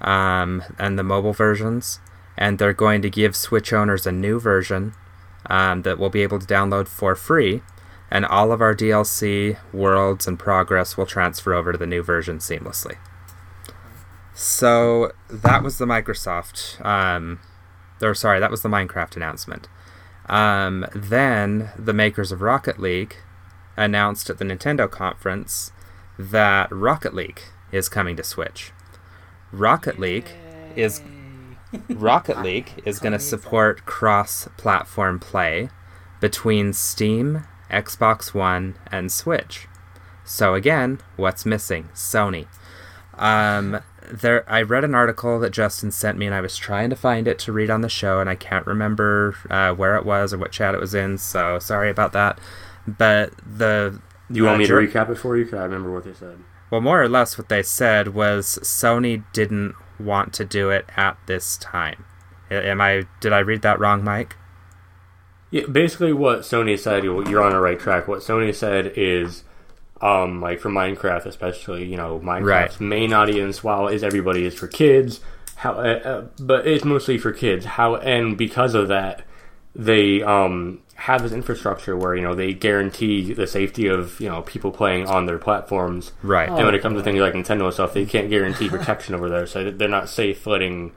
[0.00, 2.00] um, and the mobile versions,
[2.36, 4.94] and they're going to give Switch owners a new version
[5.48, 7.62] um, that we'll be able to download for free.
[8.10, 12.38] And all of our DLC, worlds, and progress will transfer over to the new version
[12.38, 12.96] seamlessly.
[14.34, 17.40] So that was the Microsoft, um,
[18.02, 19.68] or sorry, that was the Minecraft announcement.
[20.26, 23.16] Um, then the makers of Rocket League
[23.76, 25.72] announced at the Nintendo conference
[26.18, 28.72] that Rocket League is coming to Switch.
[29.50, 30.30] Rocket League
[30.76, 31.02] is
[31.88, 35.70] Rocket League is going to support cross-platform play
[36.20, 39.66] between Steam, Xbox One, and Switch.
[40.24, 41.88] So again, what's missing?
[41.94, 42.46] Sony.
[43.14, 43.80] Um,
[44.12, 47.26] there, I read an article that Justin sent me, and I was trying to find
[47.26, 50.38] it to read on the show, and I can't remember uh, where it was or
[50.38, 51.18] what chat it was in.
[51.18, 52.38] So sorry about that.
[52.86, 55.44] But the You want uh, me to recap it for you?
[55.44, 56.38] Because I remember what they said.
[56.70, 61.16] well, more or less what they said was Sony didn't want to do it at
[61.26, 62.04] this time.
[62.50, 63.04] Am I?
[63.20, 64.36] Did I read that wrong, Mike?
[65.50, 68.08] Yeah, basically, what Sony said, you're on the right track.
[68.08, 69.44] What Sony said is,
[70.02, 72.80] um, like for Minecraft, especially, you know, Minecraft's Right.
[72.80, 75.20] main audience, while is everybody is for kids,
[75.56, 77.64] how, uh, uh, but it's mostly for kids.
[77.64, 79.22] How and because of that,
[79.74, 84.42] they um have this infrastructure where you know they guarantee the safety of you know
[84.42, 86.12] people playing on their platforms.
[86.22, 86.48] Right.
[86.48, 89.28] And when it comes to things like Nintendo and stuff, they can't guarantee protection over
[89.28, 90.92] there, so they're not safe letting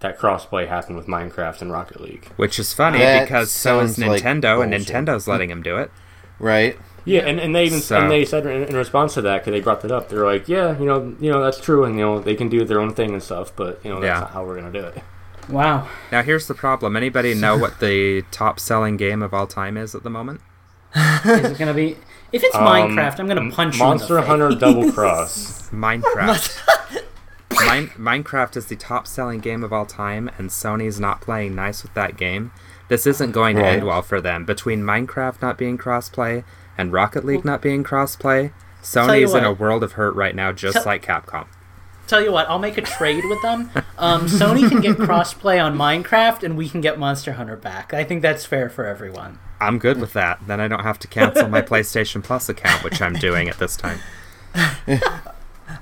[0.00, 2.26] that crossplay happen with Minecraft and Rocket League.
[2.36, 4.72] Which is funny That because so is sounds like Nintendo, and.
[4.72, 5.90] Nintendo's letting him do it.
[6.40, 6.76] Right?
[7.04, 9.52] Yeah, and, and they even So- and they said in, in response to that because
[9.52, 12.04] they brought that up, they're like, yeah, you know, you know that's true, and you
[12.04, 14.20] know they can do their own thing and stuff, but you know that's Yeah.
[14.20, 15.02] not how we're gonna do it.
[15.48, 15.88] Wow.
[16.12, 16.96] Now here's the problem.
[16.96, 20.40] Anybody know what the top selling game of all time is at the moment?
[20.94, 21.96] Is it gonna be?
[22.32, 24.60] If it's Um, Minecraft, I'm gonna punch Monster you in the Hunter face.
[24.60, 25.68] Double Cross.
[25.72, 27.02] Minecraft.
[27.66, 31.82] Mine, Minecraft is the top selling game of all time, and Sony's not playing nice
[31.82, 32.50] with that game.
[32.88, 33.74] This isn't going to Right.
[33.74, 34.44] end well for them.
[34.44, 36.44] Between Minecraft not being crossplay
[36.76, 40.74] and Rocket League not being crossplay, Sony's in a world of hurt right now, just
[40.74, 41.46] Tell- like Capcom.
[42.08, 43.70] Tell you what, I'll make a trade with them.
[43.96, 47.94] Um, Sony can get crossplay on Minecraft, and we can get Monster Hunter back.
[47.94, 49.38] I think that's fair for everyone.
[49.60, 50.40] I'm good with that.
[50.46, 53.76] Then I don't have to cancel my PlayStation Plus account, which I'm doing at this
[53.76, 54.00] time.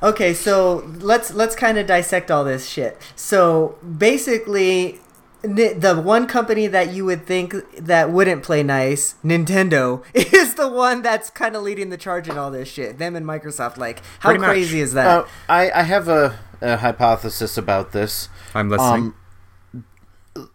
[0.02, 2.96] Okay, so let's let's kind of dissect all this shit.
[3.16, 5.00] So basically,
[5.42, 11.02] the one company that you would think that wouldn't play nice, Nintendo, is the one
[11.02, 12.98] that's kind of leading the charge in all this shit.
[12.98, 14.50] Them and Microsoft, like, how Pretty much.
[14.50, 15.06] crazy is that?
[15.06, 18.28] Uh, I, I have a, a hypothesis about this.
[18.54, 18.90] I'm listening.
[18.92, 19.14] Um,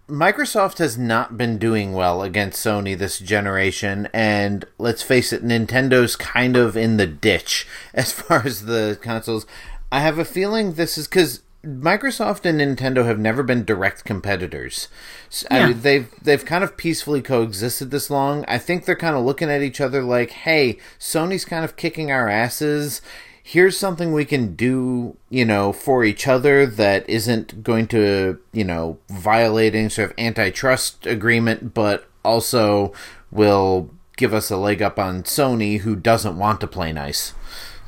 [0.07, 6.15] Microsoft has not been doing well against Sony this generation, and let's face it, Nintendo's
[6.15, 9.45] kind of in the ditch as far as the consoles.
[9.91, 14.87] I have a feeling this is because Microsoft and Nintendo have never been direct competitors.
[15.29, 15.67] S- I Yeah.
[15.67, 18.45] mean, they've they've kind of peacefully coexisted this long.
[18.47, 22.11] I think they're kind of looking at each other like, "Hey, Sony's kind of kicking
[22.11, 23.01] our asses."
[23.47, 28.63] here's something we can do, you know, for each other that isn't going to, you
[28.63, 32.91] know, violate any sort of antitrust agreement, but also
[33.29, 33.87] will
[34.17, 37.33] give us a leg up on Sony, who doesn't want to play nice.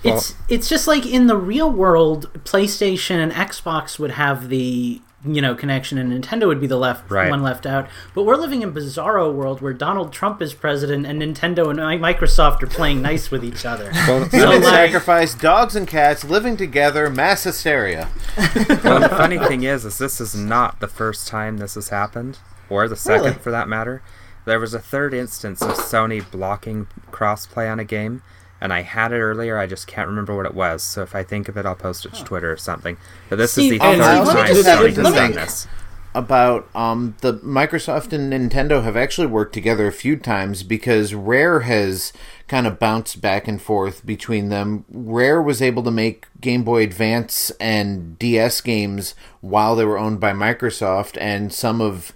[0.03, 5.41] It's it's just like in the real world, PlayStation and Xbox would have the you
[5.41, 7.29] know connection, and Nintendo would be the left Right.
[7.29, 7.87] one left out.
[8.13, 12.61] But we're living in bizarro world where Donald Trump is president, and Nintendo and Microsoft
[12.63, 13.89] are playing nice with each other.
[14.07, 18.07] well, So, like- sacrifice, dogs and cats living together, mass hysteria.
[18.83, 22.37] well, the funny thing is, is this is not the first time this has happened,
[22.69, 23.37] or the second Really?
[23.39, 24.01] for that matter.
[24.45, 28.21] There was a third instance of Sony blocking crossplay on a game,
[28.61, 29.57] and I had it earlier.
[29.57, 30.83] I just can't remember what it was.
[30.83, 32.97] So if I think of it, I'll post it to Twitter or something.
[33.29, 35.67] But this Steve, is the third time just happened Sony has done this.
[36.15, 41.61] about um, the Microsoft and Nintendo have actually worked together a few times because Rare
[41.61, 42.11] has
[42.47, 44.85] kind of bounced back and forth between them.
[44.89, 50.19] Rare was able to make Game Boy Advance and DS games while they were owned
[50.19, 52.13] by Microsoft, and some of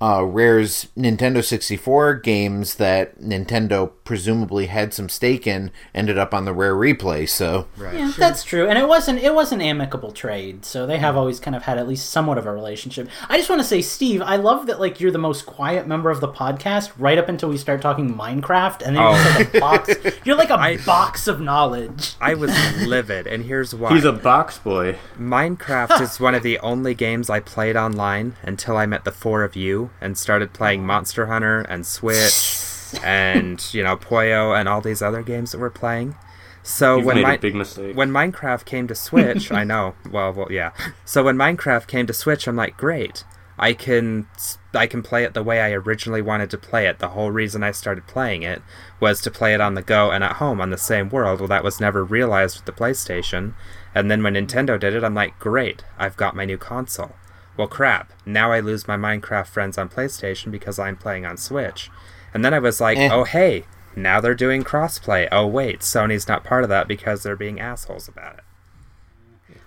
[0.00, 6.44] uh, Rare's Nintendo 64 games that Nintendo presumably had some stake in ended up on
[6.44, 7.26] the Rare replay.
[7.26, 11.16] So Yeah, that's true, and it wasn't it was an amicable trade, so they have
[11.16, 13.08] always kind of had at least somewhat of a relationship.
[13.28, 16.10] I just want to say, Steve, I love that like you're the most quiet member
[16.10, 19.60] of the podcast right up until we start talking Minecraft, and then you're like a
[19.60, 19.90] box.
[20.26, 22.14] You're like a I- box of knowledge.
[22.20, 22.50] I was
[22.84, 23.94] livid, and here's why.
[23.94, 24.98] He's a box boy.
[25.18, 29.44] Minecraft is one of the only games I played online until I met the four
[29.44, 32.62] of you and started playing Monster Hunter and Switch
[33.04, 36.14] and you know Puyo and all these other games that we're playing.
[36.62, 37.96] So You've when made Mi- a big mistake.
[37.96, 39.94] when Minecraft came to Switch, I know.
[40.10, 40.72] Well, well, yeah.
[41.04, 43.24] So when Minecraft came to Switch, I'm like, great.
[43.58, 44.26] I can
[44.74, 46.98] I can play it the way I originally wanted to play it.
[46.98, 48.60] The whole reason I started playing it
[49.00, 51.40] was to play it on the go and at home on the same world.
[51.40, 53.54] Well, that was never realized with the PlayStation.
[53.94, 55.84] And then when Nintendo did it, I'm like, great.
[55.98, 57.12] I've got my new console.
[57.56, 58.12] Well, crap.
[58.24, 61.90] Now I lose my Minecraft friends on PlayStation because I'm playing on Switch.
[62.34, 63.08] And then I was like, Eh.
[63.10, 63.64] oh hey,
[63.94, 65.28] now they're doing crossplay.
[65.32, 68.44] Oh wait, Sony's not part of that because they're being assholes about it.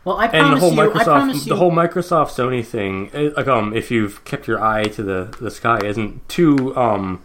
[0.06, 2.66] Well, I and the promise whole you, I promise Microsoft, you, the whole Microsoft Sony
[2.66, 6.76] thing, eh, like um, if you've kept your eye to the the sky, isn't too
[6.78, 7.24] um,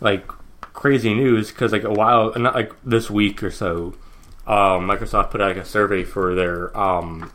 [0.00, 0.26] like
[0.72, 3.94] crazy news because like a while, not like this week or so,
[4.46, 7.30] um, Microsoft put out like a survey for their um,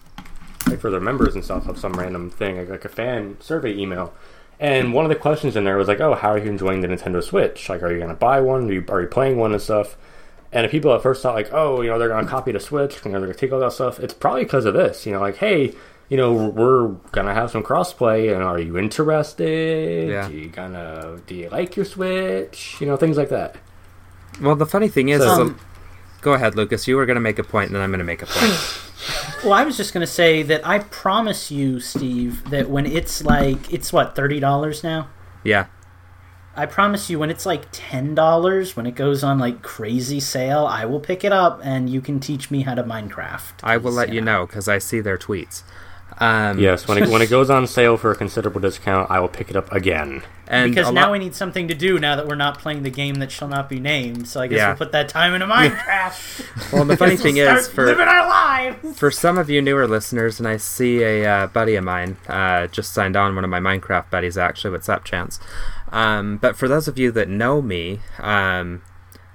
[0.69, 3.75] like for their members and stuff of some random thing, like, like a fan survey
[3.75, 4.13] email.
[4.59, 6.87] And one of the questions in there was like, "Oh, how are you enjoying the
[6.89, 7.69] Nintendo Switch?
[7.69, 8.69] Like, are you going to buy one?
[8.69, 9.95] Are you, are you playing one and stuff?"
[10.51, 12.59] And if people at first thought like, "Oh, you know, they're going to copy the
[12.59, 15.05] Switch and they're going to take all that stuff," it's probably because of this.
[15.05, 15.73] You know, like, hey,
[16.09, 20.09] you know, we're gonna have some crossplay, and are you interested?
[20.09, 20.27] Yeah.
[20.27, 22.77] Do you gonna do you like your Switch?
[22.79, 23.55] You know, things like that.
[24.41, 25.51] Well, the funny thing is, So- is-
[26.21, 26.87] go ahead, Lucas.
[26.87, 28.53] You were going to make a point, and then I'm going to make a point.
[29.43, 33.23] Well, I was just going to say that I promise you, Steve, that when it's
[33.23, 35.07] like it's what thirty dollars now.
[35.45, 35.67] yeah.
[36.55, 40.65] I promise you, when it's like ten dollars, when it goes on like crazy sale,
[40.65, 43.53] I will pick it up and you can teach me how to Minecraft.
[43.63, 45.63] I will let you know because I see their tweets.
[46.19, 49.29] Um, Yes, when it when it goes on sale for a considerable discount, I will
[49.29, 50.21] pick it up again.
[50.47, 52.89] and Because now lot- we need something to do now that we're not playing the
[52.89, 54.27] game that shall not be named.
[54.27, 54.67] So I guess Yeah.
[54.69, 56.71] we'll put that time into Minecraft.
[56.73, 58.97] well, the funny We'll thing start is, for living our lives.
[58.99, 62.67] for some of you newer listeners, and I see a uh, buddy of mine uh,
[62.67, 64.71] just signed on, one of my Minecraft buddies actually.
[64.71, 65.39] What's up, Chance?
[65.91, 68.81] Um, but for those of you that know me, um,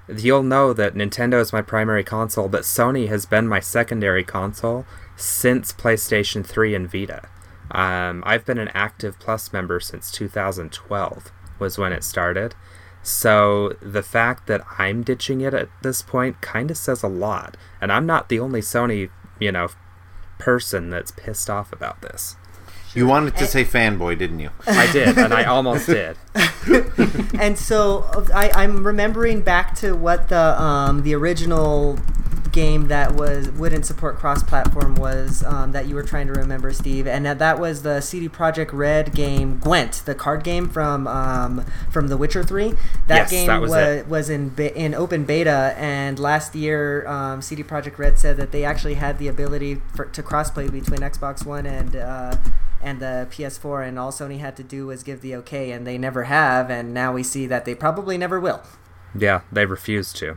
[0.08, 4.84] you'll know that Nintendo is my primary console, but Sony has been my secondary console
[5.16, 7.28] since PlayStation 3 and Vita.
[7.70, 12.54] Um, I've been an active Plus member since 2012 was when it started.
[13.02, 17.56] So the fact that I'm ditching it at this point kind of says a lot,
[17.80, 19.68] and I'm not the only Sony, you know,
[20.38, 22.36] person that's pissed off about this.
[22.94, 24.50] You wanted to say fanboy, didn't you?
[24.66, 26.16] I did, and I almost did.
[27.38, 31.98] and so I, I'm remembering back to what the um, the original
[32.54, 37.06] game that was wouldn't support cross-platform was um, that you were trying to remember, Steve,
[37.06, 41.66] and that, that was the CD Projekt Red game Gwent, the card game from um,
[41.90, 42.70] from The Witcher Three.
[43.08, 44.08] That Yes, game that was wa- it.
[44.08, 48.52] was in be- in open beta, and last year um, CD Projekt Red said that
[48.52, 52.36] they actually had the ability for, to crossplay between Xbox One and uh,
[52.80, 55.98] and the PS4, and all Sony had to do was give the okay, and they
[55.98, 58.62] never have, and now we see that they probably never will.
[59.18, 60.36] Yeah, they refused to.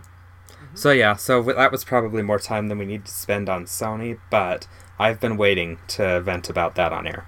[0.78, 4.20] So yeah, so that was probably more time than we need to spend on Sony,
[4.30, 4.68] but
[5.00, 7.26] I've been waiting to vent about that on air.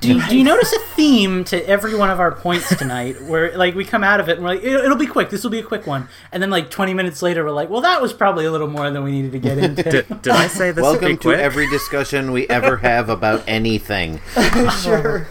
[0.00, 3.56] Do you, do you notice a theme to every one of our points tonight where
[3.56, 5.50] like we come out of it and we're like it, it'll be quick this will
[5.50, 8.12] be a quick one and then like 20 minutes later we're like well that was
[8.12, 10.82] probably a little more than we needed to get into Did, did I say this
[10.82, 11.38] would Welcome be to quick?
[11.38, 14.20] every discussion we ever have about anything.
[14.82, 15.28] sure.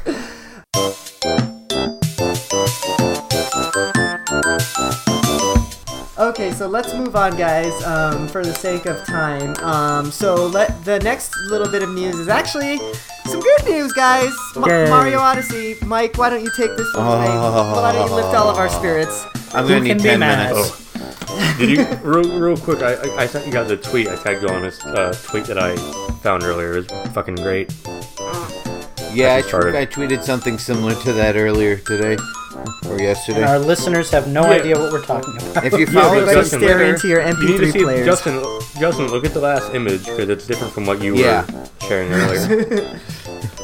[6.19, 7.72] Okay, so let's move on, guys.
[7.84, 12.15] Um, for the sake of time, um, so let the next little bit of news
[12.18, 12.80] is actually
[13.26, 14.31] some good news, guys.
[14.56, 15.76] Ma- Mario Odyssey.
[15.85, 17.34] Mike, why don't you take this one today?
[17.38, 19.26] Why don't you lift all of our spirits?
[19.53, 20.56] I'm gonna Who can need be ten mad?
[20.56, 21.57] minutes.
[21.60, 22.81] Did you real real quick?
[22.81, 24.07] I I, I sent you guys a tweet.
[24.07, 25.76] I tagged you on this uh, tweet that I
[26.23, 26.77] found earlier.
[26.77, 27.72] It was fucking great.
[29.14, 29.72] Yeah, I, just started.
[29.73, 32.18] tw- I tweeted something similar to that earlier today
[32.89, 33.44] or yesterday.
[33.44, 34.57] our listeners have no Yeah.
[34.60, 37.22] idea what we're talking about If you follow but that, Justin, stare look- into your
[37.22, 38.06] You need to MP3 see players.
[38.06, 38.44] Justin.
[38.80, 41.45] Justin, look at the last image because it's different from what you Yeah.
[41.52, 42.99] were sharing earlier.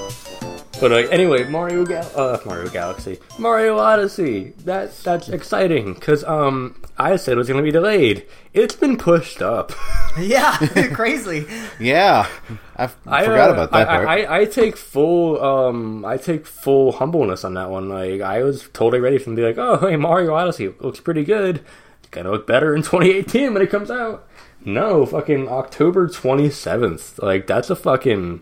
[0.79, 4.53] but uh, anyway, Mario Gal- uh, Mario Galaxy, Mario Odyssey.
[4.65, 8.25] That that's exciting because um I said it was going to be delayed.
[8.53, 9.71] It's been pushed up.
[10.19, 10.57] yeah,
[10.93, 11.45] crazy.
[11.79, 12.27] yeah,
[12.75, 14.07] I forgot uh, about that I, part.
[14.07, 17.89] I, I take full um I take full humbleness on that one.
[17.89, 20.99] Like I was totally ready for them to be like, oh hey Mario Odyssey looks
[20.99, 21.63] pretty good.
[21.99, 24.27] It's gonna look better in 2018 when it comes out.
[24.65, 27.21] No, fucking October 27th.
[27.21, 28.41] Like that's a fucking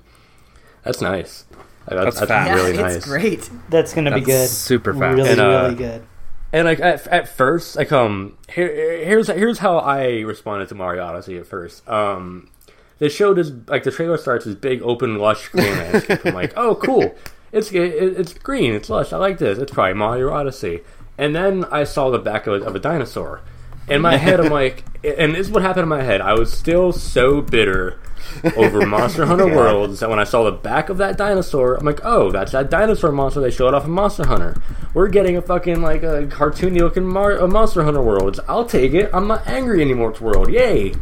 [0.84, 1.45] that's nice.
[1.96, 2.50] Like, that's, That's that's fast.
[2.50, 3.50] Yeah, really it's great.
[3.70, 5.18] that's gonna be That's good super fast.
[5.18, 6.04] really And, uh, really good
[6.54, 8.68] And like at, at first, like um, here,
[9.04, 11.88] here's here's how I responded to Mario Odyssey at first.
[11.88, 12.50] Um,
[13.00, 16.26] the show does like the trailer starts this big open lush green landscape.
[16.26, 17.16] I'm like, oh cool,
[17.52, 19.12] it's it, it's green, it's lush.
[19.14, 19.58] I like this.
[19.60, 20.82] It's probably Mario Odyssey.
[21.18, 23.42] And then I saw the back of a, of a dinosaur.
[23.92, 26.22] In my head, I'm like, and this is what happened in my head.
[26.22, 28.00] I was still so bitter
[28.56, 32.00] over Monster Hunter Worlds that when I saw the back of that dinosaur, I'm like,
[32.04, 34.56] oh, that's that dinosaur monster they showed off in Monster Hunter.
[34.94, 38.40] We're getting a fucking like a cartoony looking Mar- a Monster Hunter Worlds.
[38.48, 39.10] I'll take it.
[39.14, 40.12] I'm not angry anymore.
[40.12, 40.94] It's World, yay!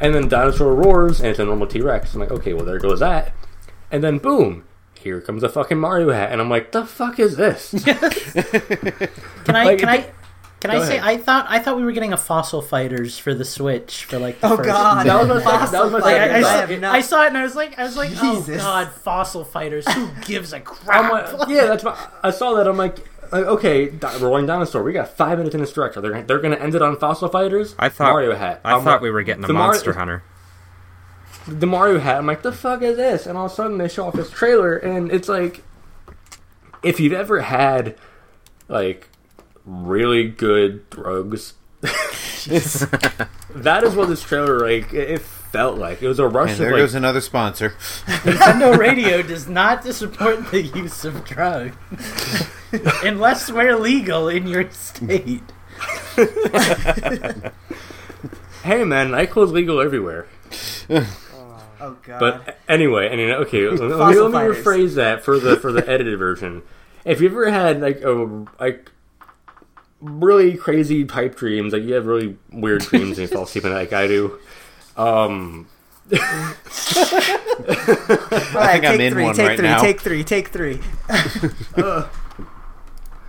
[0.00, 2.14] And then dinosaur roars, and it's a normal T Rex.
[2.14, 3.32] I'm like, okay, well there goes that.
[3.90, 4.64] And then boom,
[4.98, 7.70] here comes a fucking Mario hat, and I'm like, the fuck is this?
[7.84, 10.10] can i Like, can i
[10.60, 10.98] can I Go say.
[11.00, 14.40] I thought I thought we were getting a Fossil Fighters for the Switch for like
[14.40, 16.42] the Oh first God, That was my second- that was my Fossil Like, I, I,
[16.42, 16.46] Fighters.
[16.46, 18.62] saw, I not- I saw it and I was like, I was like, oh Jesus.
[18.62, 19.86] god, fossil fighters.
[19.92, 21.32] Who gives a I'm crap?
[21.38, 21.96] like, yeah, that's my.
[22.22, 22.66] I saw that.
[22.66, 22.96] I'm like,
[23.32, 24.82] like, okay, di- rolling dinosaur.
[24.82, 26.00] We got five minutes in this director.
[26.00, 27.74] They're they're gonna end it on fossil fighters.
[27.78, 28.60] I thought Mario hat.
[28.64, 30.22] I I'm thought like- we were getting a the Mar- Monster Hunter.
[31.48, 32.16] The Mario hat.
[32.18, 33.26] I'm like, the fuck is this?
[33.26, 35.62] And all of a sudden they show off this trailer, and it's like,
[36.82, 37.96] if you've ever had
[38.68, 39.08] like
[39.66, 41.54] really good drugs.
[41.80, 44.94] that is what this trailer like.
[44.94, 46.02] It, it felt like.
[46.02, 47.70] It was a rush And of there like goes another sponsor.
[48.06, 51.76] Infendo Radio does not support the use of drugs
[53.04, 55.42] unless we're legal in your state.
[58.62, 60.26] hey man, NyQuil's legal everywhere.
[61.80, 62.20] Oh god.
[62.20, 66.18] But anyway, and okay, let me, let me rephrase that for the for the edited
[66.18, 66.62] version.
[67.04, 68.90] If you ever had like a like
[70.00, 73.72] really crazy pipe dreams, like you have really weird dreams and you fall asleep at
[73.72, 74.38] night, like I do.
[74.96, 75.68] Um,
[76.12, 76.56] All right,
[78.72, 79.80] think I'm take in three, one take right three, now.
[79.80, 80.80] take three, take three.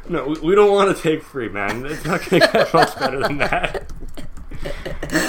[0.10, 1.86] no, we, we don't want to take three, man.
[1.86, 3.92] It's not going to get much better than that.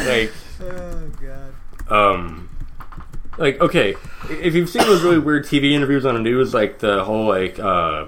[0.07, 1.93] like, Oh god.
[1.93, 2.49] um
[3.39, 3.95] like okay
[4.29, 7.61] if you've seen those really weird tv interviews on the news like the whole like
[7.61, 8.07] uh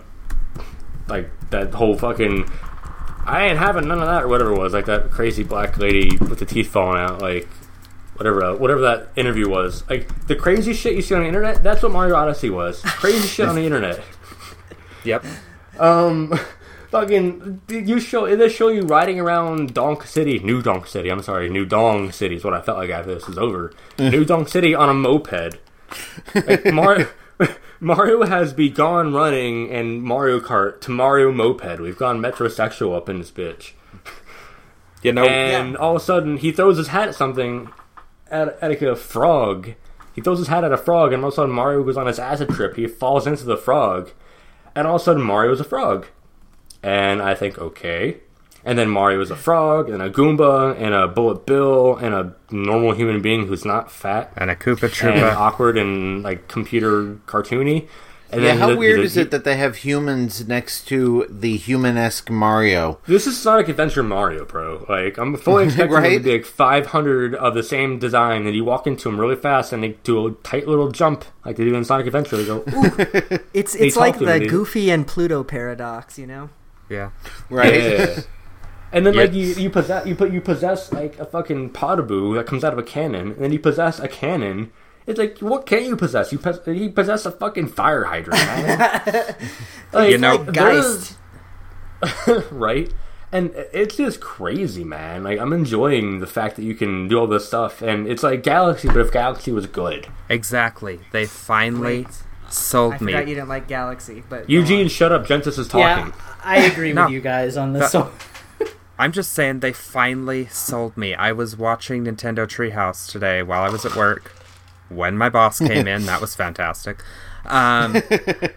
[1.08, 2.50] like that whole fucking
[3.30, 6.16] i ain't having none of that or whatever it was like that crazy black lady
[6.18, 7.46] with the teeth falling out like
[8.16, 11.62] whatever uh, whatever that interview was like the crazy shit you see on the internet
[11.62, 14.00] that's what mario odyssey was crazy shit on the internet
[15.04, 15.24] Yep.
[15.78, 16.38] um,
[16.90, 21.08] fucking, you show they show you riding around Donk City, New Donk City.
[21.08, 23.72] I'm sorry, New Dong City is what I felt like after this is over.
[23.98, 25.56] New Donk City on a moped.
[26.34, 27.06] Like, Mario,
[27.80, 31.80] Mario has begun running and Mario Kart to Mario Moped.
[31.80, 33.72] We've gone metrosexual up in this bitch.
[35.02, 37.70] You know, And all of a sudden, he throws his hat at something,
[38.30, 39.74] at, at like a frog.
[40.14, 42.06] He throws his hat at a frog, and all of a sudden, Mario goes on
[42.06, 42.76] his acid trip.
[42.76, 44.10] He falls into the frog,
[44.74, 46.06] and all of a sudden, Mario's a frog.
[46.82, 48.18] And I think, okay.
[48.64, 52.34] And then Mario is a frog, and a Goomba, and a Bullet Bill, and a
[52.50, 55.34] normal human being who's not fat and a Koopa and Troopa.
[55.34, 57.88] awkward and like computer cartoony.
[58.32, 61.26] And Yeah, then how the- weird the- is it that they have humans next to
[61.28, 62.98] the human-esque Mario?
[63.08, 64.86] This is Sonic Adventure Mario, bro.
[64.88, 68.62] Like, I'm fully expecting there to be like 500 of the same design, and you
[68.64, 71.74] walk into them really fast, and they do a tight little jump like they do
[71.74, 72.36] in Sonic Adventure.
[72.36, 74.46] They go, ooh, It's it's like the.
[74.46, 76.50] Goofy and Pluto paradox, you know?
[76.88, 77.10] Yeah.
[77.48, 77.74] Right?
[77.82, 78.20] yeah.
[78.92, 79.20] And then Yeah.
[79.22, 82.72] like you, you possess you put you possess like a fucking Podoboo that comes out
[82.72, 84.72] of a cannon, and then you possess a cannon.
[85.06, 86.32] It's like what can you possess?
[86.32, 89.36] You pos- you possess a fucking fire hydrant, man.
[89.92, 91.16] like, You know- Like Geist.
[92.50, 92.92] right?
[93.32, 95.22] And it's just crazy, man.
[95.22, 98.42] Like I'm enjoying the fact that you can do all this stuff, and it's like
[98.42, 100.98] Galaxy, but if Galaxy was good, Exactly.
[101.12, 102.06] They finally Wait.
[102.46, 103.34] I sold forgot you me.
[103.34, 105.26] didn't like Galaxy, but Eugene, shut up.
[105.26, 106.12] Gentis is talking.
[106.12, 107.04] Yeah, I agree No.
[107.04, 107.92] with you guys on this.
[107.92, 108.12] That- one.
[109.00, 111.14] I'm just saying they finally sold me.
[111.14, 114.30] I was watching Nintendo Treehouse today while I was at work.
[114.90, 117.02] When my boss came in, that was fantastic.
[117.46, 117.94] Um,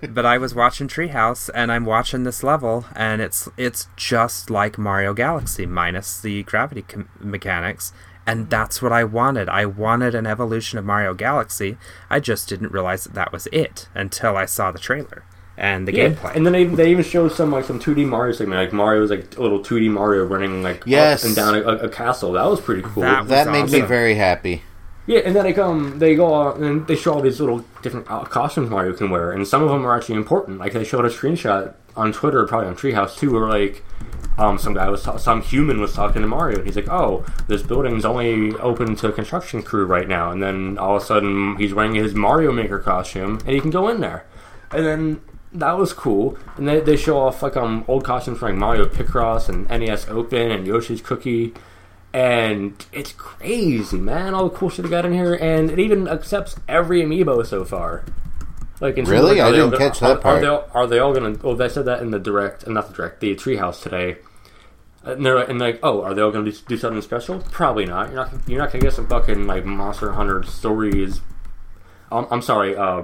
[0.09, 4.77] but I was watching Treehouse, and I'm watching this level, and it's it's just like
[4.77, 7.93] Mario Galaxy minus the gravity com- mechanics,
[8.27, 9.47] and that's what I wanted.
[9.47, 11.77] I wanted an evolution of Mario Galaxy.
[12.09, 15.23] I just didn't realize that that was it until I saw the trailer
[15.57, 16.35] and the Yeah, gameplay.
[16.35, 19.09] and then they, they even showed some like some 2D Mario segment, like Mario Mario's
[19.11, 21.23] like a little 2D Mario running like Yes.
[21.23, 22.31] up and down a, a castle.
[22.33, 23.03] That was pretty cool.
[23.03, 24.61] That was That made me very happy.
[25.05, 28.09] Yeah, and then they come, they go out and they show all these little different
[28.09, 30.59] uh, costumes Mario can wear, and some of them are actually important.
[30.59, 33.83] Like they showed a screenshot on Twitter, probably on Treehouse too, where like
[34.37, 37.25] um some guy was ta- some human was talking to Mario, and he's like, "Oh,
[37.49, 41.57] this building's only open to construction crew right now," and then all of a sudden
[41.57, 44.25] he's wearing his Mario Maker costume, and he can go in there,
[44.71, 45.21] and then.
[45.53, 48.85] That was cool, and they, they show off like um old costumes from like Mario
[48.85, 51.53] Picross and NES Open and Yoshi's Cookie,
[52.11, 54.33] and it's crazy, man.
[54.33, 57.63] All the cool shit they got in here, and it even accepts every amiibo so
[57.65, 58.03] far.
[58.79, 59.37] Like, in Really?
[59.37, 60.37] like, I didn't all catch that are, part.
[60.37, 61.37] Are they, all, are they all gonna?
[61.43, 64.17] Oh, they said that in the direct, uh, not the direct, the treehouse today.
[65.03, 67.39] And they're and like, oh, are they all gonna do, do something special?
[67.51, 68.07] Probably not.
[68.07, 68.33] You're not.
[68.47, 71.21] You're not gonna get some fucking like Monster Hunter stories.
[72.11, 73.03] Um, I'm sorry, uh,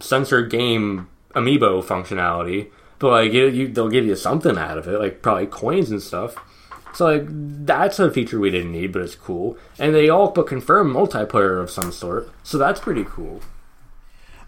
[0.00, 2.68] censored game amiibo functionality,
[2.98, 6.02] but like you, you, they'll give you something out of it, like probably coins and
[6.02, 6.34] stuff.
[6.94, 9.58] So like that's a feature we didn't need, but it's cool.
[9.78, 13.42] And they all but confirm multiplayer of some sort, so that's pretty cool.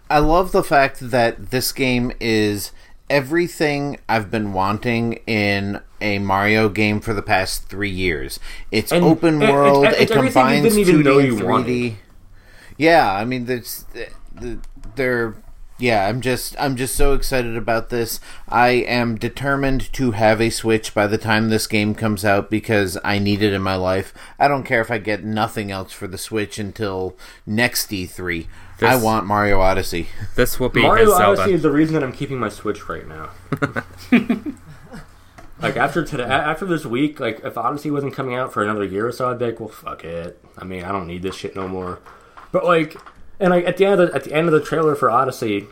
[0.09, 2.71] I love the fact that this game is
[3.11, 8.39] everything I've been wanting in a Mario game for the past three years.
[8.71, 9.83] It's And open it- world.
[9.85, 11.95] it's- It, it's combines 2D and 3D.
[12.77, 13.85] Yeah, I mean, there's,
[14.95, 15.35] they're.
[15.79, 18.19] Yeah, I'm just I'm just so excited about this.
[18.49, 22.97] I am determined to have a Switch by the time this game comes out because
[23.03, 24.13] I need it in my life.
[24.37, 27.15] I don't care if I get nothing else for the Switch until
[27.45, 28.47] next E3.
[28.81, 30.07] I want Mario Odyssey.
[30.35, 31.41] This will be Mario Zelda.
[31.41, 33.29] Odyssey is the reason that I'm keeping my Switch right now.
[35.61, 39.07] Like after today, after this week, like if Odyssey wasn't coming out for another year
[39.07, 40.39] or so, I'd be like, well, fuck it.
[40.57, 41.99] I mean, I don't need this shit no more.
[42.51, 42.95] But like,
[43.39, 45.67] and like at the end of the at the end of the trailer for Odyssey,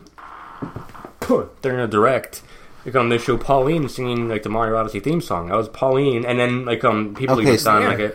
[1.62, 2.42] during a direct,
[2.84, 5.48] like um, they show Pauline singing like the Mario Odyssey theme song.
[5.48, 7.88] That was Pauline, and then like um people Okay, even so- found yeah.
[7.90, 8.12] like a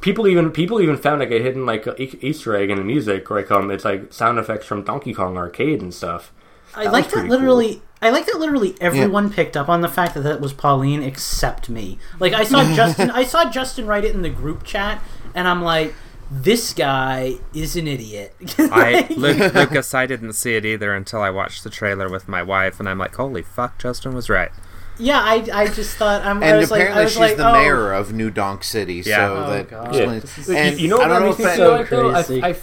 [0.00, 2.84] people even people even found like a hidden like a e- Easter egg in the
[2.84, 6.32] music, like um it's like sound effects from Donkey Kong Arcade and stuff.
[6.74, 7.82] I That like that pretty literally.
[8.02, 11.68] I like that literally everyone picked up on the fact that that was Pauline except
[11.68, 11.98] me.
[12.18, 13.10] Like I saw Justin.
[13.10, 15.02] I saw Justin write it in the group chat,
[15.34, 15.92] and I'm like,
[16.30, 18.34] this guy is an idiot.
[18.58, 22.42] I Lu- Lucas, I didn't see it either until I watched the trailer with my
[22.42, 24.50] wife, and I'm like, holy fuck, Justin was right.
[24.98, 26.42] yeah, I, I just thought I'm.
[26.42, 27.52] I And was like, I apparently was she's like, the oh.
[27.52, 29.16] mayor of New Donk City, Yeah.
[29.28, 29.88] so Oh, that God.
[29.88, 30.22] explains.
[30.22, 32.10] This is- and you know what I don't know that if makes me that, feel
[32.10, 32.46] like though?
[32.46, 32.48] I.
[32.50, 32.56] I,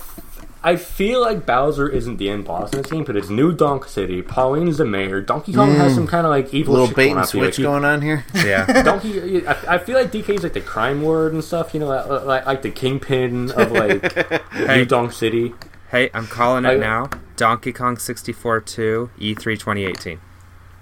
[0.68, 3.86] I feel like Bowser isn't the end boss in this game, but it's New Donk
[3.86, 4.22] City.
[4.22, 5.22] Pauline's the mayor.
[5.22, 6.00] Donkey Kong has hmm.
[6.00, 7.30] some kind of like evil little shit bait going and I like.
[7.30, 8.26] switch He- going on here.
[8.34, 8.84] Yeah.
[8.84, 11.74] Donkey, I, I feel like DK is like the crime lord and stuff.
[11.74, 15.54] You know, like like, like the kingpin of like New Donk City.
[15.90, 17.10] hey, I'm calling it I- now.
[17.38, 20.20] Donkey Kong 64 2 E3 2018.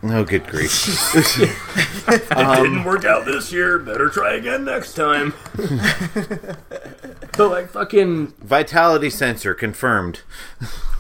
[0.03, 1.11] Oh, good grief!
[2.07, 3.79] It didn't work out this year.
[3.79, 5.33] Better try again next time.
[5.55, 10.21] but like fucking, Vitality sensor confirmed.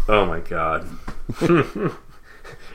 [0.09, 0.89] oh my god.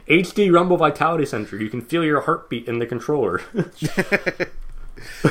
[0.06, 1.56] HD Rumble Vitality Sensor.
[1.56, 3.42] You can feel your heartbeat in the controller.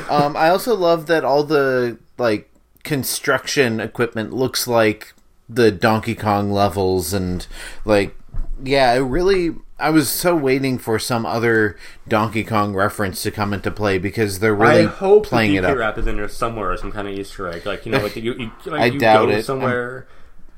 [0.09, 2.49] Um, I also love that all the like
[2.83, 5.13] construction equipment looks like
[5.47, 7.45] the Donkey Kong levels, and
[7.85, 8.15] like,
[8.63, 9.55] yeah, it really.
[9.79, 11.77] I was so waiting for some other
[12.07, 15.65] Donkey Kong reference to come into play because they're really I hope playing the it
[15.65, 15.77] up.
[15.77, 17.65] rap is in there somewhere some kind of Easter egg.
[17.65, 19.43] Like you know, like you, you, like I you doubt go it.
[19.45, 20.07] somewhere.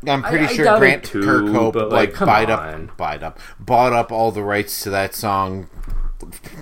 [0.07, 2.89] I'm pretty I- I sure it Grant too, Kirkhope like, like, bought on.
[2.89, 5.68] up, bought up, bought up all the rights to that song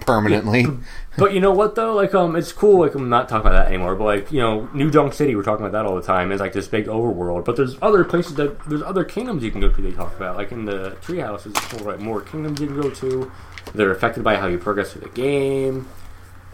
[0.02, 0.66] permanently.
[1.18, 1.94] But you know what though?
[1.94, 2.80] Like um, it's cool.
[2.80, 3.96] Like I'm not talking about that anymore.
[3.96, 6.32] But like you know, New Donk City, we're talking about that all the time.
[6.32, 7.46] Is like this big overworld.
[7.46, 9.82] But there's other places that there's other kingdoms you can go to.
[9.82, 11.44] They talk about like in the treehouse.
[11.44, 13.32] There's more, like, more kingdoms you can go to.
[13.74, 15.88] They're affected by how you progress through the game.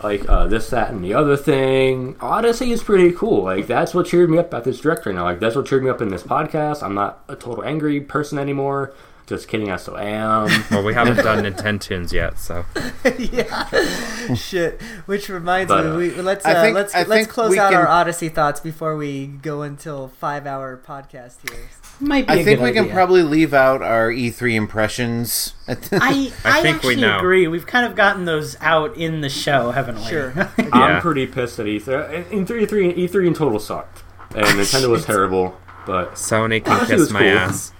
[0.03, 2.17] Like uh, this, that, and the other thing.
[2.19, 3.43] Odyssey is pretty cool.
[3.43, 5.23] Like that's what cheered me up at this direct right now.
[5.23, 6.83] Like that's what cheered me up in this podcast.
[6.83, 8.93] I'm not a total angry person anymore.
[9.27, 10.49] Just kidding, I still am.
[10.71, 12.63] Well, we haven't done Nintendo tunes yet, so.
[13.17, 14.33] yeah.
[14.35, 14.79] Shit.
[15.07, 17.71] Which reminds But, me, uh, we, let's uh, think- let's I let's close we out
[17.71, 21.59] can- our Odyssey thoughts before we go until five hour podcast here.
[21.99, 25.53] Might be I a think good we can probably leave out our E3 impressions.
[25.67, 27.17] I, I, I think we actually know.
[27.17, 27.47] agree.
[27.47, 30.03] We've kind of gotten those out in the show, haven't we?
[30.05, 30.33] Sure.
[30.35, 30.69] Yeah.
[30.73, 32.31] I'm pretty pissed at E3.
[32.31, 34.03] In E3, E3 in total sucked,
[34.35, 35.57] and Nintendo was terrible.
[35.85, 37.29] But Sony can kiss my cool.
[37.29, 37.71] ass.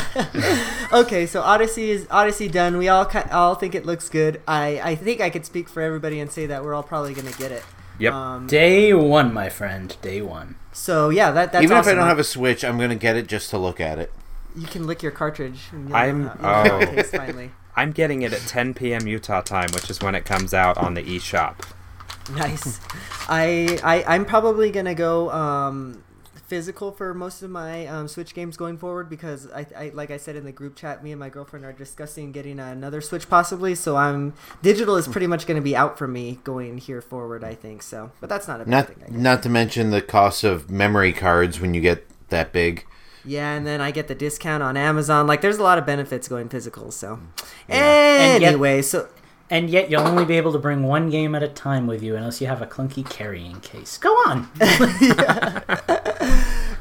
[0.92, 2.78] Okay, so Odyssey is Odyssey done.
[2.78, 4.40] We all ki- all think it looks good.
[4.46, 7.32] I I think I could speak for everybody and say that we're all probably gonna
[7.32, 7.64] get it.
[7.98, 8.12] Yep.
[8.12, 9.96] Um, Day one, my friend.
[10.00, 10.56] Day one.
[10.72, 13.26] so yeah, that that's Even if I don't have a Switch, I'm gonna get it
[13.26, 14.12] just to look at it.
[14.54, 15.60] you can lick your cartridge.
[15.72, 16.94] And you'll I'm- know you'll know how it oh.
[16.94, 17.50] tastes finally.
[17.76, 19.06] I'm getting it at 10 p.m.
[19.06, 21.56] Utah time, which is when it comes out on the eShop.
[22.34, 22.80] Nice.
[23.28, 26.02] I, I I'm probably gonna go um,
[26.46, 30.16] physical for most of my um, Switch games going forward because I, I like I
[30.16, 33.74] said in the group chat, me and my girlfriend are discussing getting another Switch possibly.
[33.74, 37.42] So I'm digital is pretty much gonna be out for me going here forward.
[37.44, 38.96] I think so, but that's not a bad Not thing.
[39.04, 39.18] I guess.
[39.18, 42.86] not to mention the cost of memory cards when you get that big.
[43.28, 45.26] Yeah, and then I get the discount on Amazon.
[45.26, 46.92] Like, there's a lot of benefits going physical.
[46.92, 47.18] So,
[47.68, 49.08] And yet- anyway, so
[49.48, 52.16] And yet you'll only be able to bring one game at a time with you
[52.16, 53.96] unless you have a clunky carrying case.
[53.98, 54.48] Go on.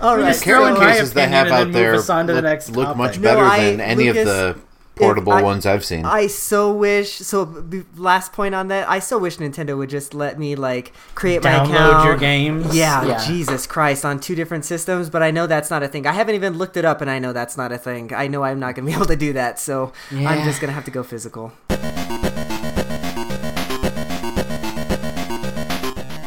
[0.01, 0.27] all right.
[0.27, 2.85] just so- Carrying cases they have out there us on to the look, next look
[2.85, 2.97] topic.
[2.97, 4.61] much No, better I- than any Lucas, of the
[4.95, 6.05] portable I- ones I've seen.
[6.05, 7.17] I so wish.
[7.17, 10.93] So, b- last point on that, I so wish Nintendo would just let me like
[11.15, 12.05] create my Download account.
[12.05, 12.75] your games.
[12.75, 16.07] Yeah, Jesus Christ, on two different systems, but I know that's not a thing.
[16.07, 18.11] I haven't even looked it up, and I know that's not a thing.
[18.13, 20.85] I know I'm not gonna be able to do that, so I'm just gonna have
[20.85, 21.51] to go physical.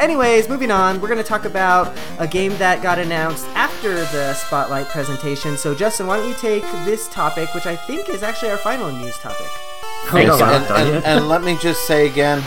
[0.00, 4.32] Anyways, moving on, we're going to talk about a game that got announced after the
[4.34, 5.56] Spotlight presentation.
[5.56, 8.92] So, Justin, why don't you take this topic, which I think is actually our final
[8.92, 9.46] news topic?
[9.50, 12.38] Oh, Thanks, and, Not done and- and let me just say again,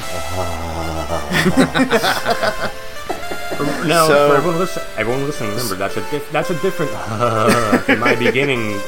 [3.86, 6.92] no, So- for everyone listen, everyone listening, remember that's a diff, that's a different
[7.90, 8.80] in my beginning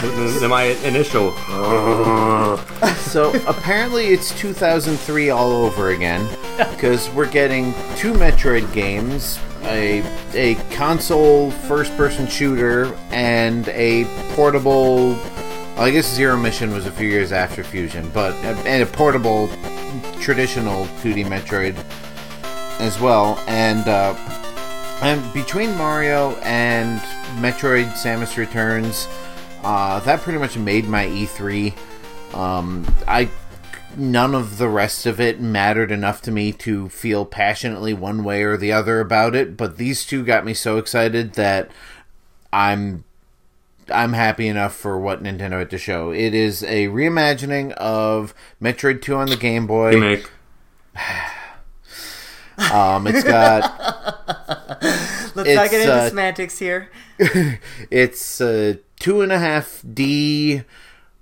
[0.00, 1.32] than than my initial.
[3.12, 6.26] So apparently it's 2003 all over again
[6.70, 10.02] because we're getting two Metroid games, a
[10.32, 15.14] a console first-person shooter, and a portable.
[15.76, 18.32] I guess Zero Mission was a few years after Fusion, but
[18.64, 19.48] and a portable
[20.18, 21.76] traditional 2D Metroid
[22.80, 24.14] as well, and uh,
[25.02, 26.98] and between Mario and
[27.42, 29.06] Metroid: Samus Returns,
[29.64, 31.74] uh, that pretty much made my E3.
[32.34, 33.28] Um, I
[33.96, 38.42] none of the rest of it mattered enough to me to feel passionately one way
[38.42, 41.70] or the other about it, but these two got me so excited that
[42.52, 43.04] I'm
[43.90, 46.10] I'm happy enough for what Nintendo had to show.
[46.10, 49.92] It is a reimagining of Metroid 2 on the Game Boy.
[49.94, 50.30] Remake.
[52.70, 53.62] Um, it's got
[55.34, 56.90] Let's not It's, get into uh, semantics here.
[57.90, 60.62] it's uh, two and a half D.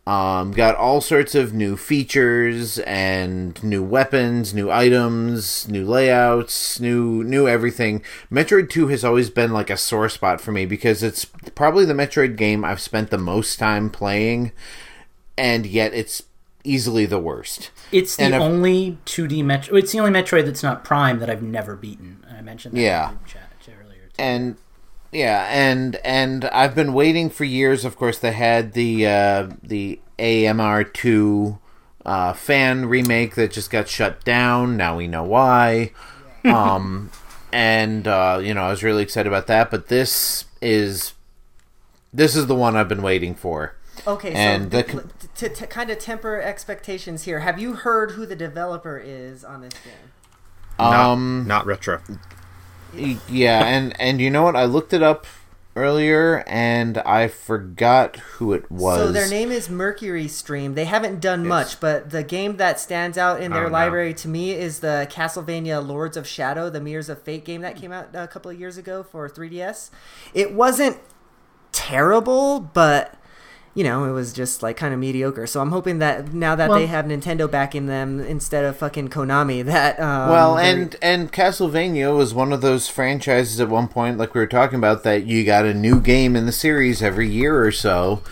[0.07, 7.23] Um, got all sorts of new features and new weapons, new items, new layouts, new
[7.23, 8.03] new everything.
[8.33, 11.93] Metroid Two has always been like a sore spot for me because it's probably the
[11.95, 14.53] Metroid game I've spent the most time playing,
[15.39, 16.23] and yet it's
[16.65, 17.71] easily the worst.
[17.93, 19.79] It's the if- only 2D Metroid.
[19.79, 22.25] It's the only Metroid that's not Prime that I've never beaten.
[22.37, 23.11] I mentioned that Yeah.
[23.11, 24.01] in the chat chat earlier.
[24.09, 24.15] Too.
[24.19, 24.57] and
[25.13, 27.85] yeah and and i've been waiting for years.
[27.85, 31.59] Of course they had the uh the AM2R
[32.07, 34.77] uh fan remake that just got shut down.
[34.77, 35.93] Now we know why.
[36.45, 37.11] Um
[37.53, 41.15] and uh you know i was really excited about that but this is
[42.15, 43.75] this is the one i've been waiting for.
[44.07, 45.05] Okay, so and the
[45.35, 49.61] to, to kind of temper expectations here, have you heard who the developer is on
[49.61, 49.93] this game?
[50.79, 52.01] um Not retro.
[52.95, 55.27] Yeah and and you know what i looked it up
[55.77, 60.75] earlier and i forgot who it was So their name is MercurySteam.
[60.75, 63.73] They haven't done much, but the game that stands out in their Oh, no.
[63.73, 67.77] library to me is the Castlevania Lords of Shadow, the Mirrors of Fate game that
[67.77, 69.91] came out a couple of years ago for 3DS.
[70.35, 70.99] It wasn't
[71.73, 73.15] terrible, but
[73.75, 75.47] you know, it was just like kind of mediocre.
[75.47, 79.09] So I'm hoping that now that Well- they have Nintendo backing them instead of fucking
[79.11, 83.87] Konami, that um, Well, they're- and and Castlevania was one of those franchises at one
[83.89, 87.01] point, like we were talking about, that you got a new game in the series
[87.03, 88.23] every year or so,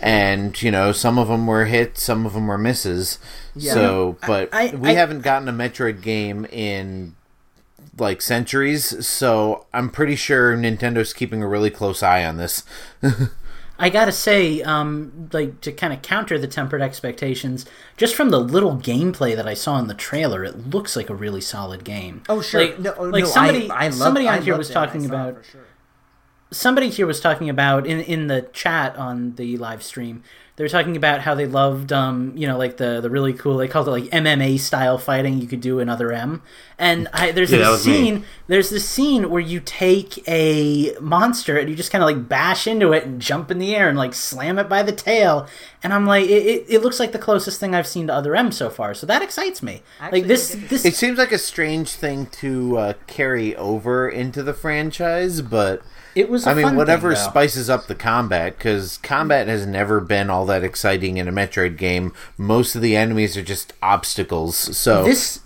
[0.00, 3.18] and you know some of them were hits, some of them were misses.
[3.54, 3.74] Yeah.
[3.74, 7.14] So, but I- we I- haven't gotten a Metroid game in
[7.98, 12.62] like centuries, so I'm pretty sure Nintendo's keeping a really close eye on this.
[13.78, 17.66] I gotta say, um, like to kind of counter the tempered expectations,
[17.96, 21.14] just from the little gameplay that I saw in the trailer, it looks like a
[21.14, 22.22] really solid game.
[22.28, 24.70] oh sure, like, no, like no, somebody, I, I love, somebody on I here was
[24.70, 25.64] talking about sure.
[26.50, 30.22] somebody here was talking about in in the chat on the live stream
[30.56, 33.58] they were talking about how they loved um you know like the the really cool
[33.58, 36.42] they called it like MMA style fighting you could do in other M.
[36.78, 37.92] And I there's Yeah, this was me.
[37.92, 42.28] scene there's this scene where you take a monster and you just kind of like
[42.28, 45.46] bash into it and jump in the air and like slam it by the tail.
[45.82, 48.34] And I'm like it, it, it looks like the closest thing I've seen to other
[48.34, 48.94] M so far.
[48.94, 49.82] So that excites me.
[50.00, 54.42] Actually, like this this It seems like a strange thing to uh, carry over into
[54.42, 55.82] the franchise, but
[56.16, 60.30] it was I I mean, whatever spices up the combat, because combat has never been
[60.30, 62.12] all that exciting in a Metroid game.
[62.38, 64.56] Most of the enemies are just obstacles.
[64.76, 65.40] So this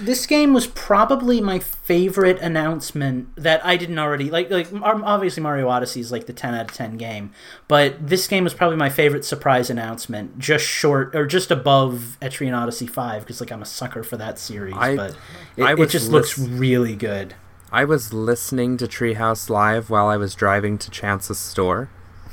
[0.00, 4.50] this game was probably my favorite announcement that I didn't already like.
[4.50, 7.30] Like um, obviously Mario Odyssey is like the ten out of ten game,
[7.68, 12.56] but this game was probably my favorite surprise announcement, just short or just above Etrian
[12.56, 14.74] Odyssey Five because like I'm a sucker for that series.
[14.76, 15.16] I- but
[15.56, 17.34] it, I it was just looks really good.
[17.74, 21.88] I was listening to Treehouse Live while I was driving to Chance's store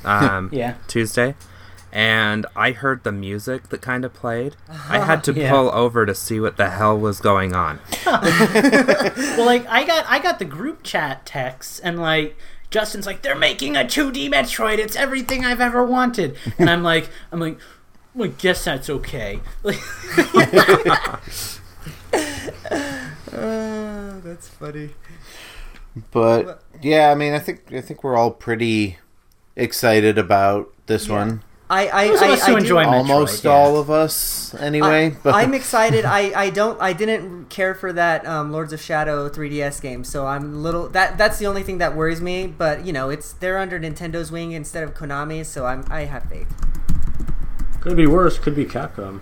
[0.06, 0.76] um, Yeah.
[0.88, 1.34] Tuesday,
[1.92, 4.56] and I heard the music that kind of played.
[4.70, 5.50] I had to Yeah.
[5.50, 7.80] pull over to see what the hell was going on.
[8.06, 12.38] Well, like I got I got the group chat texts and like.
[12.70, 14.78] Justin's like, they're making a 2D Metroid.
[14.78, 16.38] It's everything I've ever wanted.
[16.58, 17.58] And I'm like, I'm like,
[18.16, 19.42] well, I guess that's okay.
[19.62, 19.76] Like,
[23.34, 24.92] Oh, that's funny.
[26.12, 28.98] But yeah, I mean, I think I think we're all pretty
[29.56, 31.44] excited about this one.
[31.70, 33.52] I I Those of I, us I do- enjoy Metroid, Almost yeah.
[33.52, 35.06] all of us, anyway.
[35.08, 36.04] I, but I'm excited.
[36.20, 40.28] I, I don't I didn't care for that um, Lords of Shadow 3DS game, so
[40.28, 42.48] I'm a little that that's the only thing that worries me.
[42.48, 46.24] But you know, it's they're under Nintendo's wing instead of Konami's, so I'm I have
[46.24, 46.54] faith.
[47.80, 48.38] Could be worse.
[48.38, 49.22] Could be Capcom.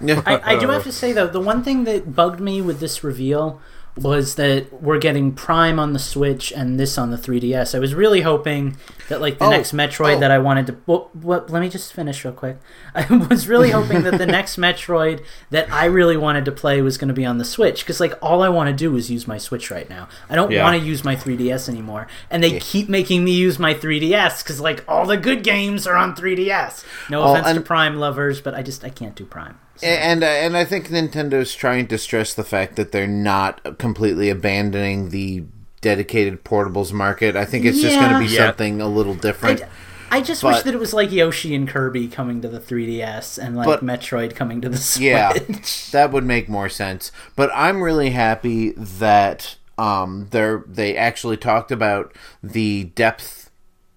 [0.00, 3.02] I, I do have to say though, the one thing that bugged me with this
[3.02, 3.60] reveal
[4.02, 7.74] was that we're getting Prime on the Switch and this on the 3DS.
[7.74, 8.76] I was really hoping
[9.08, 10.20] that like the Oh, next Metroid oh.
[10.20, 10.76] that I wanted to.
[10.86, 12.58] Well, well, let me just finish real quick.
[12.94, 16.98] I was really hoping that the next Metroid that I really wanted to play was
[16.98, 19.26] going to be on the Switch because like all I want to do is use
[19.26, 20.08] my Switch right now.
[20.28, 20.64] I don't Yeah.
[20.64, 24.60] want to use my 3DS anymore, and they keep making me use my 3DS because
[24.60, 26.84] like all the good games are on 3DS.
[27.10, 29.58] No Oh, offense to Prime lovers, but I just I can't do Prime.
[29.82, 34.28] And uh, and I think Nintendo's trying to stress the fact that they're not completely
[34.30, 35.44] abandoning the
[35.80, 37.36] dedicated portables market.
[37.36, 38.46] I think it's just going to be Yeah.
[38.48, 39.62] something a little different.
[40.10, 43.54] I just wish that it was like Yoshi and Kirby coming to the 3DS and
[43.56, 45.02] like But- Metroid coming to the Switch.
[45.04, 45.34] Yeah,
[45.92, 47.12] that would make more sense.
[47.36, 53.50] But I'm really happy that um they're they actually talked about the depth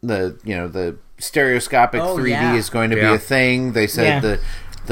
[0.04, 2.54] the you know the stereoscopic Oh, 3D yeah.
[2.56, 3.72] is going to be a thing.
[3.74, 4.20] They said Yeah.
[4.20, 4.40] the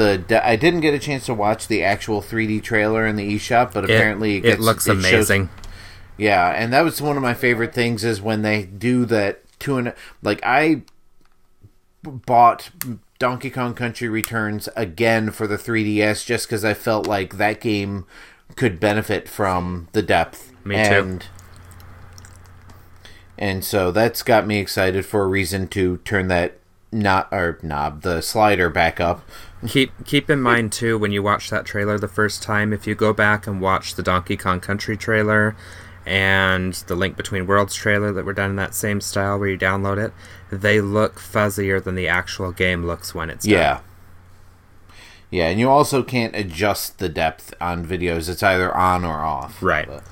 [0.00, 3.72] the I didn't get a chance to watch the actual 3D trailer in the eShop,
[3.74, 5.48] but It, apparently it, gets- looks shows- amazing.
[6.16, 9.76] yeah, and that was one of my favorite things is when they do that two
[9.76, 10.82] and like I
[12.02, 12.70] bought
[13.18, 18.06] Donkey Kong Country Returns again for the 3DS just because I felt like that game
[18.56, 20.52] could benefit from the depth.
[20.64, 20.80] Me too.
[20.80, 21.26] and,
[23.38, 26.58] And so that's got me excited for a reason to turn that
[26.92, 29.26] not or knob the slider back up.
[29.66, 32.94] Keep keep in mind too when you watch that trailer the first time, if you
[32.94, 35.54] go back and watch the Donkey Kong Country trailer
[36.06, 39.58] and the Link Between Worlds trailer that were done in that same style where you
[39.58, 40.12] download it,
[40.50, 43.52] they look fuzzier than the actual game looks when it's done.
[43.52, 43.80] Yeah.
[45.30, 48.28] Yeah, and you also can't adjust the depth on videos.
[48.28, 49.62] It's either on or off.
[49.62, 49.86] Right.
[49.86, 50.02] But-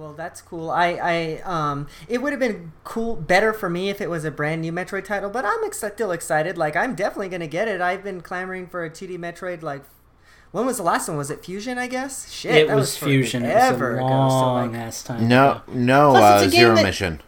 [0.00, 0.70] Well, that's cool.
[0.70, 4.30] I, I, um, it would have been cool, better for me if it was a
[4.30, 5.28] brand new Metroid title.
[5.28, 6.56] But I'm ex- still excited.
[6.56, 7.82] Like, I'm definitely gonna get it.
[7.82, 9.60] I've been clamoring for a 2D Metroid.
[9.62, 9.82] Like,
[10.52, 11.18] when was the last one?
[11.18, 11.76] Was it Fusion?
[11.76, 12.30] I guess.
[12.32, 13.44] Shit, It that was Fusion.
[13.44, 14.08] It was Forever a ago.
[14.08, 15.28] So, long like, ass time.
[15.28, 15.62] No, ago.
[15.68, 17.20] no, Plus, uh, it's a game Zero that- Mission.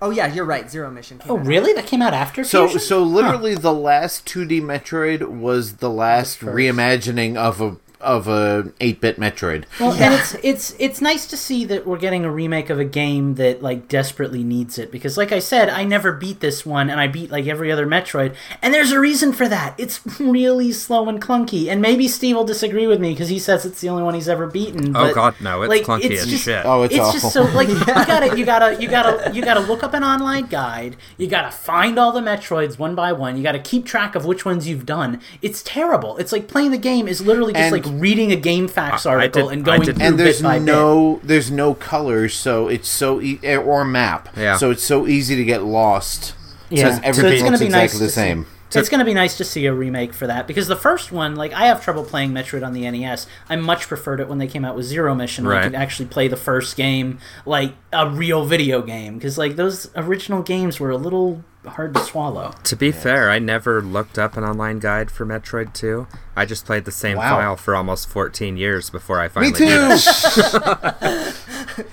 [0.00, 0.70] oh yeah, you're right.
[0.70, 1.18] Zero Mission.
[1.18, 1.46] Came Oh, out.
[1.46, 1.72] really?
[1.72, 2.80] That came out after So, Fusion?
[2.86, 6.56] so literally, the last 2D Metroid was the last first.
[6.56, 9.64] reimagining of a of a 8-bit Metroid.
[9.78, 12.84] Well, and it's it's it's nice to see that we're getting a remake of a
[12.84, 16.88] game that like desperately needs it because, like I said, I never beat this one,
[16.90, 19.74] and I beat like every other Metroid, and there's a reason for that.
[19.78, 23.64] It's really slow and clunky, and maybe Steve will disagree with me because he says
[23.64, 24.96] it's the only one he's ever beaten.
[24.96, 26.64] Oh god, no, it's like, clunky it's as just- shit.
[26.64, 27.20] Oh, it's, It's, awful.
[27.20, 30.46] just so like you gotta you gotta you gotta you gotta look up an online
[30.46, 30.96] guide.
[31.18, 33.36] You gotta find all the Metroids one by one.
[33.36, 35.20] You gotta keep track of which ones you've done.
[35.42, 36.16] It's terrible.
[36.18, 39.14] It's like playing the game is literally just And- like reading a GameFAQs I- I
[39.14, 40.64] article did- and going through and there's bit by bit.
[40.64, 44.28] no there's no colors, so it's so e- eh, or map.
[44.36, 44.56] Yeah.
[44.56, 46.34] So it's so easy to get lost.
[46.70, 46.84] Yeah.
[46.90, 48.14] Says So everything it's gonna looks be exactly nice the to see.
[48.14, 48.46] same.
[48.72, 51.34] it's going to be nice to see a remake for that because the first one,
[51.34, 53.26] like I have trouble playing Metroid on the NES.
[53.48, 55.64] I much preferred it when they came out with Zero Mission, where I Right.
[55.64, 60.42] could actually play the first game like a real video game because like those original
[60.42, 62.54] games were a little hard to swallow.
[62.62, 66.06] To be fair, I never looked up an online guide for Metroid 2.
[66.40, 67.36] I just played the same Wow.
[67.36, 69.88] file for almost 14 years before I finally Me beat too.
[69.92, 71.36] it.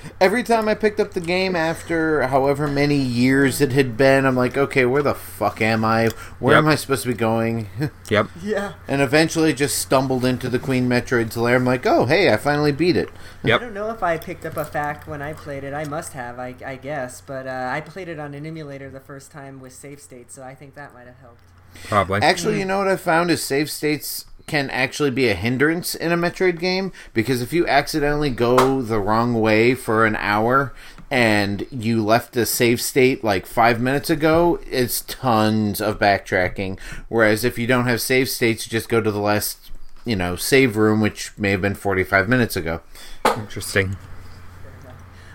[0.22, 4.38] Every time I picked up the game after however many years it had been, I'm
[4.38, 6.08] like, okay, where the fuck am I?
[6.40, 6.64] Where Yep.
[6.64, 7.68] am I supposed to be going?
[8.10, 8.28] Yep.
[8.42, 8.74] Yeah.
[8.88, 11.58] and eventually just stumbled into the Queen Metroid's lair.
[11.58, 13.10] I'm like, oh, hey, I finally beat it.
[13.44, 15.74] I don't know if I picked up a fact when I played it.
[15.74, 17.20] I must have, I, I guess.
[17.20, 20.42] But uh, I played it on an emulator the first time with save state, so
[20.42, 21.42] I think that might have helped.
[21.90, 22.22] Probably.
[22.22, 26.14] Actually, you know what I found is save states can actually be a hindrance in
[26.14, 30.74] a Metroid game because if you accidentally go the wrong way for an hour
[31.12, 36.80] and you left the save state like five minutes ago, it's tons of backtracking.
[37.10, 39.70] Whereas if you don't have save states, you just go to the last,
[40.06, 42.80] you know, save room, which may have been 45 minutes ago.
[43.26, 43.98] Interesting.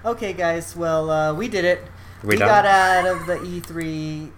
[0.07, 0.75] Okay, guys.
[0.75, 1.85] Well, uh, we did it.
[2.25, 2.49] We done?
[2.49, 4.31] got out of the E E3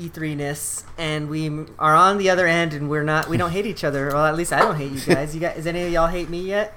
[0.00, 1.48] E3ness, and we
[1.78, 3.28] are on the other end, and we're not.
[3.28, 4.08] We don't hate each other.
[4.08, 5.34] Well, at least I don't hate you guys.
[5.34, 6.76] You guys, is any of y'all hate me yet?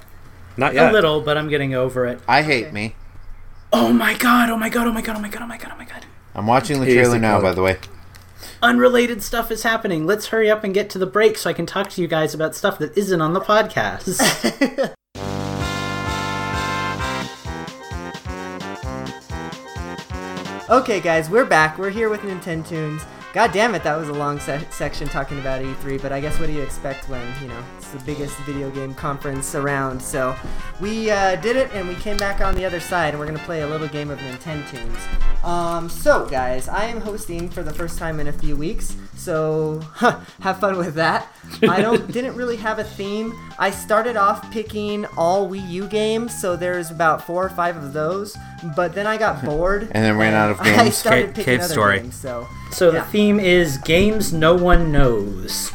[0.58, 0.94] Not A yet.
[0.94, 2.20] little, but I'm getting over it.
[2.28, 2.96] I hate me.
[3.72, 4.50] Oh my god!
[4.50, 4.86] Oh my god!
[4.88, 5.16] Oh my god!
[5.16, 5.42] Oh my god!
[5.42, 5.72] Oh my god!
[5.74, 6.06] Oh my god!
[6.36, 7.78] I'm watching the trailer now, by the way.
[8.62, 10.06] Unrelated stuff is happening.
[10.06, 12.34] Let's hurry up and get to the break so I can talk to you guys
[12.34, 14.94] about stuff that isn't on the podcast.
[20.74, 21.78] Okay, guys, we're back.
[21.78, 23.06] We're here with Nintendo Tunes.
[23.32, 26.40] God damn it, that was a long se- section talking about E3, but I guess
[26.40, 30.02] what do you expect when, you know, it's the biggest video game conference around.
[30.02, 30.36] So,
[30.82, 33.38] we uh, did it and we came back on the other side and we're going
[33.38, 34.98] to play a little game of Nintendo Tunes.
[35.44, 39.80] Um, so, guys, I am hosting for the first time in a few weeks, so
[40.42, 41.28] have fun with that.
[41.68, 43.34] I don't didn't really have a theme.
[43.58, 47.94] I started off picking all Wii U games, so there's about four or five of
[47.94, 48.36] those,
[48.76, 50.78] but then I got bored And then ran out of games.
[50.78, 50.98] I games.
[50.98, 52.00] started Cave- picking Cave other Story.
[52.00, 55.72] games, so so the theme is games no one knows.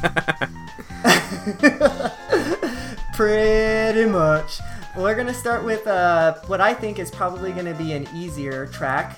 [3.14, 4.60] pretty much.
[4.98, 9.16] We're gonna start with uh, what I think is probably gonna be an easier track.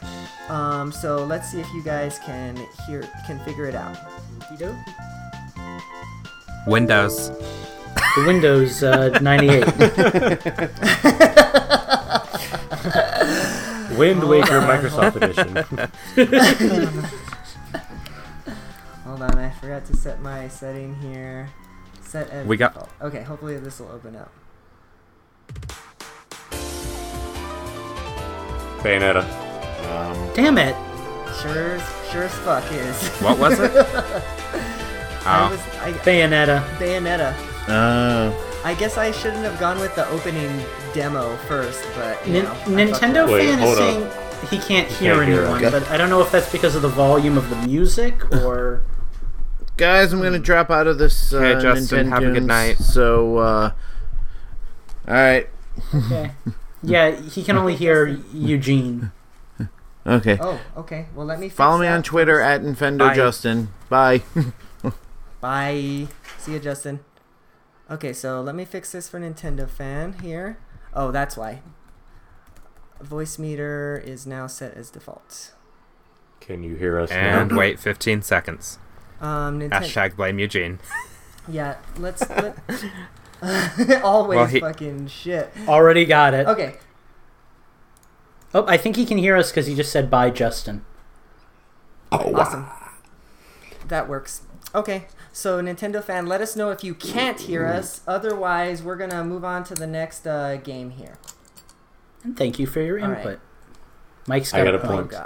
[0.51, 2.55] Um, so let's see if you guys can
[2.87, 3.97] hear can figure it out.
[6.67, 7.31] Windows.
[7.31, 9.65] The Windows uh, 98.
[13.99, 15.57] Wind Waker Microsoft Edition.
[19.05, 21.49] Hold on, I forgot to set my setting here.
[22.03, 24.31] Set as We got- Okay, hopefully this will open up.
[28.83, 29.25] Bayonetta.
[29.91, 30.75] Um, Damn it!
[31.43, 33.09] Sure, as- sure as fuck is.
[33.21, 33.71] What was it?
[35.27, 35.51] I Oh.
[35.51, 36.63] was I, Bayonetta.
[36.79, 37.35] Bayonetta.
[37.69, 38.33] uh,
[38.65, 40.65] I guess I shouldn't have gone with the opening
[40.95, 44.49] demo first, but you Nin- know, I Nintendo fucked Wait, fan is saying up.
[44.51, 45.73] he can't hear can't hear anyone, us.
[45.73, 48.83] but I don't know if that's because of the volume of the music or.
[49.77, 51.33] guys, I'm gonna drop out of this.
[51.35, 52.79] Uh, Okay, Justin, have a good night.
[52.79, 53.71] So, uh,
[55.11, 55.49] all right.
[55.95, 56.31] Okay.
[56.83, 59.13] yeah, he can only hear Eugene.
[60.07, 60.39] Okay.
[60.41, 61.07] Oh, okay.
[61.15, 63.15] Well, let me Follow me that on Twitter at Infendo Bye.
[63.15, 63.69] Justin.
[63.89, 64.23] Bye.
[65.41, 66.07] Bye.
[66.39, 67.01] See you, Justin.
[67.91, 70.59] Okay, so let me fix this for Nintendo fan here.
[70.95, 71.61] Oh, that's why.
[73.03, 75.53] Voicemeeter is now set as default.
[76.41, 77.59] Can you hear us And now?
[77.59, 78.79] wait 15 seconds.
[79.21, 79.71] Um, Nintendo.
[79.83, 80.79] Hashtag blame Eugene.
[81.49, 82.29] Yeah, let's.
[82.29, 82.57] Let,
[84.03, 85.51] always Well, he- fucking shit.
[85.67, 86.47] Already got it.
[86.47, 86.77] Okay,
[88.53, 90.85] Oh, I think he can hear us because he just said bye, Justin.
[92.11, 92.67] Oh, awesome.
[93.87, 94.43] That works.
[94.75, 98.01] Okay, so Nintendo fan, let us know if you can't hear us.
[98.09, 101.17] Otherwise, we're gonna move on to the next uh, game here.
[102.25, 103.19] And thank you for your All right.
[103.19, 103.41] input.
[104.27, 105.11] Mike's I got, got a a point.
[105.13, 105.23] point.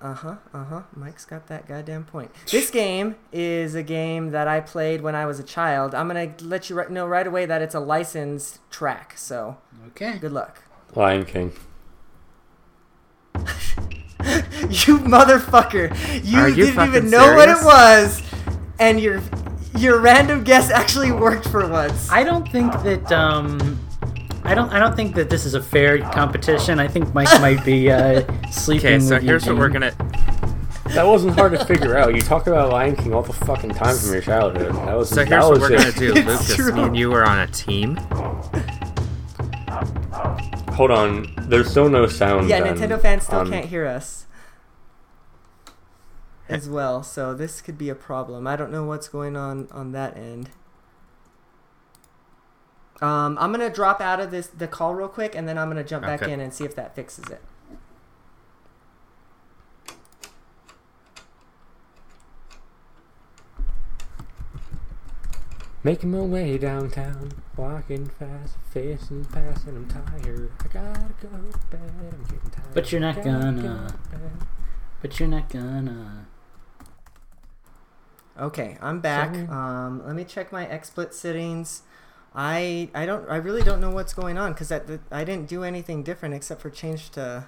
[0.00, 0.10] God.
[0.10, 0.36] Uh huh.
[0.54, 0.82] Uh huh.
[0.94, 2.30] Mike's got that goddamn point.
[2.50, 5.94] This game is a game that I played when I was a child.
[5.94, 9.14] I'm gonna let you know right away that it's a licensed track.
[9.16, 9.58] So
[9.88, 10.18] Okay.
[10.18, 10.62] good luck.
[10.94, 11.52] Lion King.
[14.68, 15.94] You motherfucker!
[16.24, 18.20] You, Are you didn't even fucking know what it was,
[18.80, 19.22] and your
[19.76, 22.10] your random guess actually worked for once.
[22.10, 23.78] I don't think that um,
[24.48, 26.78] I don't I don't think that this is a fair competition.
[26.80, 28.86] I think Mike might be uh, sleeping.
[28.94, 29.92] Okay, so with here's what we're gonna.
[30.94, 32.14] That wasn't hard to figure out.
[32.14, 34.74] You talk about Lion King all the fucking time from your childhood.
[34.74, 35.78] That was So that here's what we're it.
[35.78, 36.54] gonna do, Lucas.
[36.56, 36.72] true.
[36.72, 37.96] Me and you are on a team.
[40.74, 41.26] Hold on.
[41.48, 42.48] There's still no sound.
[42.48, 44.26] yeah, then Nintendo fans still on- can't hear us
[46.48, 48.46] as well, so this could be a problem.
[48.46, 50.48] I don't know what's going on on that end.
[53.00, 55.84] Um, I'm gonna drop out of this the call real quick, and then I'm gonna
[55.84, 56.32] jump back Okay.
[56.32, 57.40] in and see if that fixes it.
[65.84, 70.50] Making my way downtown, walking fast, facing past, and I'm tired.
[70.64, 71.80] I gotta go to bed.
[72.12, 72.74] I'm getting tired.
[72.74, 73.88] But you're not gonna.
[74.10, 74.18] go.
[75.00, 76.26] But you're not gonna.
[78.38, 79.34] Okay, I'm back.
[79.34, 79.46] Sorry.
[79.46, 81.82] Um, let me check my XSplit settings.
[82.34, 86.02] I I don't I really don't know what's going on because I didn't do anything
[86.02, 87.46] different except for change to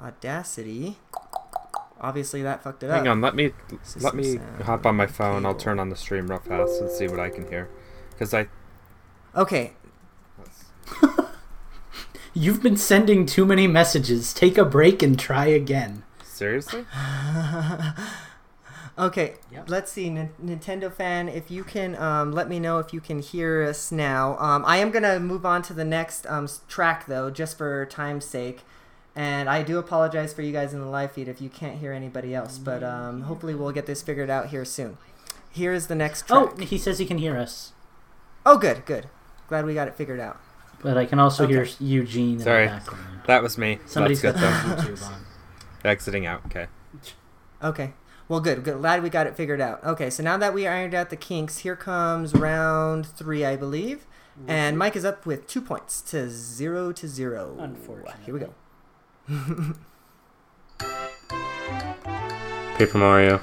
[0.00, 0.98] Audacity.
[1.98, 3.04] Obviously, that fucked it Hang up.
[3.06, 3.52] Hang on, let me
[3.82, 5.46] System let me hop on my phone.
[5.46, 7.68] I'll turn on the stream real fast and see what I can hear.
[8.10, 8.48] Because I
[9.34, 9.72] Okay,
[12.34, 14.32] You've been sending too many messages.
[14.34, 16.04] Take a break and try again.
[16.22, 16.84] seriously.
[18.98, 19.34] okay.
[19.52, 19.68] Yep.
[19.70, 23.20] Let's see, Nin- Nintendo fan, if you can um, let me know if you can
[23.20, 24.36] hear us now.
[24.38, 28.24] Um, I am gonna move on to the next um, track though, just for time's
[28.24, 28.60] sake.
[29.14, 31.92] And I do apologize for you guys in the live feed if you can't hear
[31.92, 34.98] anybody else, but um, hopefully we'll get this figured out here soon.
[35.50, 36.50] Here is the next track.
[36.52, 37.72] Oh, he says he can hear us,
[38.44, 39.08] Oh, good, good.
[39.48, 40.38] Glad we got it figured out.
[40.82, 42.64] but I can also hear Eugene Sorry.
[42.64, 43.20] in the background.
[43.26, 43.78] That was me.
[43.86, 44.96] Somebody's That's got good.
[44.96, 45.24] YouTube on.
[45.82, 46.42] Exiting out.
[46.46, 46.66] Okay.
[47.62, 47.92] Okay.
[48.28, 48.78] Well, good, good.
[48.78, 49.82] Glad we got it figured out.
[49.84, 54.06] Okay, so now that we ironed out the kinks, here comes round three, I believe.
[54.46, 57.56] And Mike is up with two points to zero to zero.
[57.58, 58.12] Unfortunately.
[58.24, 58.52] Here we go.
[62.76, 63.40] Paper Mario.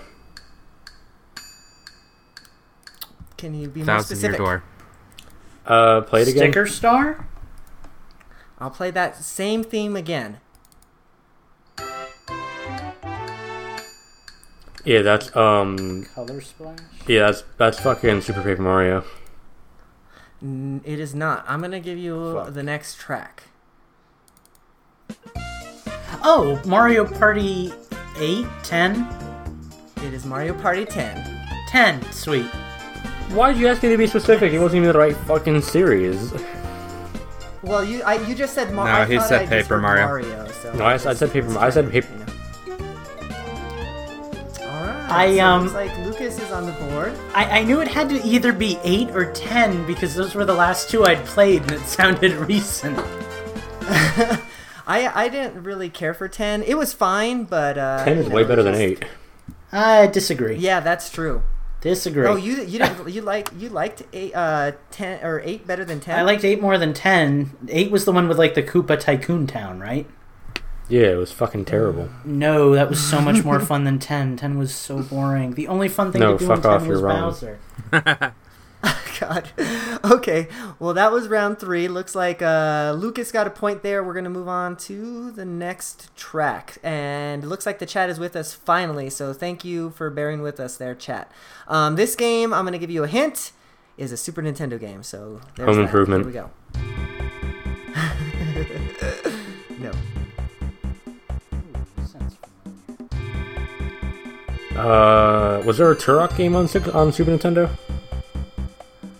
[3.37, 4.37] Can you be more Thousand year specific?
[4.37, 4.63] door.
[5.65, 6.43] Uh, play it again.
[6.51, 7.27] Sticker star?
[8.59, 10.39] I'll play that same theme again.
[14.85, 16.05] Yeah, that's um.
[16.13, 16.79] Color splash?
[17.07, 19.03] Yeah, that's that's fucking Super Paper Mario.
[20.41, 21.45] N- it is not.
[21.47, 22.53] I'm gonna give you Fuck.
[22.53, 23.43] the next track.
[26.25, 27.73] Oh, Mario Party
[28.17, 29.07] 8, 10?
[30.05, 31.45] It is Mario Party 10.
[31.67, 32.11] 10.
[32.11, 32.45] Sweet.
[33.31, 34.53] Why did you ask me to be specific?
[34.53, 36.33] It wasn't even the right fucking series.
[37.61, 39.75] Well, you I, you just said Mar- No, I he thought said I just Paper
[39.75, 40.05] heard Mario.
[40.05, 41.57] Mario so No, I, I said paper.
[41.57, 42.22] I said paper.
[45.03, 45.29] All right.
[45.29, 47.13] I, so um, looks like Lucas is on the board.
[47.33, 50.53] I, I knew it had to either be 8 or 10 because those were the
[50.53, 52.97] last two I'd played and it sounded recent.
[54.85, 56.61] I I didn't really care for ten.
[56.63, 59.05] It was fine, but uh, Ten is you way know, better than eight.
[59.71, 60.55] I disagree.
[60.55, 61.43] Yeah, that's true.
[61.81, 62.25] Disagree.
[62.27, 65.99] Oh, you you didn't you like you liked eight uh ten or eight better than
[65.99, 66.17] ten?
[66.17, 67.67] I liked 8 more than 10.
[67.67, 70.05] 8 was the one with like the Koopa Tycoon Town, right?
[70.89, 72.09] Yeah, it was fucking terrible.
[72.25, 74.37] No, that was so much more fun than 10.
[74.37, 75.53] 10 was so boring.
[75.53, 77.21] The only fun thing No, to do fuck in 10 off, was you're wrong.
[77.21, 77.59] Bowser.
[79.19, 79.47] God.
[80.03, 80.49] Okay.
[80.79, 81.87] Well, that was round three.
[81.87, 84.03] Looks like uh, Lucas got a point there.
[84.03, 88.19] We're gonna move on to the next track, and it looks like the chat is
[88.19, 89.09] with us finally.
[89.09, 91.31] So thank you for bearing with us there, chat.
[91.69, 93.53] Um, this game, I'm gonna give you a hint,
[93.97, 95.01] is a Super Nintendo game.
[95.01, 95.83] So there's Home that.
[95.83, 96.25] Improvement.
[96.25, 96.49] Here we
[99.23, 99.29] go.
[104.75, 107.69] Uh, was there a Turok game on on Super Nintendo?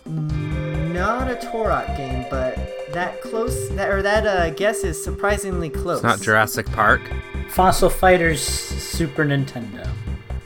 [0.06, 2.56] Not a Turok game, but
[2.94, 5.98] that close that or that uh, guess is surprisingly close.
[5.98, 7.02] It's not Jurassic Park.
[7.50, 9.88] Fossil Fighters Super Nintendo.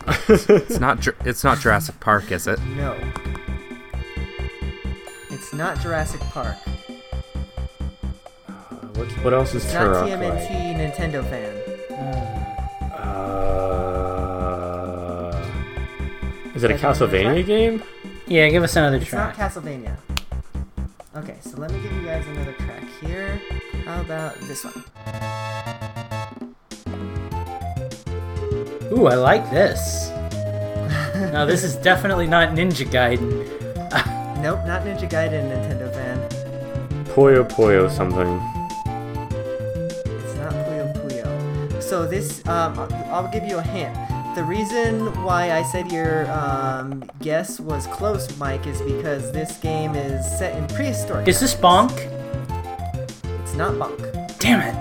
[0.29, 1.05] It's not.
[1.25, 2.59] It's not Jurassic Park, is it?
[2.77, 2.95] No.
[5.29, 6.55] It's not Jurassic Park.
[8.95, 10.95] What, what else is It's not Turok TMNT like?
[10.95, 11.53] Nintendo fan.
[12.91, 13.76] Uh,
[16.57, 17.83] is it a Guys, Castlevania game?
[18.27, 19.03] Yeah, give us another try.
[19.03, 19.51] It's not track.
[19.53, 19.95] Castlevania.
[21.15, 23.39] Okay, so let me give you guys another track here.
[23.85, 24.83] How about this one?
[28.91, 30.09] Ooh, I like this.
[31.33, 33.45] no, this is definitely not Ninja Gaiden.
[34.41, 36.17] Nope, not Ninja Gaiden Nintendo fan.
[37.05, 38.39] Puyo Puyo something.
[40.23, 41.81] It's not Puyo Puyo.
[41.83, 43.95] So this, um, I'll- I'll give you a hint.
[44.37, 49.95] The reason why I said your um, guess was close, Mike, is because this game
[49.95, 51.27] is set in prehistoric.
[51.27, 51.55] Is this.
[51.55, 51.89] Bonk?
[53.41, 53.97] It's not Bonk.
[54.37, 54.75] Damn it.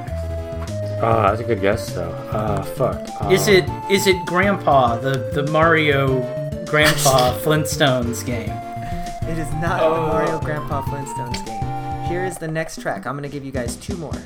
[1.03, 2.13] Ah, that's a good guess though.
[2.33, 3.01] Ah, fuck.
[3.19, 3.31] Ah.
[3.31, 6.21] Is it is it Grandpa, the, the Mario
[6.67, 8.51] Grandpa Flintstones game?
[9.23, 12.11] It is not the Mario Grandpa Flintstones game.
[12.11, 13.07] Here is the next track.
[13.07, 14.21] I'm gonna give you guys two more.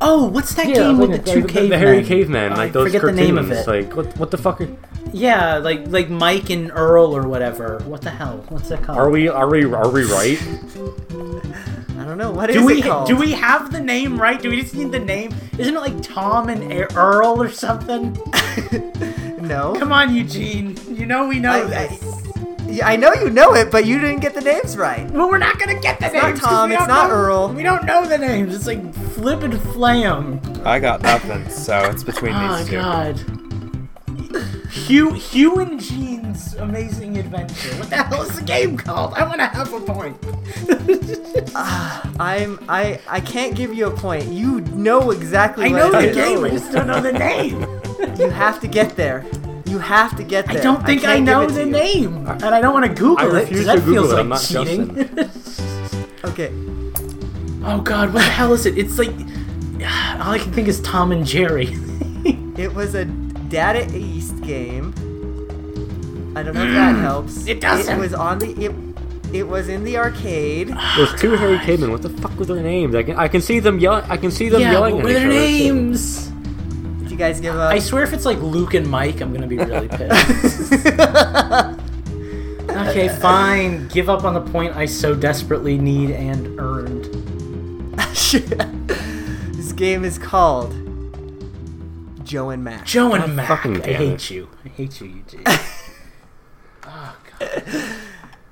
[0.00, 1.70] Oh, what's that Yeah, game with like the two cavemen?
[1.70, 3.18] the hairy caveman, like those forget cartoons.
[3.18, 3.66] the name of it.
[3.66, 4.16] Like what?
[4.16, 4.60] What the fuck?
[4.60, 4.68] Are,
[5.12, 7.78] Yeah, like like Mike and Earl or whatever.
[7.84, 8.44] What the hell?
[8.48, 8.98] What's that called?
[8.98, 9.28] are we?
[9.28, 9.64] Are we?
[9.64, 10.38] Are we right?
[11.98, 13.08] I don't know what is do we it called.
[13.08, 14.40] do we have the name right?
[14.40, 15.34] Do we just need the name?
[15.58, 18.16] Isn't it like Tom and Earl or something?
[19.38, 19.72] No.
[19.78, 20.76] Come on, Eugene.
[20.90, 22.02] You know we know I, this.
[22.02, 25.08] I, yeah, I know you know it, but you didn't get the names right.
[25.10, 26.42] Well, we're not gonna get the names.
[26.42, 27.48] not Tom, it's not know- Earl.
[27.54, 28.54] We don't know the names.
[28.54, 28.82] It's like
[29.18, 30.40] Flip and Flam.
[30.64, 32.76] I got nothing, so it's between Oh these two.
[32.76, 33.24] Oh God.
[34.70, 37.74] Hugh, Hugh and Gene's Amazing Adventure.
[37.76, 39.14] What the hell is the game called?
[39.14, 40.16] I want to have a point.
[41.54, 44.26] Ah, I'm I I can't give you a point.
[44.26, 46.16] You know exactly I what know it the is.
[46.16, 46.44] game.
[46.44, 47.66] I just don't know the name.
[48.18, 49.24] You have to get there.
[49.66, 50.58] You have to get there.
[50.58, 51.70] I don't think I, can't know the you.
[51.70, 54.12] name, and I don't want to Google I it refuse because that to Google feels
[54.12, 54.14] it.
[54.14, 55.30] like I'm not cheating.
[56.24, 56.52] Okay.
[57.68, 58.78] Oh God, what the hell is it?
[58.78, 61.76] It's like all I can think is Tom and Jerry.
[62.58, 64.92] It was a Data East game.
[66.36, 67.00] I don't know if that mm.
[67.00, 67.46] helps.
[67.46, 67.96] It doesn't.
[67.96, 68.72] It was on the it,
[69.32, 70.72] it was in the arcade.
[70.72, 71.92] Oh, There's two hairy cavemen.
[71.92, 72.96] What the fuck were their names?
[72.96, 74.04] I can I can see them yelling.
[74.10, 75.38] I can see them yeah, yelling what were their other, too.
[75.38, 76.32] names?
[77.02, 77.72] Did you guys give up?
[77.72, 80.72] I swear, if it's like Luke and Mike, I'm gonna be really pissed.
[82.70, 83.86] okay, fine.
[83.86, 87.17] Give up on the point I so desperately need and earned.
[88.32, 90.72] This game is called
[92.24, 92.90] Joe and Max.
[92.90, 93.48] Joe and Mac.
[93.48, 94.30] fucking I hate it.
[94.30, 94.48] you.
[94.64, 95.44] I hate you, Eugene.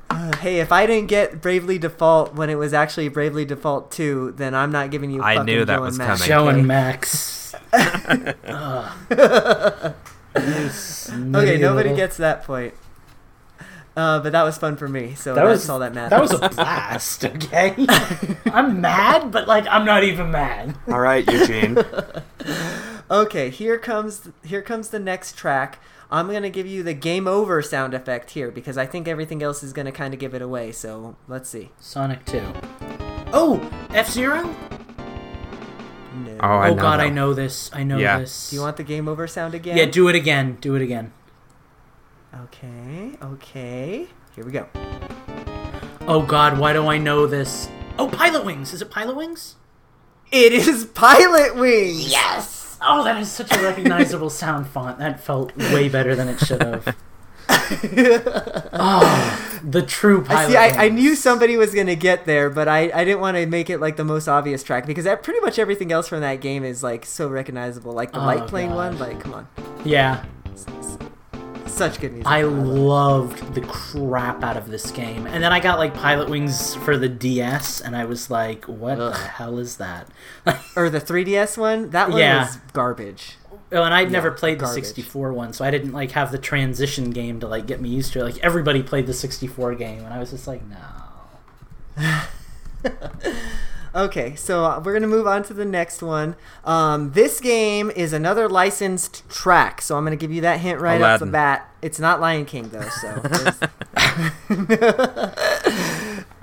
[0.09, 4.35] Uh, hey, if I didn't get Bravely Default when it was actually Bravely Default 2,
[4.37, 6.21] then I'm not giving you I fucking knew that Joe was and Max.
[6.21, 6.29] coming.
[6.29, 7.55] Joe and Max.
[8.47, 9.95] Ugh.
[10.37, 12.75] You snotty Okay, nobody little- gets that point.
[13.97, 16.11] Uh, but that was fun for me, so That that's was all that matters.
[16.11, 17.25] That was a blast.
[17.25, 17.75] Okay,
[18.53, 20.77] I'm mad, but like I'm not even mad.
[20.89, 21.79] All right, Eugene.
[23.09, 25.79] Okay, here comes here comes the next track.
[26.11, 29.63] I'm gonna give you the game over sound effect here because I think everything else
[29.63, 30.73] is gonna kind of give it away.
[30.73, 31.71] So let's see.
[31.79, 32.43] Sonic Two.
[33.33, 33.61] Oh,
[33.95, 34.43] F Zero.
[36.17, 36.37] No.
[36.41, 37.71] Oh, I Oh know God, that I know this.
[37.73, 38.19] I know Yeah.
[38.19, 38.51] this.
[38.51, 39.77] Do you want the game over sound again?
[39.77, 40.59] Yeah, do it again.
[40.61, 41.13] Do it again.
[42.45, 44.07] Okay, okay.
[44.35, 44.67] Here we go.
[46.07, 47.69] Oh God, why do I know this?
[47.99, 48.75] Oh, Pilotwings.
[48.75, 49.55] Is it Pilotwings?
[50.31, 52.11] It is Pilotwings.
[52.11, 52.79] Yes.
[52.83, 54.99] Oh, that is such a recognizable sound font.
[54.99, 56.95] That felt way better than it should have.
[58.73, 60.51] oh, the true I pilot.
[60.51, 60.57] see.
[60.57, 63.71] I, I knew somebody was gonna get there, but I, I didn't want to make
[63.71, 66.65] it like the most obvious track because that, pretty much everything else from that game
[66.65, 67.93] is like so recognizable.
[67.93, 68.77] Like the Oh, light plane God.
[68.77, 69.49] one, like come on,
[69.85, 70.25] Yeah,
[71.77, 72.27] such good music.
[72.27, 75.27] I loved the crap out of this game.
[75.27, 79.13] And then I got like Pilotwings for the DS, and I was like, what the
[79.13, 80.09] hell is that?
[80.75, 81.91] or the 3DS one.
[81.91, 82.45] That one Yeah.
[82.45, 83.37] was garbage.
[83.73, 86.39] Oh, and I'd never Yeah, played the 64 one, so I didn't like have the
[86.39, 88.25] transition game to like get me used to it.
[88.25, 90.77] Like everybody played the 64 game, and I was just like, no.
[93.97, 96.37] Okay, so uh, we're gonna move on to the next one.
[96.65, 101.01] Um, this game is another licensed track, so I'm gonna give you that hint right
[101.01, 101.73] off the bat.
[101.81, 103.23] It's not Lion King though, so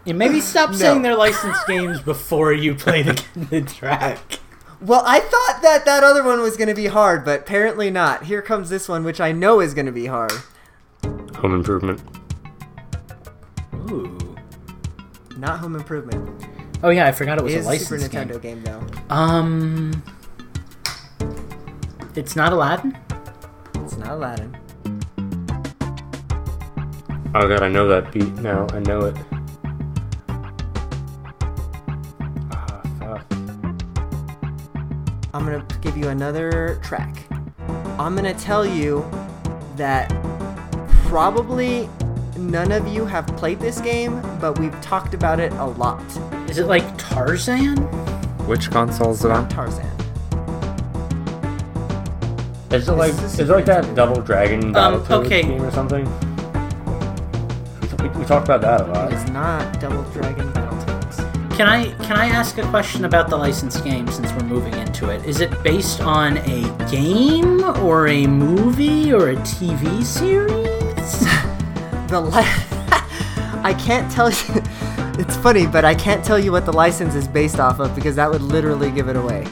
[0.06, 4.40] Yeah, maybe stop saying they're licensed games before you play the, the track.
[4.82, 8.24] well, I thought that that other one was gonna be hard, but apparently not.
[8.24, 10.34] Here comes this one, which I know is gonna be hard.
[11.36, 12.02] Home Improvement.
[13.92, 14.36] Ooh.
[15.38, 16.53] Not Home Improvement.
[16.86, 18.62] Oh yeah, I forgot it was It a is a Super licensed Nintendo game.
[18.62, 19.16] game though.
[19.16, 20.04] Um,
[22.16, 22.98] it's not Aladdin.
[23.76, 24.58] It's not Aladdin.
[27.36, 28.68] Oh god, I know that beat now.
[28.74, 29.16] I know it.
[32.52, 33.26] Ah, fuck.
[35.34, 37.16] I'm gonna give you another track.
[37.98, 39.10] I'm gonna tell you
[39.78, 40.10] that
[41.06, 41.90] probably
[42.38, 46.04] none of you have played this game, but we've talked about it a lot.
[46.54, 47.78] Is it like Tarzan?
[48.46, 49.50] Which console is it on?
[49.50, 49.88] Tarzan.
[52.72, 55.42] Is it like is is it like that Double Dragon Battletoads Um, okay.
[55.42, 56.06] game or something?
[57.82, 59.12] We, we, we talked about that a lot.
[59.12, 61.58] It's not Double Dragon Battletoads.
[61.58, 65.10] Can I can I ask a question about the licensed game since we're moving into
[65.10, 65.26] it?
[65.26, 70.54] Is it based on a game or a movie or a TV series?
[72.10, 72.73] The li-
[73.64, 74.64] I can't tell you.
[75.16, 78.16] It's funny, but I can't tell you what the license is based off of because
[78.16, 79.46] that would literally give it away.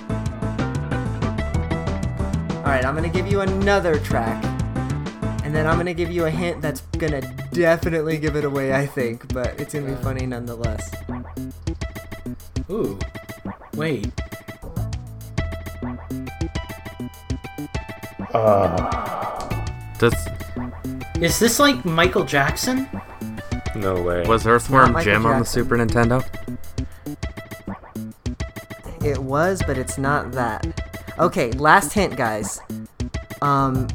[2.57, 4.43] Alright, I'm gonna give you another track.
[5.43, 7.21] And then I'm gonna give you a hint that's gonna
[7.51, 10.89] definitely give it away, I think, but it's gonna be funny nonetheless.
[12.71, 12.97] Ooh,
[13.75, 14.11] wait.
[18.33, 19.65] Uh.
[19.99, 20.15] Does
[21.19, 22.89] Is this like Michael Jackson?
[23.75, 24.23] No way.
[24.27, 25.63] was Earthworm Michael Jim on the Jackson.
[25.63, 26.25] Super Nintendo?
[29.03, 30.65] It was, but it's not that.
[31.17, 32.61] Okay, last hint, guys.
[33.41, 33.87] Um.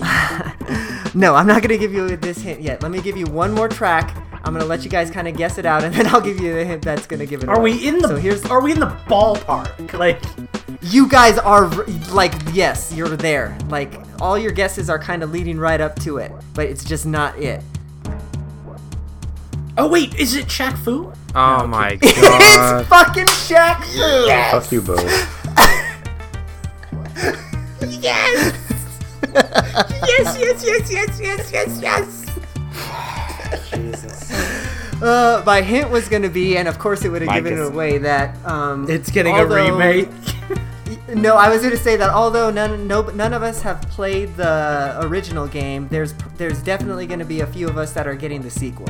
[1.14, 2.82] no, I'm not gonna give you this hint yet.
[2.82, 4.16] Let me give you one more track.
[4.44, 6.52] I'm gonna let you guys kind of guess it out, and then I'll give you
[6.54, 7.72] the hint that's gonna give it Are away.
[7.74, 8.44] we in the So here's.
[8.46, 9.92] Are we in the ballpark?
[9.92, 10.20] Like,
[10.82, 11.66] You guys are
[12.12, 13.56] like, yes, you're there.
[13.68, 17.06] Like, all your guesses are kind of leading right up to it, but it's just
[17.06, 17.62] not it.
[19.78, 21.12] Oh wait, is it Shaq Fu?
[21.34, 22.00] Oh my god!
[22.02, 24.60] it's fucking Shaq Fu.
[24.60, 25.30] Fuck you both.
[28.00, 28.54] Yes,
[29.34, 31.80] yes, yes, yes, yes, yes, yes.
[31.82, 33.70] Yes.
[33.70, 34.32] Jesus.
[35.02, 37.98] Uh, my hint was gonna be, and of course it would have given it away
[37.98, 40.08] that um, It's getting although- a remake.
[41.14, 44.34] No, I was going to say that although none no, none of us have played
[44.36, 48.14] the original game, there's there's definitely going to be a few of us that are
[48.14, 48.88] getting the sequel.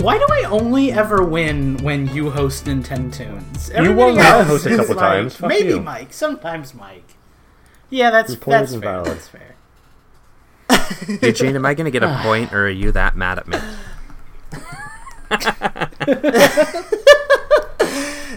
[0.00, 3.68] Why do I only ever win when you host Nintendo Tunes?
[3.70, 5.36] You won Everybody my else host a couple like- times.
[5.36, 5.80] Fuck maybe you.
[5.80, 6.12] Mike.
[6.12, 7.14] Sometimes Mike.
[7.90, 8.76] Yeah, that's Your point that's fair.
[8.76, 9.06] invalid.
[9.06, 9.54] That's fair.
[11.28, 13.58] Eugene, am I gonna get a point or are you that mad at me?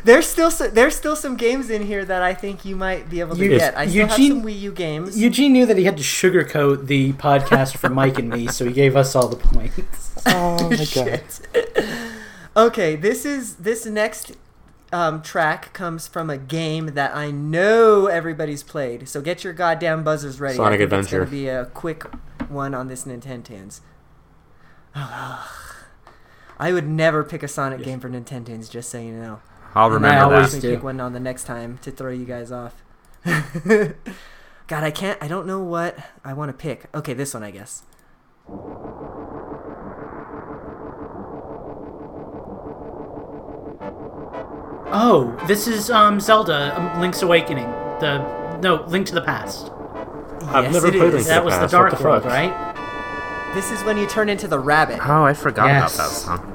[0.03, 3.19] There's still so, there's still some games in here that I think you might be
[3.19, 3.77] able to You- get.
[3.77, 5.19] I still have Eugene- some Wii U games.
[5.21, 8.71] Eugene knew that he had to sugarcoat the podcast for Mike and me, so he
[8.73, 9.79] gave us all the points.
[10.27, 11.41] Oh my Shit.
[12.55, 14.33] okay, this is this next
[14.93, 19.07] um, track comes from a game that I know everybody's played.
[19.09, 20.57] So get your goddamn buzzers ready.
[20.57, 21.19] Sonic I think It's Adventure.
[21.25, 22.03] gonna be a quick
[22.49, 23.81] one on this Nintendo's.
[24.95, 29.39] I would never pick a Sonic game for Nintendo's, just so you know.
[29.75, 30.61] I'll And remember I always always that.
[30.61, 30.75] do.
[30.75, 32.81] pick one on the next time to throw you guys off.
[33.25, 35.21] God, I can't.
[35.21, 36.85] I don't know what I want to pick.
[36.95, 37.83] Okay, this one, I guess.
[44.93, 47.69] Oh, this is um Zelda um, Link's Awakening.
[47.99, 49.71] The no Link to the Past.
[50.43, 51.13] I've Yes, never it played is.
[51.13, 53.53] Link That was the Past, what Dark the World, right?
[53.53, 54.99] This is when you turn into the rabbit.
[55.07, 55.95] Oh, I forgot Yes.
[55.95, 56.50] about that song.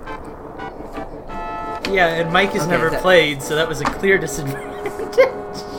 [1.91, 4.73] Yeah, and Mike has Okay, never that- played, so that was a clear disadvantage.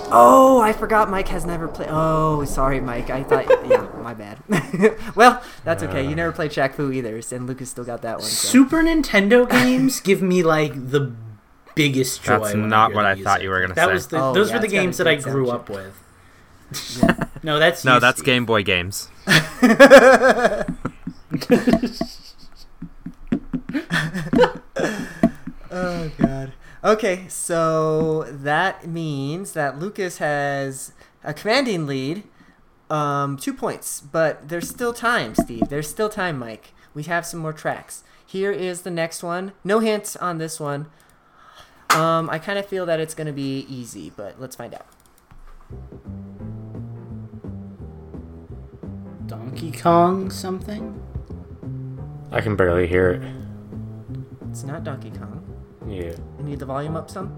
[0.10, 1.90] Oh, I forgot Mike has never played.
[1.92, 3.10] Oh, sorry, Mike.
[3.10, 3.46] I thought.
[3.68, 4.38] yeah, my bad.
[5.18, 6.02] well, that's okay.
[6.06, 6.16] You uh.
[6.16, 8.26] never played Shaq Fu either, and Lucas still got that one.
[8.26, 8.48] So.
[8.48, 11.12] Super Nintendo games give me like the
[11.76, 12.40] biggest joy.
[12.40, 13.94] That's when I not what the I thought you were gonna That say.
[13.94, 15.70] was the, Oh, those yeah, were the it's got a games that I grew up
[15.70, 16.02] with.
[17.44, 18.26] no, that's No, you, that's Steve.
[18.28, 19.10] Game Boy games.
[25.80, 26.54] Oh god.
[26.84, 30.91] Okay, so that means that Lucas has
[31.24, 32.24] a commanding lead,
[32.90, 35.70] um, two points, but there's still time, Steve.
[35.70, 36.74] There's still time, Mike.
[36.95, 38.04] We have some more tracks.
[38.26, 39.52] Here is the next one.
[39.64, 40.88] No hints on this one.
[41.91, 44.88] Um, I kind of feel that it's gonna be easy, but let's find out.
[49.28, 50.99] Donkey Kong something.
[52.32, 53.22] I can barely hear it.
[54.49, 55.37] It's not Donkey Kong.
[55.88, 56.16] Yeah.
[56.38, 57.34] You need the volume up some.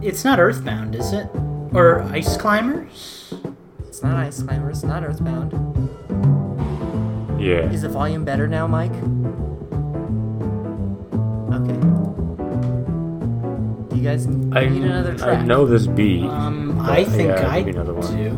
[0.00, 1.28] It's not Earthbound, is it?
[1.72, 3.32] Or Ice Climbers?
[3.86, 4.78] It's not Ice Climbers.
[4.78, 5.52] It's not Earthbound.
[7.40, 7.70] Yeah.
[7.70, 8.92] Is the volume better now, Mike?
[11.52, 11.78] Okay.
[13.88, 15.38] Do you guys I, need another track?
[15.38, 16.24] I know this beat.
[16.24, 18.16] Um, I think yeah, I maybe another one.
[18.16, 18.30] do.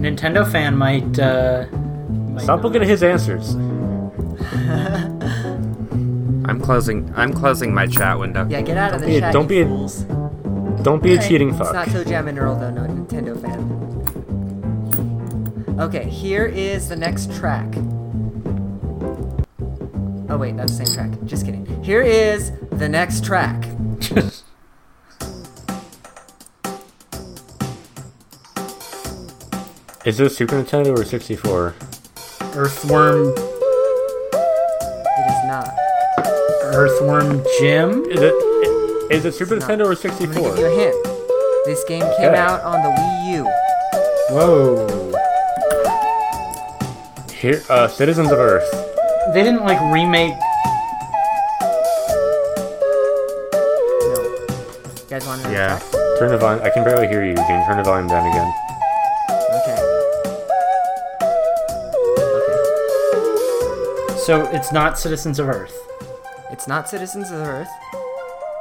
[0.00, 1.18] Nintendo fan might.
[1.18, 3.56] Uh, might Stop looking at his answers.
[6.48, 7.12] I'm closing.
[7.16, 8.46] I'm closing my chat window.
[8.48, 9.32] Yeah, get out of the be chat.
[9.32, 10.04] don't you be a- fools.
[10.82, 13.84] Don't be a Hey, cheating It's not Toe Jam and Earl though, no Nintendo fan.
[15.80, 17.66] Okay, here is the next track.
[20.28, 21.10] Oh wait, that's the same track.
[21.24, 21.66] Just kidding.
[21.82, 23.64] Here is the next track.
[30.04, 31.74] Is this Super Nintendo or 64?
[32.54, 33.34] Earthworm.
[36.76, 38.04] Earthworm Jim.
[38.04, 38.34] Is it?
[39.10, 40.56] Is it Super Nintendo or I'm gonna give 64?
[40.58, 41.04] you a hint.
[41.64, 42.36] This game came Okay.
[42.36, 43.44] out on the Wii U.
[44.30, 44.86] Whoa.
[47.32, 48.68] Here, uh, Citizens of Earth.
[49.32, 50.34] They didn't like remake.
[54.02, 54.22] No.
[54.22, 55.78] You guys want another Yeah.
[55.78, 56.18] track?
[56.18, 56.62] Turn the volume.
[56.64, 57.34] I can barely hear you.
[57.34, 58.52] Can turn the volume down again?
[59.30, 59.78] Okay.
[62.18, 62.58] Okay.
[64.18, 65.85] So it's not Citizens of Earth.
[66.66, 67.70] It's not Citizens of the Earth.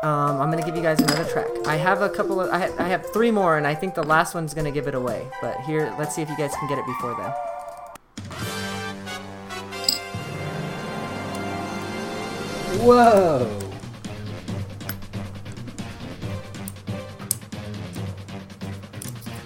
[0.04, 1.48] Um, I'm gonna give you guys another track.
[1.66, 2.52] I have a couple of.
[2.52, 4.94] I, ha- I have three more, and I think the last one's gonna give it
[4.94, 5.28] away.
[5.42, 7.32] But here, let's see if you guys can get it before then.
[12.86, 13.60] Whoa.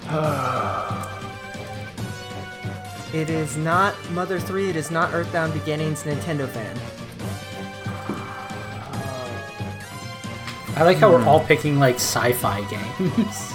[3.12, 4.70] It is not Mother 3.
[4.70, 6.04] It is not Earthbound Beginnings.
[6.04, 6.99] Nintendo fan.
[10.80, 13.54] I like how we're all picking like sci-fi games.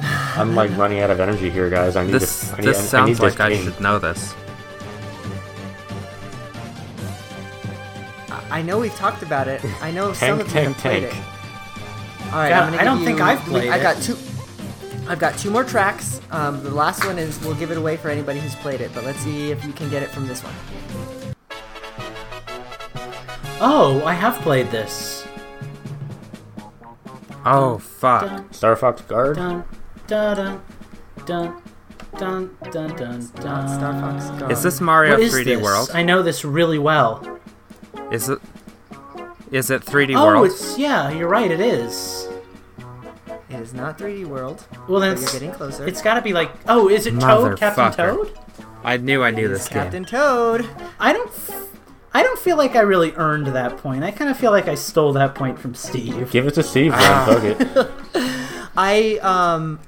[0.36, 1.94] I'm like running out of energy here, guys.
[1.96, 2.54] I need This to.
[2.54, 3.64] I need, this I need sounds this like I game.
[3.64, 4.34] should know this.
[8.30, 9.64] I- I know we've talked about it.
[9.82, 11.14] I know some Tank, of you tank, have played tank.
[11.14, 12.26] it.
[12.32, 13.70] All right, God, I'm gonna I don't give think I've played it.
[13.70, 13.82] I it.
[13.82, 14.16] got two.
[15.08, 16.20] I've got two more tracks.
[16.32, 18.90] Um, the last one is we'll give it away for anybody who's played it.
[18.92, 20.54] But let's see if you can get it from this one.
[23.60, 25.15] Oh, I have played this.
[27.46, 28.22] Oh fuck!
[28.22, 29.36] Dun, Star Fox Guard.
[29.36, 29.64] dun,
[30.06, 30.62] dun, dun,
[31.26, 31.62] dun,
[32.18, 33.68] dun, dun, dun, Not dun.
[33.68, 34.50] Star Fox Guard.
[34.52, 35.62] Is this Mario What is 3D this?
[35.62, 35.90] World?
[35.94, 37.38] I know this really well.
[38.10, 38.40] Is it?
[39.52, 40.46] Is it 3D Oh, World?
[40.46, 41.10] it's yeah.
[41.10, 41.50] You're right.
[41.50, 42.28] It is.
[43.48, 44.66] It is not 3D World.
[44.88, 45.86] Well, then But you're it's, getting closer.
[45.86, 46.50] it's got to be like.
[46.68, 47.58] Oh, is it Toad?
[47.58, 48.16] Captain Motherfucker.
[48.16, 48.38] Toad?
[48.82, 50.10] I knew I knew It is this Captain game.
[50.10, 50.68] Toad.
[50.98, 51.30] I don't.
[52.16, 54.04] F- I don't feel like I really earned that point.
[54.04, 56.30] I kind of feel like I stole that point from Steve.
[56.30, 57.00] Give it to Steve, man.
[57.02, 57.24] Ah.
[57.26, 57.44] Fuck
[58.14, 58.68] it.
[58.76, 59.78] I um.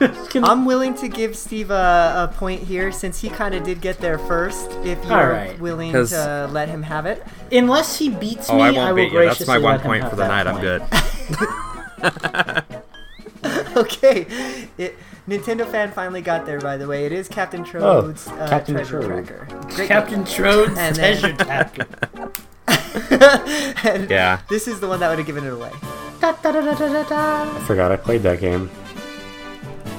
[0.34, 3.98] I'm willing to give Steve a, a point here since he kind of did get
[3.98, 4.70] there first.
[4.82, 5.60] If you're Alright.
[5.60, 7.22] willing 'Cause- to let him have it.
[7.52, 9.18] Unless he beats Oh, me, I I, won't will beat you.
[9.18, 10.46] graciously That's my one let point for the that night.
[10.46, 10.82] I'm good.
[13.76, 14.26] okay.
[14.78, 14.96] It,
[15.28, 16.60] Nintendo fan finally got there.
[16.60, 19.26] By the way, it is Captain Toad's uh, Captain treasure Toad.
[19.26, 19.46] tracker.
[19.74, 21.86] Great Captain Toad's And then- treasure tracker.
[23.88, 24.40] And Yeah.
[24.48, 25.70] This is the one that would have given it away.
[26.20, 27.56] Da, da, da, da, da, da, da.
[27.56, 28.70] I forgot I played that game.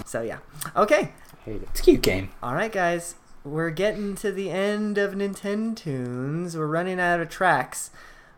[0.05, 0.37] So yeah.
[0.75, 1.11] Okay.
[1.45, 1.61] It.
[1.63, 2.29] It's a cute game.
[2.41, 3.15] All right, guys.
[3.43, 6.57] We're getting to the end of Nintendo Tunes.
[6.57, 7.91] We're running out of tracks,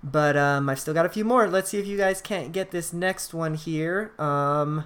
[0.04, 1.48] but um, I've still got a few more.
[1.48, 4.12] Let's see if you guys can't get this next one here.
[4.20, 4.84] Um,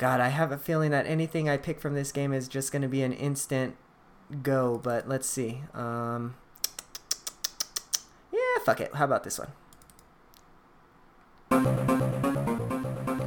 [0.00, 2.80] God, I have a feeling that anything I pick from this game is just going
[2.80, 3.76] to be an instant
[4.42, 4.80] go.
[4.82, 5.60] But let's see.
[5.74, 6.36] Um,
[8.32, 8.94] yeah, fuck it.
[8.94, 9.48] How about this one?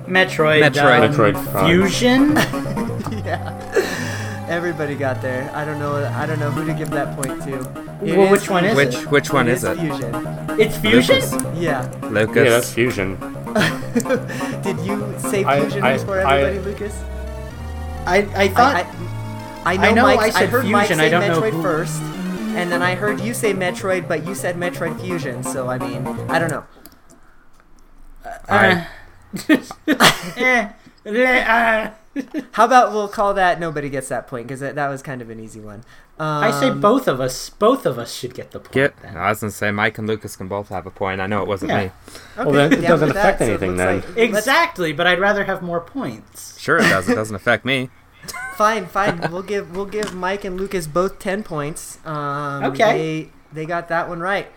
[0.07, 0.63] Metroid.
[0.67, 1.05] Metroid.
[1.05, 1.65] um, Metroid Prime.
[1.67, 2.35] Fusion.
[4.49, 5.51] Everybody got there.
[5.53, 6.03] I don't know.
[6.03, 7.59] I don't know who to give that point to.
[8.03, 9.11] It Well, which one is Which it?
[9.11, 9.77] which one It is it?
[9.77, 10.11] Fusion.
[10.59, 11.19] it's Fusion.
[11.19, 11.35] Lucas.
[11.55, 11.87] Yeah.
[12.09, 12.35] Lucas.
[12.35, 13.17] Yeah, that's fusion.
[14.63, 17.03] Did you say Fusion I- before I- everybody, Lucas?
[18.05, 18.75] I I thought.
[18.75, 19.13] I,
[19.65, 21.51] I, I know, I know Mike, I said heard Mike say I don't know Metroid
[21.53, 25.43] who- first, and then I heard you say Metroid, but you said Metroid Fusion.
[25.43, 26.65] So I mean, I don't know.
[28.49, 28.83] uh,
[30.37, 30.69] eh,
[31.05, 31.91] eh, uh,
[32.51, 35.29] How about we'll call that nobody gets that point because that, that was kind of
[35.29, 35.83] an easy one.
[36.19, 37.49] Um, I say both of us.
[37.49, 38.71] Both of us should get the point.
[38.73, 39.01] Get.
[39.01, 39.17] then.
[39.17, 41.19] I was gonna say Mike and Lucas can both have a point.
[41.21, 41.77] I know it wasn't Yeah.
[41.77, 41.83] me.
[41.85, 41.91] Okay,
[42.37, 44.15] Well, then it down doesn't affect that, anything looks then.
[44.15, 46.59] like- Exactly, but I'd rather have more points.
[46.59, 47.09] Sure, it does.
[47.09, 47.89] It doesn't affect me.
[48.55, 49.19] Fine, fine.
[49.31, 51.97] we'll give we'll give Mike and Lucas both ten points.
[52.05, 52.97] Um, Okay.
[52.97, 53.29] They
[53.61, 54.51] they got that one right.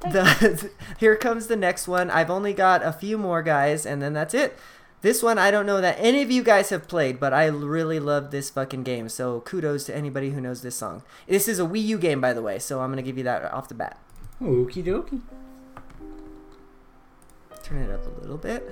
[0.00, 2.10] The here comes the next one.
[2.10, 4.56] I've only got a few more guys, and then that's it.
[5.00, 8.00] This one I don't know that any of you guys have played, but I really
[8.00, 9.08] love this fucking game.
[9.08, 11.02] So kudos to anybody who knows this song.
[11.28, 12.58] This is a Wii U game, by the way.
[12.58, 14.00] So I'm gonna give you that off the bat.
[14.42, 15.20] Okie dokie.
[17.62, 18.64] Turn it up a little bit.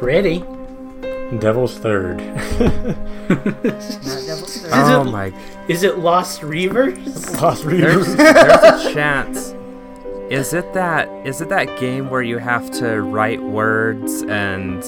[0.00, 0.40] Pretty.
[1.38, 2.18] Devil's Third.
[2.18, 3.28] Not
[4.62, 4.92] Devil's Third.
[4.96, 5.32] Oh it- my.
[5.68, 7.40] Is it Lost Reavers?
[7.40, 8.16] Lost There's, Reavers.
[8.16, 9.54] there's a chance.
[10.30, 11.08] Is it that?
[11.26, 14.82] Is it that game where you have to write words and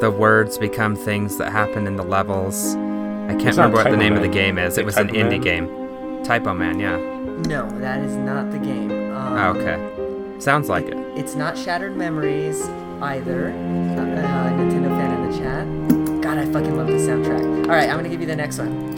[0.00, 2.74] the words become things that happen in the levels?
[2.74, 4.76] I can't It's remember what the Typo name of the game is.
[4.78, 5.40] It Like was an indie Man?
[5.40, 6.24] game.
[6.24, 6.96] Typo Man, yeah.
[7.48, 8.90] No, that is not the game.
[9.14, 10.40] Um, Oh, okay.
[10.40, 10.96] Sounds like it.
[11.16, 12.62] It's not Shattered Memories
[13.02, 13.48] either.
[13.50, 16.22] Uh, uh, Nintendo fan in the chat.
[16.22, 17.64] God, I fucking love the soundtrack.
[17.64, 18.89] All right, I'm gonna give you the next one.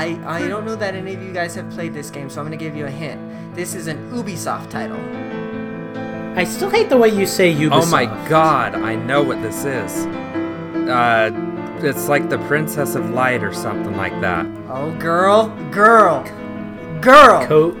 [0.00, 2.46] I I don't know that any of you guys have played this game, so I'm
[2.46, 3.20] gonna give you a hint.
[3.54, 5.00] This is an Ubisoft title.
[6.38, 7.82] I still hate the way you say Ubisoft.
[7.82, 10.06] Oh my god, I know what this is.
[10.88, 11.30] Uh,
[11.82, 14.46] it's like the Princess of Light or something like that.
[14.68, 16.22] Oh, girl, girl,
[17.00, 17.46] girl!
[17.46, 17.76] Co-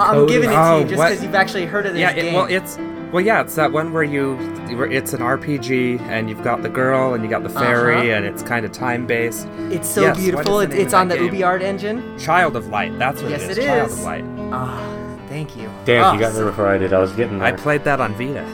[0.00, 1.10] I'm Code- giving it to Oh, you just what?
[1.10, 2.34] because you've actually heard of this yeah, it, game.
[2.34, 2.76] well, it's
[3.12, 4.36] well, yeah, it's that one where you,
[4.76, 8.04] where it's an RPG and you've got the girl and you got the fairy Uh-huh.
[8.16, 9.46] and it's kind of time based.
[9.70, 10.60] It's so Yes, beautiful.
[10.60, 11.34] is It, it's on the that game?
[11.42, 12.18] UbiArt engine.
[12.18, 13.58] Child of Light, that's what Yes, it is.
[13.58, 13.98] it Child is.
[13.98, 14.24] of Light.
[14.52, 15.70] Ah, thank you.
[15.84, 16.92] Damn, Ah, you got there before I did.
[16.92, 17.48] I was getting there.
[17.48, 18.44] I played that on Vita.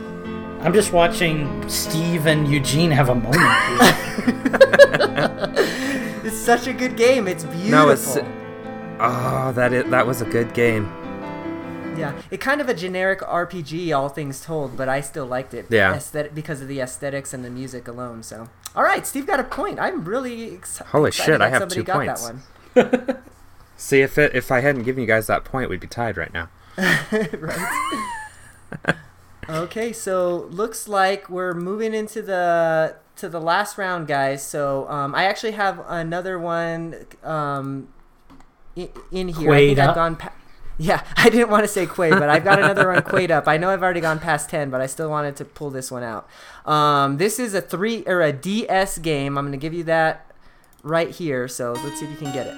[0.61, 3.37] I'm just watching Steve and Eugene have a moment.
[6.25, 7.27] It's such a good game.
[7.27, 7.71] It's beautiful.
[7.71, 8.19] No, it's
[9.01, 10.93] oh, that it that was a good game.
[11.99, 15.67] Yeah, it kind of a generic RPG, all things told, but I still liked it.
[15.71, 15.95] Yeah.
[15.95, 18.23] aesthetic because of the aesthetics and the music alone.
[18.23, 19.79] So, all right, Steve got a point.
[19.79, 22.31] I'm really ex- Holy excited shit, I have two got points.
[22.75, 23.19] That one.
[23.77, 26.33] See if it if I hadn't given you guys that point, we'd be tied right
[26.33, 26.49] now.
[26.77, 27.95] right.
[29.49, 34.45] okay, so looks like we're moving into the to the last round, guys.
[34.45, 37.89] So um, I actually have another one um,
[38.77, 39.53] in, in here.
[39.53, 40.17] I think Quaid I've gone.
[40.17, 40.33] Pa-
[40.79, 43.49] yeah, I didn't want to say Quaid, but I've got another one Quaid up.
[43.49, 46.03] I know I've already gone past ten, but I still wanted to pull this one
[46.03, 46.29] out.
[46.65, 49.37] Um, this is a three or a DS game.
[49.37, 50.33] I'm going to give you that
[50.83, 51.49] right here.
[51.49, 52.55] So let's see if you can get it.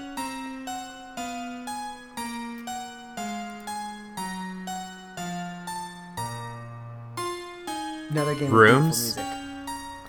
[8.11, 8.51] Another game.
[8.51, 9.17] Rooms?
[9.17, 9.25] music.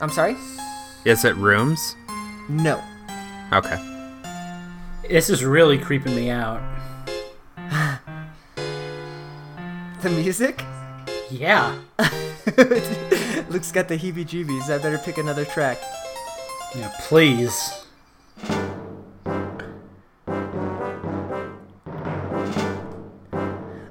[0.01, 0.35] I'm sorry.
[1.05, 1.95] Is it Rooms?
[2.49, 2.83] No.
[3.53, 3.77] Okay.
[5.07, 6.61] this is really creeping me out.
[10.01, 10.63] The music?
[11.29, 11.77] Yeah.
[13.49, 14.69] Luke's got the heebie-jeebies.
[14.69, 15.79] I better pick another track.
[16.75, 17.85] Yeah, please.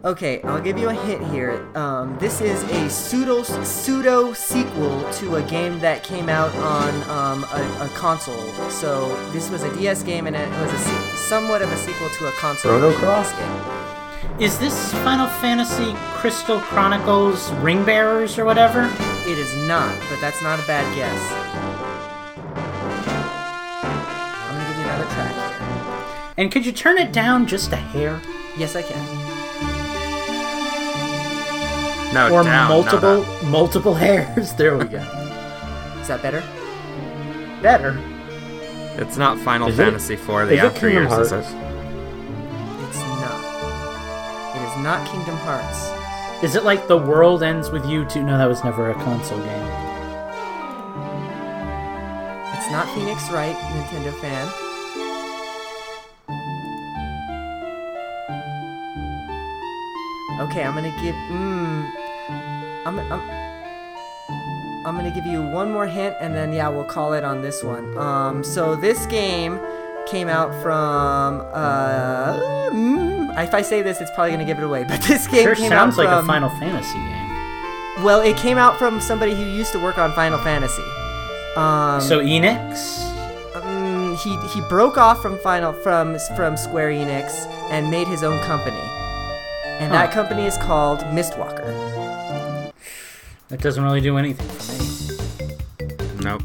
[0.02, 1.62] Okay, I'll give you a hint here.
[1.76, 7.44] Um, this is a pseudo pseudo sequel to a game that came out on um,
[7.44, 8.50] a, a console.
[8.70, 12.08] So this was a DS game, and it was a se- somewhat of a sequel
[12.08, 13.32] to a console Chrono Cross?
[13.34, 14.40] game.
[14.40, 18.84] Is this Final Fantasy Crystal Chronicles Ring Bearers or whatever?
[19.30, 21.32] It is not, but that's not a bad guess.
[24.48, 26.34] I'm gonna give you another track here.
[26.38, 28.18] And could you turn it down just a hair?
[28.56, 29.29] Yes, I can.
[32.12, 33.48] No, or down, no, multiple no.
[33.50, 34.52] multiple hairs?
[34.58, 34.98] There we go.
[36.00, 36.42] Is that better?
[37.62, 37.98] Better.
[38.96, 40.26] It's not Final Is it- Fantasy IV.
[40.26, 41.38] The Is it after Kingdom Hearts, is it?
[42.88, 44.56] It's not.
[44.56, 46.42] It is not Kingdom Hearts.
[46.42, 48.22] Is it like the world ends with you two?
[48.22, 49.66] No, that was never a console game.
[52.56, 54.48] It's not Phoenix Wright, Nintendo fan.
[60.40, 61.14] Okay, I'm gonna give.
[61.30, 61.69] Mmm.
[62.86, 63.20] I'm, I'm.
[64.86, 67.62] I'm gonna give you one more hint, and then yeah, we'll call it on this
[67.62, 67.96] one.
[67.98, 69.60] Um, so this game
[70.06, 71.42] came out from.
[71.52, 72.38] Uh,
[72.70, 74.84] mm, if I say this, it's probably gonna give it away.
[74.88, 78.04] But this game Sure came sounds out like a Final Fantasy game.
[78.04, 80.82] Well, it came out from somebody who used to work on Final Fantasy.
[81.56, 83.04] Um, So Enix.
[83.56, 88.40] um, he he broke off from Final from from Square Enix and made his own
[88.44, 88.80] company,
[89.78, 91.68] and that company is called Mistwalker.
[93.50, 96.22] That doesn't really do anything for me.
[96.22, 96.42] Nope.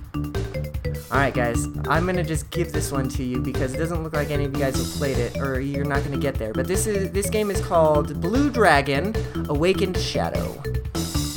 [1.11, 4.13] All right, guys, I'm gonna just give this one to you because it doesn't look
[4.13, 6.51] like any of you guys have played it, or you're not gonna get there.
[6.51, 9.15] But this is this game is called Blue Dragon:
[9.49, 10.61] Awakened Shadow.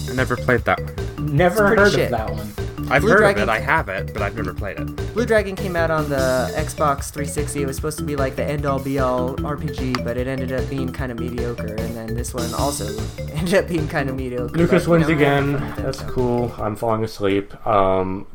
[0.08, 1.36] I never played that one.
[1.36, 2.10] Never heard shit.
[2.12, 2.67] of that one.
[2.90, 3.52] I've Blue heard Dragon- of it.
[3.52, 5.14] I have it, but I've never played it.
[5.14, 7.62] Blue Dragon came out on the Xbox 360.
[7.62, 10.52] It was supposed to be like the end all be all RPG, but it ended
[10.52, 11.74] up being kind of mediocre.
[11.74, 12.86] And then this one also
[13.32, 14.56] ended up being kind of mediocre.
[14.56, 15.52] Lucas wins again.
[15.76, 16.54] That's cool.
[16.58, 17.54] I'm falling asleep.
[17.66, 18.26] Um,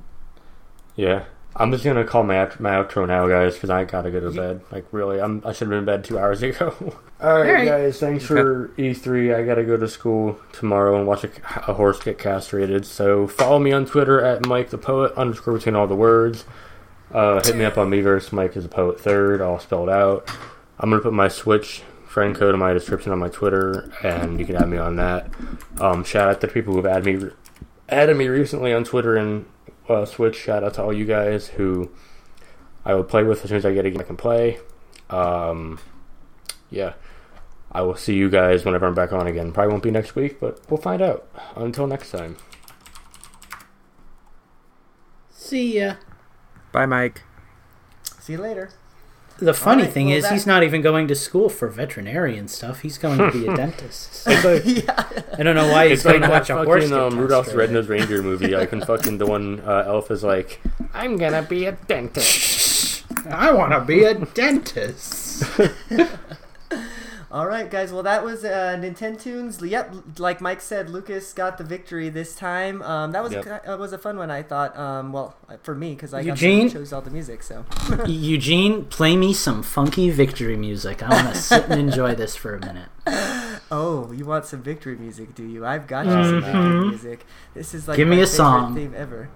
[0.96, 1.24] yeah.
[1.56, 4.32] I'm just gonna call my out- my outro now, guys, because I gotta go to
[4.32, 4.62] bed.
[4.72, 6.74] Like, really, I'm I should have been in bed two hours ago.
[7.22, 7.68] All right, Alright.
[7.68, 8.00] guys.
[8.00, 9.36] Thanks for E3.
[9.36, 11.30] I gotta go to school tomorrow and watch a,
[11.68, 12.86] a horse get castrated.
[12.86, 16.46] So follow me on Twitter at Mike the Poet underscore between all the words.
[17.12, 18.32] Uh, hit me up on Miiverse.
[18.32, 20.28] Mike is a poet third, all spelled out.
[20.80, 24.46] I'm gonna put my Switch friend code in my description on my Twitter, and you
[24.48, 25.28] can add me on that.
[25.80, 27.30] Um, shout out to the people who've added me
[27.90, 29.46] added me recently on Twitter and
[29.90, 30.36] uh, Switch.
[30.36, 31.92] Shout out to all you guys who
[32.86, 34.60] I will play with as soon as I get a game I can play.
[35.10, 35.80] Um,
[36.70, 36.94] yeah,
[37.72, 39.52] I will see you guys whenever I'm back on again.
[39.52, 41.28] Probably won't be next week, but we'll find out.
[41.56, 42.38] Until next time.
[45.30, 45.96] See ya.
[46.72, 47.24] Bye, Mike.
[48.20, 48.72] See you later.
[49.44, 52.48] The funny Alright, thing well, is, that- he's not even going to school for veterinarian
[52.48, 52.80] stuff.
[52.82, 54.10] He's going to be a dentist.
[54.44, 55.04] So yeah.
[55.38, 57.00] I don't know why he's It's like going to that watch a horse fucking get
[57.14, 57.76] um, Rudolph's castrated.
[57.76, 58.56] Red-Nosed Reindeer movie.
[58.56, 60.62] I can fucking the one uh, elf is like,
[60.94, 63.04] I'm gonna be a dentist.
[63.30, 65.44] I want to be a dentist.
[67.34, 67.92] All right, guys.
[67.92, 69.60] Well, that was uh, Nintendo Tunes.
[69.60, 72.84] Yep, like Mike said, Lucas got the victory this time.
[72.84, 73.46] Um, that was Yep.
[73.48, 74.30] a, uh, was a fun one.
[74.30, 74.78] I thought.
[74.78, 76.68] Um, well, for me, because I got Eugene?
[76.70, 77.42] to chose all the music.
[77.42, 77.66] So.
[78.08, 81.02] Eugene, play me some funky victory music.
[81.02, 82.90] I want to sit and enjoy this for a minute.
[83.72, 85.66] Oh, you want some victory music, do you?
[85.66, 87.26] I've got you some victory music.
[87.56, 88.76] This is like Give my me a song.
[88.76, 89.30] theme ever.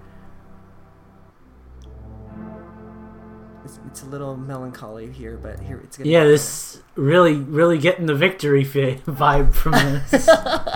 [3.97, 6.07] It's, it's a little melancholy here, but here it's gonna.
[6.07, 10.29] Yeah, be- this really, really getting the victory fi- vibe from this.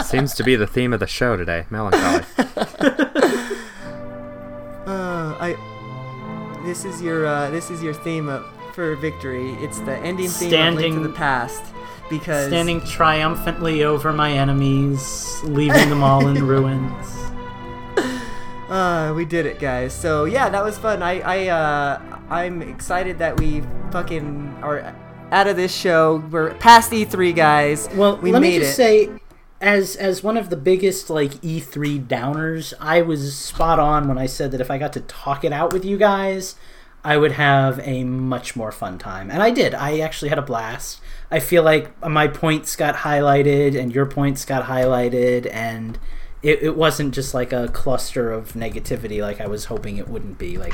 [0.10, 1.66] Seems to be the theme of the show today.
[1.70, 2.24] Melancholy.
[4.84, 6.62] Uh, I.
[6.66, 8.44] This is your uh, this is your theme of,
[8.74, 9.52] for victory.
[9.60, 11.64] It's the ending theme of Link to the Past
[12.10, 17.08] because Standing triumphantly over my enemies, leaving them all in ruins.
[18.72, 19.94] Uh, we did it, guys.
[19.94, 21.04] So yeah, that was fun.
[21.04, 24.96] I I uh, I'm excited that we fucking are
[25.32, 26.24] out of this show.
[26.32, 27.90] We're past E3, guys.
[27.94, 28.76] Well, we let me just it.
[28.76, 29.10] say,
[29.60, 34.28] as as one of the biggest like E3 downers, I was spot on when I
[34.28, 36.56] said that if I got to talk it out with you guys,
[37.04, 39.76] I would have a much more fun time, and I did.
[39.76, 41.02] I actually had a blast.
[41.30, 46.00] I feel like my points got highlighted and your points got highlighted, and
[46.44, 50.40] it, it wasn't just like a cluster of negativity like I was hoping it wouldn't
[50.40, 50.58] be.
[50.58, 50.74] Like,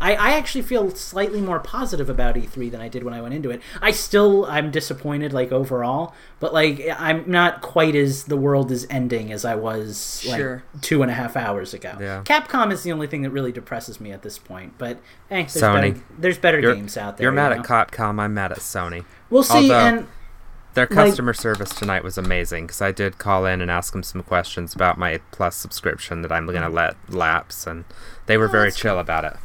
[0.00, 3.32] I, I actually feel slightly more positive about E3 than I did when I went
[3.34, 3.60] into it.
[3.80, 8.86] I still I'm disappointed like overall, but like I'm not quite as the world is
[8.90, 10.62] ending as I was like Sure.
[10.80, 11.96] two and a half hours ago.
[12.00, 12.22] Yeah.
[12.24, 15.54] Capcom is the only thing that really depresses me at this point, but hey, there's
[15.54, 15.80] Sony.
[15.94, 17.26] better, there's better You're, games out there.
[17.26, 17.64] you're mad you at?
[17.66, 18.18] Capcom.
[18.20, 19.04] I'm mad at Sony.
[19.30, 20.06] We'll see, Although- and
[20.76, 24.02] Their Like- customer service tonight was amazing because I did call in and ask them
[24.02, 27.84] some questions about my Plus subscription that I'm going to let lapse, and
[28.26, 29.36] they were very chill about it.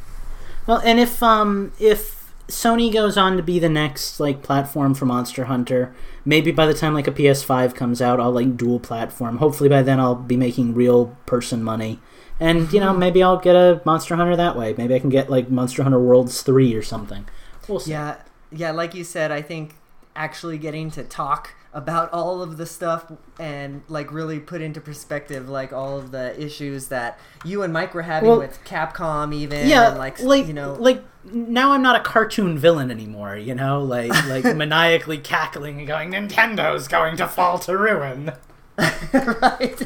[0.66, 5.06] Well, and if um if Sony goes on to be the next like platform for
[5.06, 5.94] Monster Hunter,
[6.26, 9.38] maybe by the time like a PS5 comes out, I'll like dual platform.
[9.38, 11.98] Hopefully by then I'll be making real person money.
[12.38, 14.74] And you know, maybe I'll get a Monster Hunter that way.
[14.76, 17.24] Maybe I can get like Monster Hunter Worlds 3 or something.
[17.68, 17.92] We'll see.
[17.92, 18.16] Yeah,
[18.50, 18.70] yeah.
[18.72, 19.76] Like you said, I think
[20.14, 25.48] actually getting to talk about all of the stuff and like really put into perspective
[25.48, 29.66] like all of the issues that you and Mike were having Well, with Capcom, even
[29.66, 33.54] yeah, and, like, like you know, like now I'm not a cartoon villain anymore, you
[33.54, 38.32] know, like like maniacally cackling and going, Nintendo's going to fall to ruin.
[38.78, 39.82] right?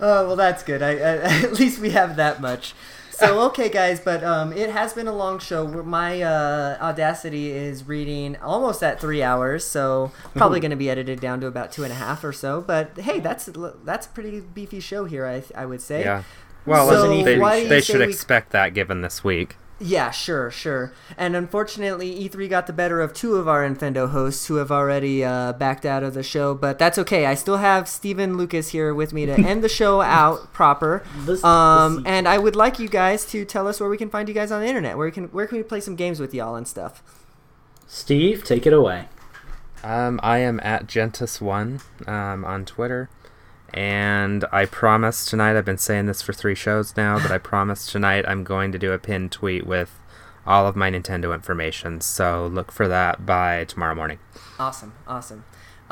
[0.00, 0.82] oh well, that's good.
[0.82, 2.74] I, I, at least we have that much.
[3.16, 5.66] So okay, guys, but um, it has been a long show.
[5.82, 11.20] My uh, Audacity is reading almost at three hours, so probably going to be edited
[11.20, 12.60] down to about two and a half or so.
[12.60, 13.48] But hey, that's
[13.84, 15.26] that's a pretty beefy show here.
[15.26, 16.00] I I would say.
[16.02, 16.22] Yeah.
[16.66, 19.56] Well, So they, why do you they should we- expect that given this week.
[19.80, 20.92] Yeah, sure, sure.
[21.18, 25.24] And unfortunately, E3 got the better of two of our Infendo hosts who have already
[25.24, 27.26] uh, backed out of the show, but that's okay.
[27.26, 31.02] I still have Stephen Lucas here with me to end the show out proper.
[31.42, 34.34] Um, and I would like you guys to tell us where we can find you
[34.34, 34.96] guys on the internet.
[34.96, 37.02] Where we can where can we play some games with y'all and stuff?
[37.86, 39.08] Steve, take it away.
[39.82, 43.10] Um, I am at Gentis1 um, on Twitter.
[43.74, 47.90] And I promise tonight, I've been saying this for three shows now, but I promise
[47.90, 49.98] tonight I'm going to do a pinned tweet with
[50.46, 52.00] all of my Nintendo information.
[52.00, 54.18] So look for that by tomorrow morning.
[54.58, 55.44] Awesome, awesome.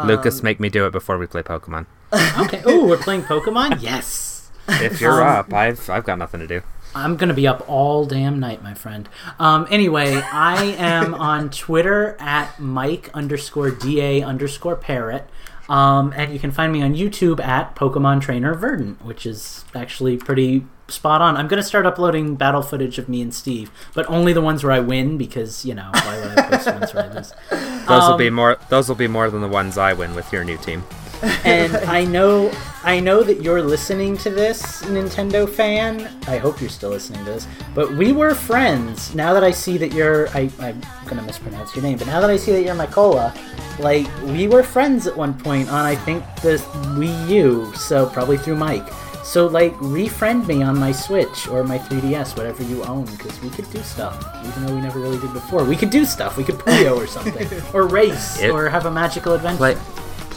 [0.02, 1.86] Lucas, Um, make me do it before we play Pokemon.
[2.38, 2.62] Okay.
[2.64, 3.80] Oh, we're playing Pokemon?
[3.82, 4.50] Yes.
[4.68, 6.62] If you're Um, up, I've, I've got nothing to do.
[6.94, 9.08] I'm gonna be up all damn night, my friend.
[9.38, 15.26] Um, anyway, I am on Twitter at Mike underscore da underscore parrot,
[15.72, 20.16] um, and you can find me on YouTube at Pokemon Trainer Verdant, which is actually
[20.16, 21.36] pretty spot on.
[21.38, 24.72] I'm gonna start uploading battle footage of me and Steve, but only the ones where
[24.72, 27.32] I win because you know why would I post ones where I lose?
[27.50, 28.58] Those will Um, be more.
[28.68, 30.84] Those will be more than the ones I win with your new team.
[31.44, 32.52] and I know
[32.84, 36.10] I know that you're listening to this, Nintendo fan.
[36.26, 37.46] I hope you're still listening to this.
[37.76, 39.14] But we were friends.
[39.14, 42.30] Now that I see that you're I, I'm gonna mispronounce your name, but now that
[42.30, 43.32] I see that you're Mykola,
[43.78, 46.56] like we were friends at one point on I think the
[46.96, 48.88] Wii U, so probably through Mike.
[49.22, 53.50] So like refriend me on my Switch or my 3DS, whatever you own, because we
[53.50, 55.62] could do stuff, even though we never really did before.
[55.62, 56.36] We could do stuff.
[56.36, 59.58] We could Puyo or something, or race, or have a magical adventure.
[59.58, 59.76] Play,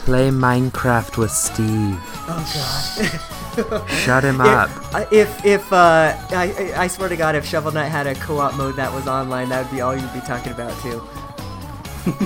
[0.06, 2.00] play Minecraft with Steve.
[2.28, 3.20] Oh
[3.56, 3.90] god.
[3.90, 4.70] Shut him god.
[4.94, 5.12] up.
[5.12, 8.16] If if, if uh, I, I I swear to God, if Shovel Knight had a
[8.16, 11.02] co-op mode that was online, that would be all you'd be talking about too.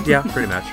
[0.04, 0.64] Yeah, pretty much.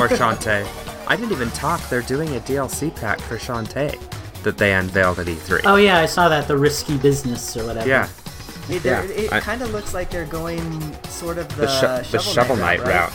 [0.00, 0.66] or Shantae.
[1.06, 1.86] I didn't even talk.
[1.90, 4.00] They're doing a DLC pack for Shantae
[4.42, 5.60] that they unveiled at E3.
[5.64, 7.86] Oh yeah, I saw that the risky business or whatever.
[7.86, 8.08] yeah,
[8.70, 10.62] It, Yeah, it kind of looks like they're going
[11.08, 12.88] sort of the, the, sho- the Shovel Knight right?
[12.88, 13.12] route.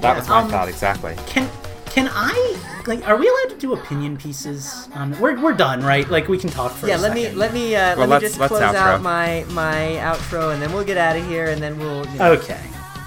[0.00, 1.16] That was my Um, thought exactly.
[1.26, 1.50] Can
[1.94, 3.06] can I like?
[3.06, 4.88] Are we allowed to do opinion pieces?
[4.94, 6.08] On we're we're done, right?
[6.10, 6.88] Like we can talk for.
[6.88, 8.74] Yeah, a let me let me uh, Well, let me let's- just let's close outro.
[8.74, 12.18] out my my outro, and then we'll get out of here, and then we'll you
[12.18, 12.60] know, Okay.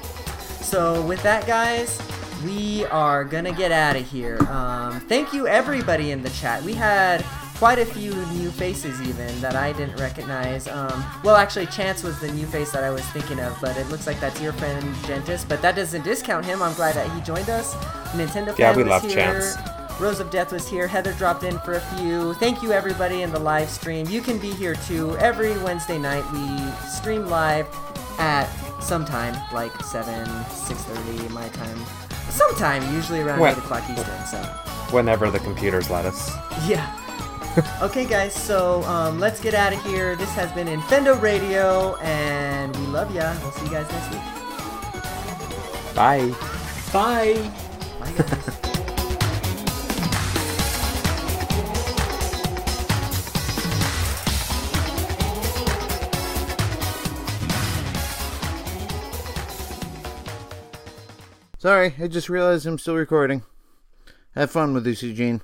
[0.64, 2.00] So with that, guys,
[2.44, 4.38] we are gonna get out of here.
[4.50, 6.64] Um, thank you everybody in the chat.
[6.64, 7.24] We had
[7.56, 10.68] quite a few new faces even that I didn't recognize.
[10.68, 13.88] Um, well, actually, Chance was the new face that I was thinking of, but it
[13.88, 15.48] looks like that's your friend Gentis.
[15.48, 16.62] But that doesn't discount him.
[16.62, 17.74] I'm glad that he joined us.
[18.14, 19.16] Nintendo fan Yeah, we was love here.
[19.16, 19.58] Chance.
[20.00, 20.88] Rose of Death was here.
[20.88, 22.34] Heather dropped in for a few.
[22.36, 24.08] Thank you everybody in the live stream.
[24.10, 25.16] You can be here too.
[25.18, 27.68] Every Wednesday night we stream live
[28.20, 28.48] at
[28.82, 32.03] sometime like 7, 6.30 my time.
[32.34, 34.38] Sometime, usually around Well- 8 o'clock Eastern, so.
[34.92, 36.32] Whenever the computers let us.
[36.68, 37.00] Yeah.
[37.82, 40.16] okay guys, so um, let's get out of here.
[40.16, 43.36] This has been Infendo Radio, and we love ya.
[43.44, 45.96] We'll see you guys next week.
[45.96, 46.34] Bye.
[46.92, 47.52] Bye.
[48.00, 48.60] Bye guys.
[61.64, 63.44] Sorry, I just realized I'm still recording.
[64.36, 65.40] Have fun with this, Eugene.